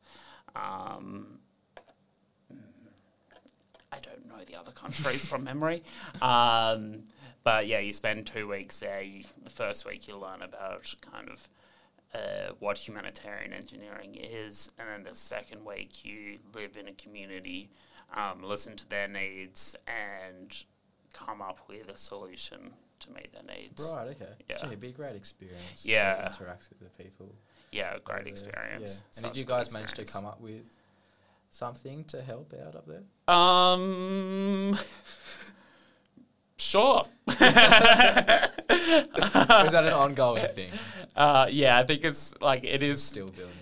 Um, 0.56 1.38
I 3.92 3.98
don't 3.98 4.26
know 4.28 4.44
the 4.46 4.56
other 4.56 4.72
countries 4.72 5.26
from 5.26 5.44
memory. 5.44 5.82
Um, 6.20 7.04
but 7.42 7.66
yeah, 7.66 7.78
you 7.78 7.92
spend 7.92 8.26
two 8.26 8.48
weeks 8.48 8.80
there. 8.80 9.02
You, 9.02 9.24
the 9.42 9.50
first 9.50 9.86
week 9.86 10.08
you 10.08 10.16
learn 10.16 10.42
about 10.42 10.94
kind 11.00 11.28
of 11.28 11.48
uh, 12.14 12.52
what 12.58 12.76
humanitarian 12.78 13.52
engineering 13.52 14.16
is, 14.16 14.72
and 14.78 14.88
then 14.88 15.04
the 15.04 15.16
second 15.16 15.64
week 15.64 16.04
you 16.04 16.38
live 16.54 16.76
in 16.76 16.88
a 16.88 16.92
community, 16.92 17.70
um, 18.14 18.42
listen 18.42 18.76
to 18.76 18.88
their 18.88 19.06
needs, 19.06 19.76
and 19.86 20.64
come 21.12 21.40
up 21.40 21.60
with 21.68 21.88
a 21.88 21.96
solution 21.96 22.72
to 23.00 23.10
meet 23.12 23.32
their 23.32 23.42
needs. 23.56 23.92
right. 23.94 24.08
Okay. 24.08 24.26
Yeah. 24.48 24.56
Gee, 24.58 24.66
it'd 24.68 24.80
be 24.80 24.88
a 24.88 24.92
great 24.92 25.16
experience. 25.16 25.84
Yeah. 25.84 26.14
To 26.14 26.26
interact 26.26 26.68
with 26.70 26.80
the 26.80 27.02
people. 27.02 27.34
Yeah, 27.72 27.96
great 28.04 28.26
experience. 28.26 29.04
Yeah. 29.14 29.24
And 29.24 29.32
did 29.32 29.40
you 29.40 29.46
guys 29.46 29.72
manage 29.72 29.94
to 29.94 30.04
come 30.04 30.26
up 30.26 30.40
with 30.40 30.66
something 31.50 32.04
to 32.04 32.22
help 32.22 32.52
out 32.66 32.74
up 32.74 32.86
there? 32.86 33.02
Um, 33.32 34.78
sure. 36.56 37.06
Is 37.30 37.36
that 39.72 39.84
an 39.84 39.92
ongoing 39.92 40.46
thing? 40.48 40.72
Uh, 41.14 41.46
yeah, 41.50 41.78
I 41.78 41.84
think 41.84 42.04
it's 42.04 42.34
like 42.40 42.64
it 42.64 42.82
is. 42.82 43.02
Still 43.02 43.28
building. 43.28 43.54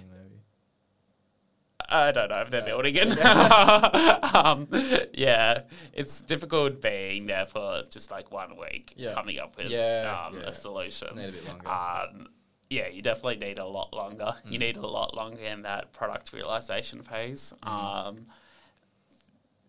I 1.91 2.13
don't 2.13 2.29
know 2.29 2.41
if 2.43 2.51
they're 2.51 2.63
building 2.63 2.95
it. 2.97 3.19
um, 4.35 4.69
yeah, 5.15 5.63
it's 5.93 6.21
difficult 6.21 6.83
being 6.83 7.27
there 7.27 7.47
for 7.47 7.83
just 7.91 8.11
like 8.11 8.31
one 8.31 8.57
week, 8.59 8.93
Yeah. 8.97 9.15
coming 9.15 9.39
up 9.39 9.57
with 9.57 9.69
Yeah, 9.71 10.27
um, 10.27 10.37
yeah. 10.39 10.49
a 10.49 10.55
solution. 10.55 11.17
Need 11.17 11.29
a 11.31 11.33
bit 11.33 11.47
longer. 11.47 11.69
Um, 11.69 12.29
yeah, 12.71 12.89
you 12.89 13.01
definitely 13.01 13.37
need 13.37 13.59
a 13.59 13.67
lot 13.67 13.95
longer. 13.95 14.35
You 14.45 14.59
Mm. 14.59 14.61
need 14.61 14.77
a 14.77 14.87
lot 14.87 15.15
longer 15.17 15.41
in 15.43 15.63
that 15.63 15.93
product 15.93 16.33
realization 16.35 17.03
phase. 17.03 17.55
Mhm. 17.63 17.69
Um, 17.69 18.27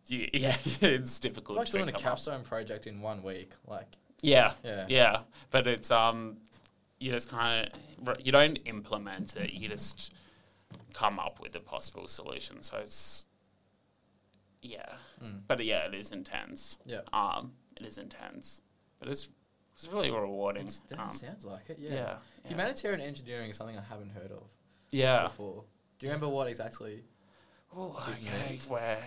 you, 0.08 0.28
yeah, 0.34 0.58
it's 0.82 1.20
difficult. 1.20 1.58
It's 1.60 1.68
like 1.68 1.72
to 1.72 1.78
doing 1.78 1.90
a 1.90 1.92
come 1.94 2.00
up- 2.00 2.04
capstone 2.04 2.44
project 2.44 2.88
in 2.88 3.02
one 3.02 3.24
week. 3.24 3.52
Like, 3.68 3.96
Yeah, 4.22 4.54
yeah. 4.64 4.86
yeah, 4.90 5.20
but 5.52 5.68
it's 5.68 5.92
um, 5.92 6.38
you 7.00 7.12
just 7.14 7.30
kind 7.30 7.70
of 8.06 8.18
you 8.26 8.32
don't 8.34 8.58
implement 8.66 9.36
it. 9.38 9.54
You 9.54 9.70
just 9.70 10.12
come 10.94 11.20
up 11.20 11.40
with 11.42 11.56
a 11.56 11.60
possible 11.60 12.08
solution. 12.08 12.62
So 12.64 12.78
it's 12.78 13.26
yeah, 14.62 14.96
Mm. 15.24 15.42
but 15.48 15.64
yeah, 15.64 15.86
it 15.88 15.94
is 15.94 16.12
intense. 16.12 16.78
Yeah. 16.86 17.02
Um, 17.14 17.54
it 17.80 17.86
is 17.86 17.98
intense, 17.98 18.62
but 19.00 19.08
it's 19.10 19.30
it's 19.76 19.88
really 19.88 20.12
rewarding. 20.12 20.66
It's, 20.66 20.80
that 20.90 21.00
um, 21.00 21.12
sounds 21.12 21.46
like 21.46 21.70
it. 21.70 21.78
yeah, 21.80 21.90
Yeah. 21.94 21.96
yeah, 22.44 22.50
Humanitarian 22.50 23.00
engineering 23.00 23.50
is 23.50 23.56
something 23.56 23.78
I 23.78 23.82
haven't 23.82 24.10
heard 24.10 24.32
of 24.32 24.44
yeah. 24.92 25.24
before. 25.24 25.64
Do 25.98 26.06
you 26.06 26.12
remember 26.12 26.28
what 26.28 26.48
exactly? 26.48 27.04
Ooh, 27.78 27.96
Big 28.08 28.28
okay, 28.28 28.60
where 28.68 28.98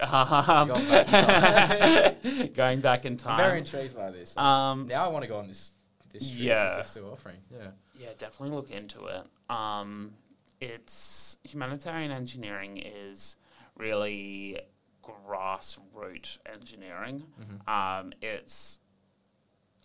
um, 0.00 0.68
Going 0.68 0.88
back 0.88 2.24
in 2.24 2.52
going 2.54 2.80
back 2.80 3.04
in 3.04 3.18
I'm 3.26 3.36
very 3.36 3.58
intrigued 3.58 3.94
by 3.94 4.10
this. 4.10 4.36
Um, 4.36 4.88
now 4.88 5.04
I 5.04 5.08
want 5.08 5.22
to 5.22 5.28
go 5.28 5.36
on 5.36 5.46
this 5.48 5.72
this 6.12 6.28
trip 6.28 6.40
Yeah. 6.42 6.74
they're 6.76 6.84
still 6.84 7.12
offering. 7.12 7.36
Yeah. 7.52 7.68
Yeah, 7.96 8.08
definitely 8.18 8.56
look 8.56 8.70
into 8.70 9.06
it. 9.06 9.22
Um, 9.50 10.14
it's 10.60 11.38
humanitarian 11.44 12.10
engineering 12.10 12.78
is 12.78 13.36
really 13.76 14.60
grassroots 15.02 16.38
engineering. 16.46 17.32
Mhm. 17.40 17.68
Um, 17.68 18.12
it's 18.20 18.80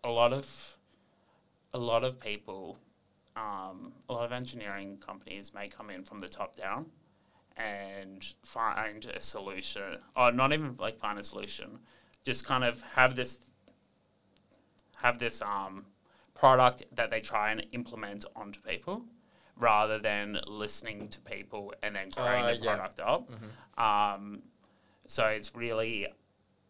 a 0.03 0.09
lot 0.09 0.33
of 0.33 0.77
a 1.73 1.77
lot 1.77 2.03
of 2.03 2.19
people, 2.19 2.77
um, 3.37 3.93
a 4.09 4.13
lot 4.13 4.25
of 4.25 4.33
engineering 4.33 4.97
companies 4.97 5.53
may 5.53 5.69
come 5.69 5.89
in 5.89 6.03
from 6.03 6.19
the 6.19 6.27
top 6.27 6.55
down 6.57 6.91
and 7.55 8.33
find 8.43 9.05
a 9.05 9.21
solution, 9.21 10.01
or 10.15 10.33
not 10.33 10.51
even 10.51 10.75
like 10.77 10.99
find 10.99 11.17
a 11.17 11.23
solution, 11.23 11.79
just 12.23 12.45
kind 12.45 12.63
of 12.65 12.81
have 12.81 13.15
this 13.15 13.39
have 14.97 15.17
this 15.19 15.41
um, 15.41 15.85
product 16.33 16.83
that 16.91 17.09
they 17.09 17.21
try 17.21 17.51
and 17.51 17.65
implement 17.71 18.25
onto 18.35 18.59
people, 18.61 19.05
rather 19.57 19.99
than 19.99 20.39
listening 20.47 21.07
to 21.09 21.19
people 21.21 21.73
and 21.83 21.95
then 21.95 22.09
growing 22.09 22.43
Uh, 22.43 22.47
the 22.47 22.55
yeah. 22.57 22.75
product 22.75 22.99
up. 22.99 23.29
Mhm. 23.29 23.81
Um, 23.81 24.43
so 25.07 25.27
it's 25.27 25.53
really 25.55 26.07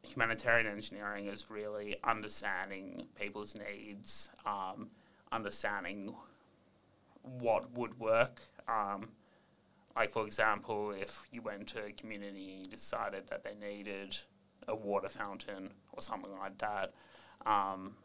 humanitarian 0.04 0.68
engineering 0.68 1.28
is 1.28 1.50
really 1.50 1.96
understanding 2.04 3.08
people's 3.16 3.56
needs, 3.56 4.30
um, 4.46 4.90
understanding 5.32 6.16
what 7.22 7.72
would 7.72 8.00
work. 8.00 8.42
Um, 8.68 9.12
like 9.96 10.12
for 10.12 10.26
example, 10.26 10.92
if 10.92 11.28
you 11.32 11.42
went 11.42 11.68
to 11.70 11.84
a 11.86 11.92
community 11.92 12.56
and 12.62 12.70
decided 12.70 13.28
that 13.28 13.44
they 13.44 13.54
needed 13.56 14.18
a 14.68 14.76
water 14.76 15.10
fountain 15.10 15.74
or 15.92 16.02
something 16.02 16.36
like 16.40 16.58
that, 16.60 16.94
um, 17.46 17.98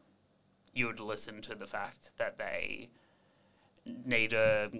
you 0.72 0.87
would 0.87 1.01
listen 1.01 1.41
to 1.43 1.55
the 1.55 1.66
fact 1.66 2.11
that 2.18 2.37
they 2.39 2.91
need 4.05 4.32
a 4.32 4.70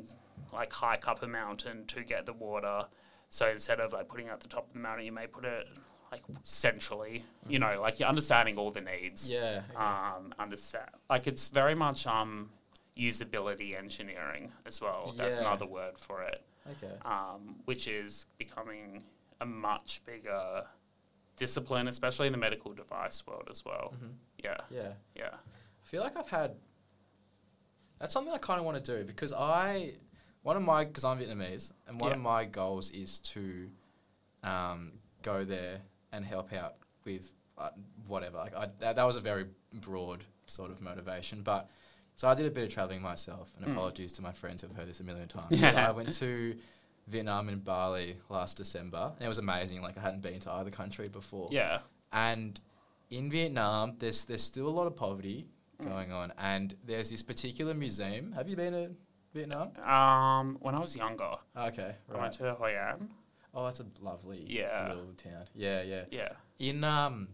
like 0.53 0.73
hike 0.73 1.09
up 1.09 1.23
a 1.23 1.27
mountain 1.27 1.85
to 1.87 2.03
get 2.03 2.27
the 2.27 2.33
water. 2.33 2.87
So 3.29 3.49
instead 3.49 3.81
of 3.81 3.93
like 3.93 4.09
putting 4.09 4.27
it 4.29 4.31
at 4.31 4.41
the 4.41 4.49
top 4.49 4.69
of 4.69 4.73
the 4.73 4.79
mountain, 4.81 5.05
you 5.07 5.13
may 5.13 5.27
put 5.27 5.45
it 5.45 5.67
like 6.13 6.23
centrally. 6.43 7.25
You 7.49 7.59
know, 7.59 7.81
like 7.81 7.99
you're 8.01 8.09
understanding 8.09 8.57
all 8.57 8.71
the 8.71 8.81
needs. 8.81 9.31
Yeah. 9.31 9.63
Um, 9.75 10.35
understand 10.39 10.89
like 11.11 11.27
it's 11.27 11.49
very 11.49 11.75
much 11.75 12.07
um 12.07 12.51
usability 12.97 13.77
engineering 13.79 14.53
as 14.67 14.81
well. 14.81 15.13
Yeah. 15.15 15.23
That's 15.25 15.37
another 15.37 15.67
word 15.67 15.99
for 15.99 16.23
it. 16.23 16.43
okay. 16.71 16.95
Um, 17.05 17.57
which 17.67 17.87
is 17.89 18.27
becoming 18.39 19.03
a 19.41 19.47
much 19.47 20.01
bigger 20.07 20.65
discipline, 21.37 21.89
especially 21.89 22.27
in 22.27 22.33
the 22.33 22.39
medical 22.39 22.73
device 22.73 23.27
world 23.27 23.49
as 23.51 23.65
well. 23.65 23.95
Mhm. 23.97 24.15
Yeah, 24.43 24.57
Yeah. 24.71 24.93
yeah. 25.15 25.35
I 25.35 25.87
feel 25.89 26.03
like 26.03 26.17
I've 26.17 26.29
had. 26.29 26.57
That's 27.99 28.13
something 28.13 28.33
I 28.33 28.39
kind 28.39 28.59
of 28.59 28.67
want 28.67 28.83
to 28.85 28.99
do 28.99 29.05
because 29.05 29.33
I, 29.33 29.93
one 30.43 30.57
of 30.57 30.63
my 30.63 30.85
because 30.85 31.05
I'm 31.05 31.19
Vietnamese 31.19 31.73
and 31.89 32.01
one 32.01 32.13
of 32.13 32.19
my 32.19 32.45
goals 32.45 32.91
is 32.91 33.19
to, 33.21 33.69
um, 34.43 34.93
go 35.23 35.45
there 35.45 35.81
and 36.13 36.25
help 36.25 36.53
out 36.53 36.75
with 37.05 37.33
uh, 37.59 37.71
whatever. 38.07 38.39
Like 38.39 38.55
I, 38.55 38.69
that, 38.81 38.97
that 38.97 39.05
was 39.05 39.17
a 39.17 39.21
very 39.21 39.47
broad 39.73 40.25
sort 40.47 40.71
of 40.71 40.81
motivation, 40.81 41.43
but 41.43 41.69
so 42.17 42.29
I 42.29 42.35
did 42.35 42.47
a 42.47 42.51
bit 42.51 42.65
of 42.65 42.71
traveling 42.73 43.03
myself. 43.03 43.51
And 43.57 43.67
Mm. 43.67 43.73
apologies 43.73 44.13
to 44.15 44.23
my 44.23 44.33
friends 44.33 44.63
who've 44.63 44.75
heard 44.75 44.89
this 44.89 45.01
a 45.01 45.05
million 45.05 45.29
times. 45.29 45.47
Yeah. 45.51 45.89
I 45.89 45.91
went 45.93 46.13
to 46.15 46.57
Vietnam 47.09 47.49
and 47.49 47.63
Bali 47.65 48.17
last 48.29 48.57
December, 48.57 49.13
and 49.17 49.25
it 49.25 49.29
was 49.29 49.39
amazing. 49.39 49.83
Like 49.83 49.97
I 49.99 50.01
hadn't 50.01 50.23
been 50.23 50.41
to 50.41 50.53
either 50.53 50.71
country 50.71 51.09
before. 51.09 51.49
Yeah. 51.53 51.81
And 52.13 52.59
in 53.11 53.31
Vietnam, 53.31 53.95
there's 53.99 54.25
there's 54.27 54.43
still 54.43 54.69
a 54.69 54.71
lot 54.71 54.87
of 54.87 54.95
poverty. 54.97 55.49
Going 55.83 56.13
on, 56.13 56.33
and 56.39 56.75
there's 56.85 57.11
this 57.11 57.23
particular 57.23 57.75
museum. 57.75 58.33
Have 58.33 58.49
you 58.49 58.57
been 58.57 58.73
to 58.73 58.91
Vietnam? 59.35 59.77
Um, 59.85 60.57
when 60.61 60.75
I 60.75 60.79
was 60.81 60.97
younger, 60.97 61.33
Okay, 61.57 61.95
I 62.09 62.13
went 62.13 62.23
right. 62.23 62.33
to 62.33 62.55
Hoi 62.55 62.75
An. 62.77 63.11
Oh, 63.55 63.65
that's 63.65 63.81
a 63.81 63.87
lovely 64.01 64.45
Yeah. 64.47 64.89
little 64.89 65.13
town. 65.15 65.47
Yeah, 65.55 65.83
yeah. 65.83 66.05
Yeah. 66.11 66.29
In 66.59 66.85
um 66.85 67.29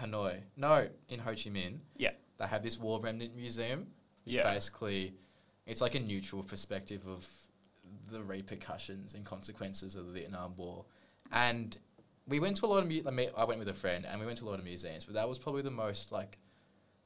Hanoi, 0.00 0.40
no, 0.56 0.88
in 1.08 1.20
Ho 1.20 1.30
Chi 1.30 1.50
Minh. 1.50 1.78
Yeah. 1.96 2.12
They 2.38 2.46
have 2.46 2.62
this 2.62 2.78
war 2.78 3.00
remnant 3.00 3.36
museum, 3.36 3.88
which 4.24 4.36
Yeah. 4.36 4.52
basically 4.52 5.14
it's 5.66 5.80
like 5.80 5.94
a 5.94 6.00
neutral 6.00 6.42
perspective 6.42 7.06
of 7.06 7.28
the 8.08 8.22
repercussions 8.22 9.14
and 9.14 9.24
consequences 9.24 9.94
of 9.96 10.06
the 10.06 10.12
Vietnam 10.12 10.56
War. 10.56 10.84
And 11.30 11.76
we 12.26 12.40
went 12.40 12.56
to 12.56 12.66
a 12.66 12.68
lot 12.68 12.78
of 12.82 12.88
mu- 12.88 13.02
I 13.06 13.10
mean, 13.10 13.30
I 13.36 13.44
went 13.44 13.58
with 13.58 13.68
a 13.68 13.74
friend 13.74 14.06
and 14.06 14.20
we 14.20 14.26
went 14.26 14.38
to 14.38 14.44
a 14.44 14.48
lot 14.50 14.58
of 14.58 14.64
museums, 14.64 15.04
but 15.04 15.14
that 15.14 15.28
was 15.28 15.38
probably 15.38 15.62
the 15.62 15.70
most 15.70 16.10
like 16.12 16.38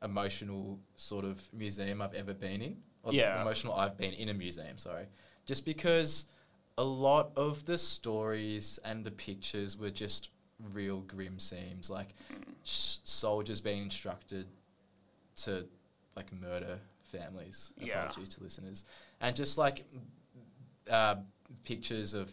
emotional 0.02 0.78
sort 0.96 1.24
of 1.24 1.42
museum 1.52 2.00
I've 2.02 2.14
ever 2.14 2.34
been 2.34 2.62
in. 2.62 2.82
Or 3.02 3.12
Yeah. 3.12 3.40
emotional 3.40 3.74
I've 3.74 3.96
been 3.96 4.12
in 4.12 4.28
a 4.28 4.34
museum, 4.34 4.78
sorry. 4.78 5.06
Just 5.44 5.64
because 5.64 6.24
a 6.76 6.84
lot 6.84 7.30
of 7.36 7.64
the 7.64 7.78
stories 7.78 8.78
and 8.84 9.04
the 9.04 9.10
pictures 9.10 9.76
were 9.76 9.90
just 9.90 10.28
real 10.58 11.00
grim 11.02 11.38
scenes, 11.38 11.88
like 11.88 12.14
s- 12.64 13.00
soldiers 13.04 13.60
being 13.60 13.82
instructed 13.84 14.48
to 15.36 15.66
like 16.16 16.32
murder 16.32 16.80
families. 17.04 17.72
Yeah. 17.78 18.04
Apologies 18.06 18.34
to 18.34 18.42
listeners, 18.42 18.84
and 19.20 19.36
just 19.36 19.56
like 19.56 19.84
uh, 20.90 21.16
pictures 21.64 22.12
of 22.14 22.32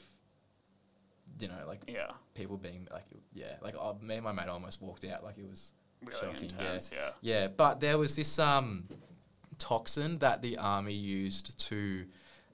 you 1.40 1.48
know 1.48 1.64
like 1.68 1.82
Yeah. 1.88 2.12
people 2.36 2.58
being 2.58 2.88
like 2.92 3.06
yeah 3.34 3.56
like 3.62 3.76
uh, 3.80 3.94
me 4.02 4.16
and 4.16 4.24
my 4.24 4.32
mate 4.32 4.48
almost 4.48 4.82
walked 4.82 5.04
out 5.06 5.24
like 5.24 5.38
it 5.38 5.48
was 5.50 5.72
Really 6.06 6.20
Shocking, 6.20 6.52
yeah. 6.60 6.80
Yeah. 6.92 7.10
yeah, 7.22 7.48
but 7.48 7.80
there 7.80 7.98
was 7.98 8.16
this 8.16 8.40
um, 8.40 8.88
toxin 9.58 10.20
that 10.20 10.42
the 10.42 10.58
army 10.58 10.94
used 10.94 11.58
to 11.70 12.06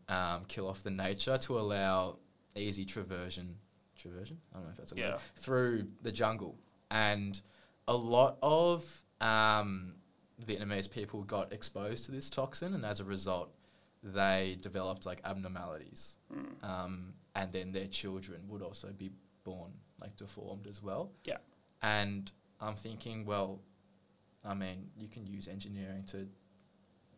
um, 0.07 0.45
kill 0.47 0.67
off 0.67 0.83
the 0.83 0.91
nature 0.91 1.37
to 1.37 1.59
allow 1.59 2.17
easy 2.55 2.85
traversion. 2.85 3.55
Traversion? 3.97 4.37
I 4.53 4.57
don't 4.57 4.63
know 4.65 4.71
if 4.71 4.77
that's 4.77 4.91
a 4.91 4.95
Yeah. 4.95 5.11
word. 5.11 5.19
Through 5.35 5.87
the 6.01 6.11
jungle. 6.11 6.57
And 6.91 7.39
a 7.87 7.95
lot 7.95 8.37
of 8.41 9.03
um, 9.21 9.95
Vietnamese 10.45 10.89
people 10.89 11.23
got 11.23 11.51
exposed 11.53 12.05
to 12.05 12.11
this 12.11 12.29
toxin, 12.29 12.73
and 12.73 12.85
as 12.85 12.99
a 12.99 13.03
result, 13.03 13.53
they 14.01 14.57
developed 14.61 15.05
like 15.05 15.21
abnormalities. 15.25 16.15
Mm. 16.33 16.63
Um, 16.63 17.13
and 17.35 17.51
then 17.51 17.71
their 17.71 17.87
children 17.87 18.41
would 18.47 18.61
also 18.61 18.89
be 18.97 19.11
born 19.43 19.71
like 20.01 20.15
deformed 20.15 20.67
as 20.67 20.81
well. 20.81 21.11
Yeah. 21.25 21.37
And 21.81 22.31
I'm 22.61 22.75
thinking, 22.75 23.25
well, 23.25 23.59
I 24.45 24.53
mean, 24.53 24.89
you 24.97 25.07
can 25.07 25.25
use 25.25 25.47
engineering 25.47 26.03
to 26.11 26.27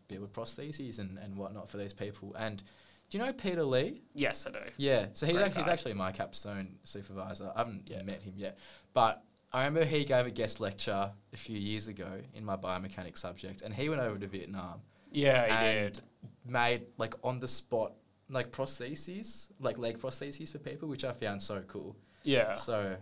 build 0.07 0.31
prostheses 0.33 0.99
and, 0.99 1.17
and 1.17 1.35
whatnot 1.35 1.69
for 1.69 1.77
these 1.77 1.93
people. 1.93 2.35
And 2.37 2.61
do 3.09 3.17
you 3.17 3.23
know 3.23 3.33
Peter 3.33 3.63
Lee? 3.63 4.01
Yes, 4.13 4.45
I 4.47 4.51
do. 4.51 4.59
Yeah, 4.77 5.07
so 5.13 5.25
he's, 5.25 5.35
Great 5.37 5.53
he's 5.53 5.67
actually 5.67 5.93
my 5.93 6.11
capstone 6.11 6.75
supervisor. 6.83 7.51
I 7.55 7.59
haven't 7.59 7.87
Yeah. 7.89 8.01
met 8.03 8.21
him 8.21 8.33
yet, 8.35 8.57
but 8.93 9.23
I 9.53 9.65
remember 9.65 9.83
he 9.85 10.05
gave 10.05 10.25
a 10.25 10.31
guest 10.31 10.59
lecture 10.61 11.11
a 11.33 11.37
few 11.37 11.57
years 11.57 11.87
ago 11.87 12.07
in 12.33 12.45
my 12.45 12.55
biomechanics 12.55 13.17
subject, 13.17 13.61
and 13.63 13.73
he 13.73 13.89
went 13.89 14.01
over 14.01 14.17
to 14.17 14.27
Vietnam 14.27 14.81
Yeah, 15.11 15.45
he 15.45 15.51
and 15.85 15.93
did. 15.93 16.03
made 16.45 16.81
like 16.97 17.15
on 17.23 17.39
the 17.39 17.47
spot 17.47 17.93
like 18.29 18.49
prostheses, 18.51 19.47
like 19.59 19.77
leg 19.77 19.99
prostheses 19.99 20.51
for 20.53 20.57
people, 20.59 20.87
which 20.87 21.03
I 21.03 21.11
found 21.11 21.41
so 21.41 21.61
cool. 21.67 21.97
Yeah. 22.23 22.55
So 22.55 22.95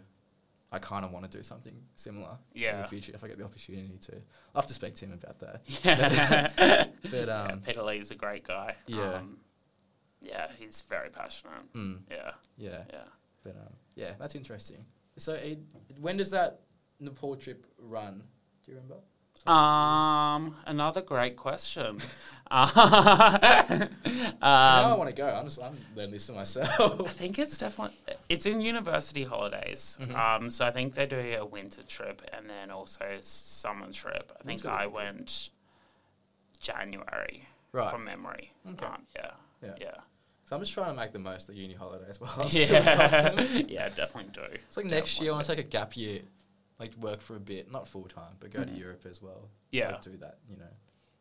I 0.71 0.79
kind 0.79 1.03
of 1.03 1.11
want 1.11 1.29
to 1.31 1.35
do 1.37 1.43
something 1.43 1.73
similar 1.95 2.37
in 2.53 2.61
Yeah. 2.61 2.81
the 2.83 2.87
future 2.87 3.11
if 3.15 3.23
I 3.23 3.27
get 3.27 3.37
the 3.39 3.43
opportunity 3.45 3.97
to. 4.01 4.13
I'll 4.53 4.61
have 4.61 4.67
to 4.67 4.73
speak 4.73 4.95
to 4.95 5.05
him 5.05 5.13
about 5.13 5.39
that. 5.39 5.61
Yeah. 5.83 6.85
But 7.09 7.27
Yeah, 7.27 7.43
um, 7.43 7.61
Peter 7.61 7.81
Lee's 7.83 8.11
a 8.11 8.15
great 8.15 8.45
guy. 8.47 8.75
Yeah. 8.85 9.13
Um, 9.15 9.37
yeah, 10.21 10.47
he's 10.59 10.81
very 10.83 11.09
passionate. 11.09 11.71
mm, 11.73 11.99
Yeah. 12.11 12.31
yeah, 12.57 12.83
Yeah. 12.91 13.03
but 13.43 13.55
um, 13.55 13.73
yeah, 13.95 14.13
that's 14.19 14.35
interesting. 14.35 14.85
So 15.17 15.33
it, 15.33 15.59
when 15.99 16.17
does 16.17 16.31
that 16.31 16.59
Nepal 16.99 17.35
trip 17.35 17.65
run? 17.79 18.23
Do 18.65 18.71
you 18.71 18.77
remember? 18.77 18.97
Um, 19.49 20.55
another 20.65 21.01
great 21.01 21.35
question. 21.35 21.99
now 22.51 22.67
I 24.41 24.81
um, 24.91 24.97
want 24.97 25.09
to 25.09 25.15
go. 25.15 25.27
I'm 25.27 25.45
just 25.45 25.61
I'm 25.61 25.77
learning 25.95 26.13
this 26.13 26.25
for 26.25 26.33
myself. 26.33 27.01
I 27.01 27.07
think 27.07 27.37
it's 27.37 27.59
definitely 27.59 27.95
it's 28.27 28.47
in 28.47 28.59
university 28.59 29.23
holidays. 29.23 29.99
Mhm. 30.01 30.15
Um, 30.15 30.49
so 30.49 30.65
I 30.65 30.71
think 30.71 30.95
they 30.95 31.05
do 31.05 31.19
a 31.19 31.45
winter 31.45 31.83
trip 31.83 32.23
and 32.33 32.49
then 32.49 32.71
also 32.71 33.19
summer 33.21 33.91
trip. 33.91 34.35
I 34.39 34.43
think 34.43 34.65
I 34.65 34.87
went 34.87 35.51
January 36.59 37.47
right. 37.71 37.91
from 37.91 38.03
memory. 38.03 38.51
Okay. 38.67 38.85
Um, 38.85 39.03
yeah. 39.15 39.31
Yeah. 39.61 39.73
Yeah. 39.79 39.97
So 40.45 40.55
I'm 40.55 40.63
just 40.63 40.73
trying 40.73 40.95
to 40.95 40.99
make 40.99 41.11
the 41.11 41.19
most 41.19 41.47
of 41.49 41.53
the 41.53 41.61
uni 41.61 41.75
holidays. 41.75 42.19
While 42.19 42.33
I'm 42.37 42.47
Yeah. 42.49 43.39
yeah, 43.67 43.89
definitely 43.89 44.31
do. 44.33 44.41
It's 44.53 44.75
like 44.75 44.87
next 44.87 45.21
year 45.21 45.29
I 45.29 45.33
want 45.35 45.45
to 45.45 45.55
take 45.55 45.63
a 45.65 45.69
gap 45.69 45.95
year, 45.95 46.21
like 46.79 46.95
work 46.97 47.21
for 47.21 47.35
a 47.35 47.39
bit, 47.39 47.71
not 47.71 47.87
full 47.87 48.05
time, 48.05 48.35
but 48.39 48.51
go 48.51 48.63
to 48.63 48.71
Mhm. 48.71 48.77
Europe 48.79 49.05
as 49.09 49.21
well. 49.21 49.49
Yeah. 49.71 49.91
Like, 49.91 50.01
do 50.01 50.17
that, 50.17 50.39
you 50.49 50.57
know. 50.57 50.65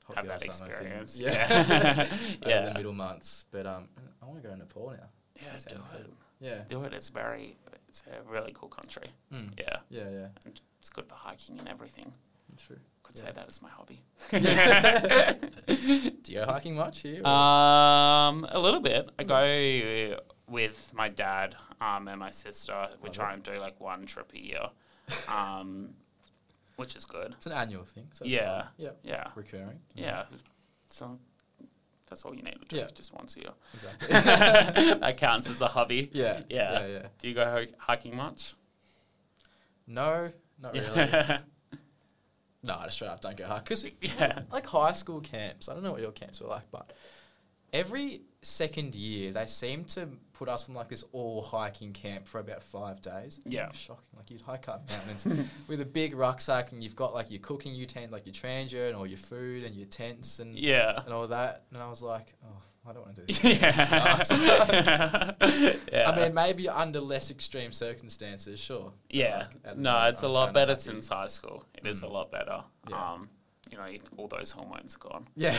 hot 0.04 0.16
Have 0.16 0.26
that 0.28 0.40
summer 0.54 0.70
thing. 0.72 0.86
experience. 0.92 1.20
Yeah. 1.20 2.06
Yeah. 2.46 2.68
The 2.68 2.74
middle 2.78 2.92
months, 2.94 3.44
but 3.50 3.66
um, 3.66 3.88
I 4.22 4.26
want 4.26 4.40
to 4.42 4.48
go 4.48 4.54
to 4.54 4.58
Nepal 4.58 4.90
now. 4.96 5.08
Yeah, 5.36 5.52
do 5.68 5.74
it. 5.74 5.80
cool. 5.92 6.14
Yeah. 6.40 6.62
Do 6.68 6.84
it. 6.84 6.92
It's 6.94 7.08
very, 7.10 7.56
it's 7.88 8.02
a 8.06 8.22
really 8.30 8.52
cool 8.54 8.68
country. 8.70 9.08
Mm. 9.32 9.50
Yeah. 9.58 9.76
Yeah, 9.90 10.08
yeah. 10.10 10.28
And 10.44 10.60
it's 10.80 10.90
good 10.90 11.06
for 11.08 11.14
hiking 11.16 11.58
and 11.58 11.68
everything. 11.68 12.12
True. 12.56 12.78
Could 13.02 13.16
Yeah. 13.18 13.24
say 13.26 13.32
that 13.32 13.46
as 13.48 13.60
my 13.62 13.68
hobby. 13.70 14.02
Do 16.22 16.32
you 16.32 16.38
go 16.40 16.46
hiking 16.46 16.76
much 16.76 17.00
here? 17.00 17.20
or- 17.22 17.28
Um, 17.28 18.46
a 18.50 18.58
little 18.58 18.80
bit. 18.80 19.10
I 19.18 19.24
go 19.24 20.20
with 20.48 20.92
my 20.94 21.08
dad 21.08 21.54
um, 21.80 22.08
and 22.08 22.18
my 22.18 22.30
sister. 22.30 22.88
We 23.02 23.08
Love 23.08 23.14
try 23.16 23.30
it. 23.30 23.34
and 23.34 23.42
do 23.42 23.58
like 23.60 23.78
one 23.80 24.06
trip 24.06 24.32
a 24.34 24.38
year, 24.40 24.70
um, 25.28 25.90
which 26.76 26.94
is 26.96 27.04
good. 27.04 27.34
it's 27.36 27.46
an 27.46 27.52
annual 27.52 27.84
thing. 27.84 28.08
So 28.12 28.24
Yeah. 28.24 28.64
Yeah. 28.76 28.90
Yeah, 29.02 29.28
Recurring. 29.34 29.80
yeah. 29.94 30.24
So 30.88 31.18
that's 32.08 32.22
all 32.24 32.34
you 32.34 32.42
need 32.42 32.56
to 32.60 32.64
do, 32.68 32.76
Yeah. 32.76 32.88
just 32.94 33.12
once 33.12 33.36
a 33.36 33.40
year. 33.40 33.50
Exactly. 33.74 34.08
that 35.00 35.16
counts 35.16 35.48
as 35.50 35.60
a 35.60 35.66
hobby. 35.68 36.10
yeah. 36.12 36.40
Yeah. 36.48 36.72
Yeah. 36.80 36.86
Yeah. 36.86 37.06
Do 37.18 37.28
you 37.28 37.34
go 37.34 37.44
hi- 37.44 37.74
hiking 37.78 38.16
much? 38.16 38.54
No, 39.86 40.30
not 40.60 40.72
really. 40.74 40.94
no, 42.62 42.74
I 42.76 42.84
just 42.84 42.96
straight 42.96 43.08
up 43.08 43.20
don't 43.20 43.36
go 43.36 43.46
hike 43.46 43.64
because 43.64 43.84
yeah. 44.00 44.40
like 44.52 44.66
high 44.66 44.92
school 44.92 45.20
camps. 45.20 45.68
I 45.68 45.74
don't 45.74 45.82
know 45.82 45.92
what 45.92 46.00
your 46.02 46.12
camps 46.12 46.40
were 46.40 46.48
like, 46.48 46.70
but 46.70 46.92
every 47.72 48.22
second 48.42 48.94
year 48.94 49.32
they 49.32 49.46
seem 49.46 49.84
to 49.84 50.08
put 50.32 50.48
us 50.48 50.68
on 50.68 50.74
like 50.74 50.88
this 50.88 51.04
all 51.12 51.42
hiking 51.42 51.92
camp 51.92 52.26
for 52.28 52.38
about 52.40 52.62
five 52.62 53.02
days. 53.02 53.40
Yeah. 53.44 53.72
Shocking. 53.72 54.04
Like 54.16 54.30
you'd 54.30 54.42
hike 54.42 54.68
up 54.68 54.88
mountains 54.88 55.26
with 55.68 55.80
a 55.80 55.84
big 55.84 56.14
rucksack, 56.14 56.70
and 56.72 56.82
you've 56.82 56.94
got 56.96 57.12
like 57.14 57.30
your 57.30 57.40
cooking 57.40 57.74
utensil, 57.74 58.12
like 58.12 58.26
your 58.26 58.32
Trangia, 58.34 58.86
and 58.88 58.96
all 58.96 59.06
your 59.06 59.18
food 59.18 59.64
and 59.64 59.74
your 59.74 59.86
tents 59.86 60.38
and 60.38 60.56
Yeah. 60.58 61.00
and 61.04 61.12
all 61.12 61.26
that. 61.28 61.64
And 61.72 61.82
I 61.82 61.88
was 61.88 62.00
like, 62.02 62.34
oh, 62.44 62.62
I 62.88 62.92
don't 62.92 63.04
want 63.04 63.16
to 63.16 63.22
do 63.22 63.32
this. 63.32 63.42
Yeah. 63.90 65.32
Yeah. 65.92 66.10
I 66.10 66.16
mean, 66.16 66.34
maybe 66.34 66.68
under 66.68 67.00
less 67.00 67.30
extreme 67.30 67.72
circumstances, 67.72 68.60
sure. 68.60 68.92
Yeah. 69.10 69.46
like, 69.64 69.76
No, 69.76 69.92
moment, 69.92 70.14
it's 70.14 70.22
a 70.22 70.26
I'm 70.26 70.32
lot 70.32 70.52
better 70.52 70.72
happy. 70.72 70.82
since 70.82 71.08
high 71.08 71.26
school. 71.26 71.64
It 71.74 71.86
is 71.86 72.02
a 72.02 72.06
Mm. 72.06 72.12
lot 72.12 72.30
better. 72.30 72.62
Yeah. 72.88 73.12
Um, 73.12 73.28
you 73.70 73.76
know, 73.78 73.86
all 74.16 74.28
those 74.28 74.50
hormones 74.52 74.96
are 74.96 75.08
gone. 75.08 75.26
Yeah. 75.36 75.58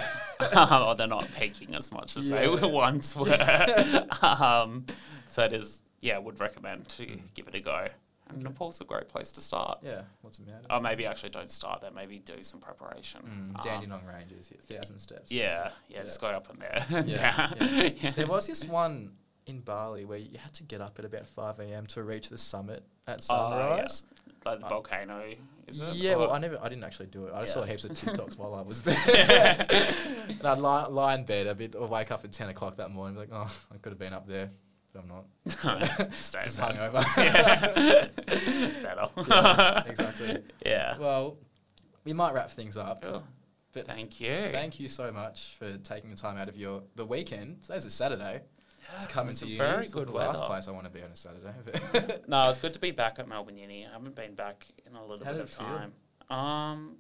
or 0.88 0.96
they're 0.96 1.08
not 1.08 1.28
peaking 1.38 1.76
as 1.76 1.92
much 1.92 2.18
as 2.18 2.30
they 2.30 2.48
Yeah. 2.48 2.66
once 2.66 3.16
were. 3.16 3.28
um, 4.22 4.86
so 5.28 5.44
it 5.46 5.54
is, 5.54 5.82
yeah, 6.02 6.18
would 6.18 6.40
recommend 6.40 6.88
to 6.90 7.04
Mm. 7.06 7.34
give 7.34 7.48
it 7.48 7.56
a 7.56 7.60
go. 7.60 7.88
And 8.28 8.38
Okay. 8.38 8.44
Nepal's 8.50 8.80
a 8.80 8.84
great 8.84 9.08
place 9.08 9.32
to 9.34 9.42
start. 9.42 9.80
yeah. 9.82 10.04
What's 10.22 10.38
the 10.38 10.46
matter? 10.46 10.66
Or 10.70 10.80
maybe 10.80 11.06
actually 11.08 11.32
don't 11.32 11.50
start 11.50 11.82
there. 11.82 11.90
Maybe 11.92 12.20
do 12.20 12.44
some 12.44 12.60
preparation. 12.60 13.22
Mm, 13.24 13.56
Um, 13.56 13.62
Dandenong 13.64 14.06
Ranges, 14.06 14.52
yeah, 14.70 14.78
thousand 14.80 15.00
steps. 15.00 15.32
yeah, 15.32 15.72
yeah, 15.88 16.04
just 16.04 16.22
go 16.22 16.28
up 16.28 16.48
and 16.52 16.62
there. 16.62 16.86
Yeah, 17.08 17.48
down. 17.48 17.94
yeah. 17.98 18.12
There 18.12 18.28
was 18.28 18.46
this 18.46 18.64
one 18.64 19.14
in 19.48 19.62
Bali 19.62 20.06
where 20.06 20.20
you 20.20 20.38
had 20.38 20.54
to 20.54 20.64
get 20.64 20.80
up 20.80 21.00
at 21.00 21.06
about 21.06 21.26
5 21.26 21.60
a.m. 21.60 21.88
to 21.88 22.04
reach 22.04 22.30
the 22.30 22.38
summit 22.38 22.84
at 23.08 23.26
Oh, 23.32 23.50
yeah. 23.50 23.78
sunrise. 23.88 24.04
Like 24.46 24.60
the 24.62 24.68
volcano, 24.68 25.34
is 25.70 25.80
it? 25.80 25.96
yeah, 25.96 26.16
well, 26.16 26.32
I 26.32 26.38
never, 26.40 26.60
I 26.62 26.70
didn't 26.70 26.84
actually 26.84 27.08
do 27.08 27.26
it. 27.26 27.34
I 27.34 27.42
just 27.42 27.56
Yeah. 27.56 27.62
saw 27.64 27.68
heaps 27.68 27.84
of 27.86 27.92
TikToks 27.98 28.38
while 28.38 28.56
I 28.56 28.62
was 28.62 28.82
there. 28.82 28.96
and 30.30 30.46
I'd 30.46 30.60
lie, 30.60 30.88
lie 30.88 31.16
in 31.16 31.24
bed 31.26 31.48
a 31.48 31.56
bit 31.56 31.76
or 31.76 31.88
wake 31.88 32.12
up 32.12 32.24
at 32.26 32.32
10 32.32 32.50
o'clock 32.50 32.76
that 32.78 32.92
morning, 32.92 33.16
be 33.16 33.22
like, 33.22 33.30
oh, 33.32 33.52
I 33.74 33.78
could 33.78 33.92
have 33.92 34.00
been 34.00 34.14
up 34.14 34.28
there. 34.28 34.50
but 34.94 35.04
I'm 35.04 35.08
not. 35.08 36.14
Stay 36.16 36.42
Just 36.46 36.60
hungover. 36.60 37.04
Better. 38.84 39.10
Yeah, 39.28 39.84
exactly. 39.88 40.44
Yeah. 40.66 40.98
Well, 40.98 41.38
we 42.06 42.14
might 42.14 42.34
wrap 42.34 42.52
things 42.52 42.78
up. 42.78 43.02
Cool. 43.02 43.24
But 43.72 43.86
Thank 43.86 44.20
you. 44.20 44.50
Thank 44.52 44.80
you 44.80 44.88
so 44.90 45.12
much 45.12 45.56
for 45.60 45.78
taking 45.78 46.10
the 46.10 46.16
time 46.16 46.38
out 46.38 46.50
of 46.50 46.58
your 46.58 46.82
the 46.96 47.06
weekend. 47.06 47.62
Today's 47.64 47.86
a 47.86 47.92
Saturday 47.92 48.34
Yeah, 48.34 48.59
to 49.02 49.08
come 49.08 49.30
it's 49.30 49.42
into 49.42 49.54
a 49.54 49.56
uni. 49.58 49.70
Very 49.72 49.84
It's 49.86 49.94
good 49.94 50.08
the 50.08 50.14
last 50.14 50.36
weather. 50.36 50.46
place 50.48 50.68
I 50.68 50.72
want 50.72 50.86
to 50.86 50.90
be 50.92 51.02
on 51.02 51.12
a 51.12 51.16
Saturday. 51.16 52.20
No, 52.28 52.50
it's 52.50 52.60
good 52.60 52.74
to 52.74 52.80
be 52.80 52.92
back 52.92 53.20
at 53.20 53.28
Melbourne 53.28 53.58
Uni. 53.58 53.86
I 53.88 53.92
haven't 53.94 54.16
been 54.16 54.36
back 54.36 54.66
in 54.86 54.96
a 54.96 55.06
little 55.06 55.26
How 55.26 55.32
bit 55.34 55.42
of 55.42 55.50
it 55.50 55.54
feel? 55.54 55.68
time. 55.68 55.94
Um, 56.30 56.98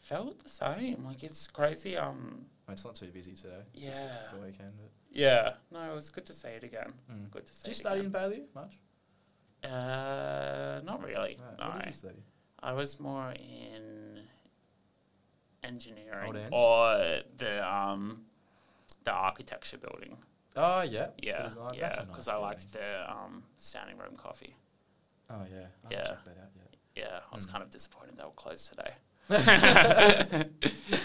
felt 0.00 0.42
the 0.42 0.48
same. 0.48 1.04
Like 1.04 1.22
it's 1.22 1.46
crazy. 1.46 1.96
Um, 1.96 2.46
it's 2.68 2.84
not 2.84 2.94
too 2.94 3.06
busy 3.08 3.34
today. 3.34 3.62
It's 3.74 3.86
just- 3.86 4.04
it's 4.04 4.30
the 4.30 4.38
Yeah. 4.38 4.44
weekend. 4.44 4.72
But, 4.78 4.90
yeah. 5.10 5.54
No, 5.70 5.90
it 5.92 5.94
was 5.94 6.10
good 6.10 6.24
to 6.26 6.32
see 6.34 6.48
it 6.48 6.64
again. 6.64 6.92
mm. 7.10 7.30
Good 7.30 7.46
to 7.46 7.54
see. 7.54 7.62
Did 7.64 7.68
you 7.68 7.72
it 7.72 7.76
study 7.76 8.00
in 8.00 8.06
again. 8.06 8.30
Baillieu 8.30 8.54
much? 8.54 8.78
Uh, 9.64 10.80
not 10.84 11.02
really. 11.04 11.38
Right, 11.40 11.58
no, 11.58 11.66
What 11.68 11.78
did 11.84 11.86
you 11.86 11.92
study? 11.98 12.22
I 12.60 12.72
was 12.72 12.98
more 12.98 13.32
in 13.32 14.22
engineering 15.62 16.34
Old 16.36 16.48
or 16.52 17.22
the 17.36 17.68
um, 17.72 18.24
the 19.04 19.12
architecture 19.12 19.78
building. 19.78 20.16
Oh 20.56 20.82
yeah. 20.82 21.08
Yeah, 21.22 21.48
Design. 21.48 21.74
Yeah, 21.74 21.92
a 21.92 21.96
nice 21.96 22.06
because 22.06 22.28
I 22.28 22.36
liked 22.36 22.72
the 22.72 23.10
um, 23.10 23.42
standing 23.58 23.96
room 23.98 24.16
coffee. 24.16 24.54
Oh 25.30 25.34
yeah. 25.50 25.66
I'll 25.84 25.92
Yeah. 25.92 26.04
Check 26.04 26.24
that 26.24 26.30
out. 26.38 26.50
Yeah. 26.56 27.02
Yeah, 27.04 27.18
I 27.30 27.34
was 27.34 27.46
Mm. 27.46 27.50
kind 27.52 27.62
of 27.64 27.70
disappointed 27.70 28.16
they 28.18 28.24
were 28.24 28.30
closed 28.32 28.68
today. 28.68 28.92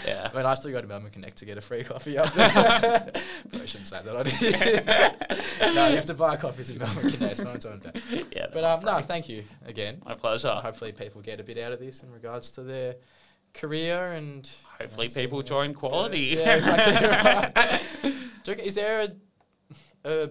yeah. 0.06 0.28
I 0.32 0.36
mean, 0.36 0.44
I 0.46 0.54
still 0.54 0.70
go 0.72 0.80
to 0.80 0.86
Melbourne 0.86 1.10
Connect 1.10 1.38
to 1.38 1.44
get 1.44 1.56
a 1.56 1.60
free 1.60 1.84
coffee 1.84 2.18
up 2.18 2.32
there. 2.34 3.10
Probably 3.48 3.66
shouldn't 3.66 3.86
say 3.88 4.00
that 4.02 4.14
on 4.16 4.26
here. 4.26 5.72
no, 5.74 5.88
you 5.88 5.96
have 5.96 6.04
to 6.06 6.14
buy 6.14 6.34
a 6.34 6.36
coffees 6.36 6.68
in 6.70 6.78
Melbourne 6.78 7.10
Connect. 7.10 7.38
What 7.38 7.48
I'm 7.48 7.58
talking 7.58 7.80
about. 7.88 8.36
yeah. 8.36 8.46
But 8.52 8.64
um, 8.64 8.84
no, 8.84 9.00
thank 9.00 9.28
you 9.28 9.44
again. 9.64 10.02
My 10.04 10.14
pleasure. 10.14 10.50
Hopefully, 10.50 10.92
people 10.92 11.22
get 11.22 11.40
a 11.40 11.44
bit 11.44 11.58
out 11.58 11.72
of 11.72 11.80
this 11.80 12.02
in 12.02 12.10
regards 12.12 12.50
to 12.52 12.62
their 12.62 12.96
career 13.58 14.12
and 14.12 14.48
Hopefully 14.78 15.06
you 15.06 15.14
know, 15.14 15.20
people 15.20 15.38
seeing 15.40 15.46
join 15.48 15.74
quality. 15.74 16.36
Yeah, 16.38 16.56
exactly. 16.56 17.08
right. 17.08 17.80
Do 18.02 18.08
you 18.10 18.14
reckon- 18.52 18.64
is 18.64 18.74
there 18.74 19.08
a, 20.04 20.10
a 20.10 20.30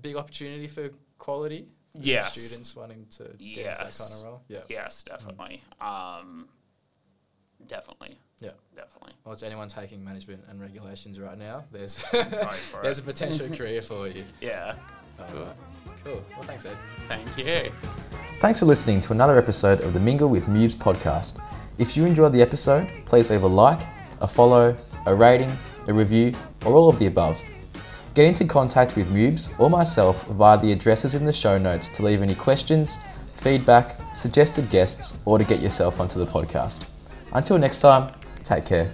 big 0.00 0.16
opportunity 0.16 0.68
for 0.68 0.90
quality? 1.18 1.66
Yes. 1.94 2.36
Students 2.40 2.74
wanting 2.74 3.06
to 3.18 3.24
get 3.24 3.32
into 3.38 3.62
that 3.62 3.76
kind 3.78 4.12
of 4.12 4.22
role. 4.24 4.42
Yeah. 4.48 4.58
Yes, 4.68 5.02
definitely. 5.02 5.62
Um, 5.80 6.48
definitely. 7.68 8.18
Yeah. 8.40 8.50
Definitely. 8.74 9.12
Well, 9.24 9.36
to 9.36 9.46
anyone 9.46 9.68
taking 9.68 10.04
management 10.04 10.42
and 10.48 10.60
regulations 10.60 11.20
right 11.20 11.38
now, 11.38 11.64
there's 11.70 12.02
there's 12.12 12.98
it. 12.98 13.02
a 13.02 13.02
potential 13.02 13.48
career 13.48 13.80
for 13.80 14.08
you. 14.08 14.24
Yeah. 14.40 14.74
All 15.18 15.24
right. 15.26 15.56
Cool. 16.04 16.22
Well, 16.32 16.42
thanks, 16.42 16.66
Ed. 16.66 16.76
Thank 17.06 17.38
you. 17.38 17.70
Thanks 18.40 18.58
for 18.58 18.66
listening 18.66 19.00
to 19.02 19.12
another 19.12 19.38
episode 19.38 19.80
of 19.80 19.94
the 19.94 20.00
Mingle 20.00 20.28
with 20.28 20.48
Mubes 20.48 20.74
podcast. 20.74 21.40
If 21.76 21.96
you 21.96 22.04
enjoyed 22.04 22.32
the 22.32 22.42
episode, 22.42 22.86
please 23.04 23.30
leave 23.30 23.42
a 23.42 23.48
like, 23.48 23.80
a 24.20 24.28
follow, 24.28 24.76
a 25.06 25.14
rating, 25.14 25.50
a 25.88 25.92
review, 25.92 26.34
or 26.64 26.74
all 26.74 26.88
of 26.88 26.98
the 26.98 27.06
above. 27.06 27.42
Get 28.14 28.26
into 28.26 28.44
contact 28.44 28.94
with 28.94 29.08
Mubes 29.08 29.58
or 29.58 29.68
myself 29.68 30.24
via 30.28 30.56
the 30.56 30.70
addresses 30.70 31.16
in 31.16 31.24
the 31.24 31.32
show 31.32 31.58
notes 31.58 31.88
to 31.96 32.04
leave 32.04 32.22
any 32.22 32.36
questions, 32.36 32.98
feedback, 33.34 33.98
suggested 34.14 34.70
guests, 34.70 35.20
or 35.26 35.36
to 35.36 35.44
get 35.44 35.60
yourself 35.60 35.98
onto 35.98 36.18
the 36.20 36.26
podcast. 36.26 36.88
Until 37.32 37.58
next 37.58 37.80
time, 37.80 38.12
take 38.44 38.64
care. 38.64 38.92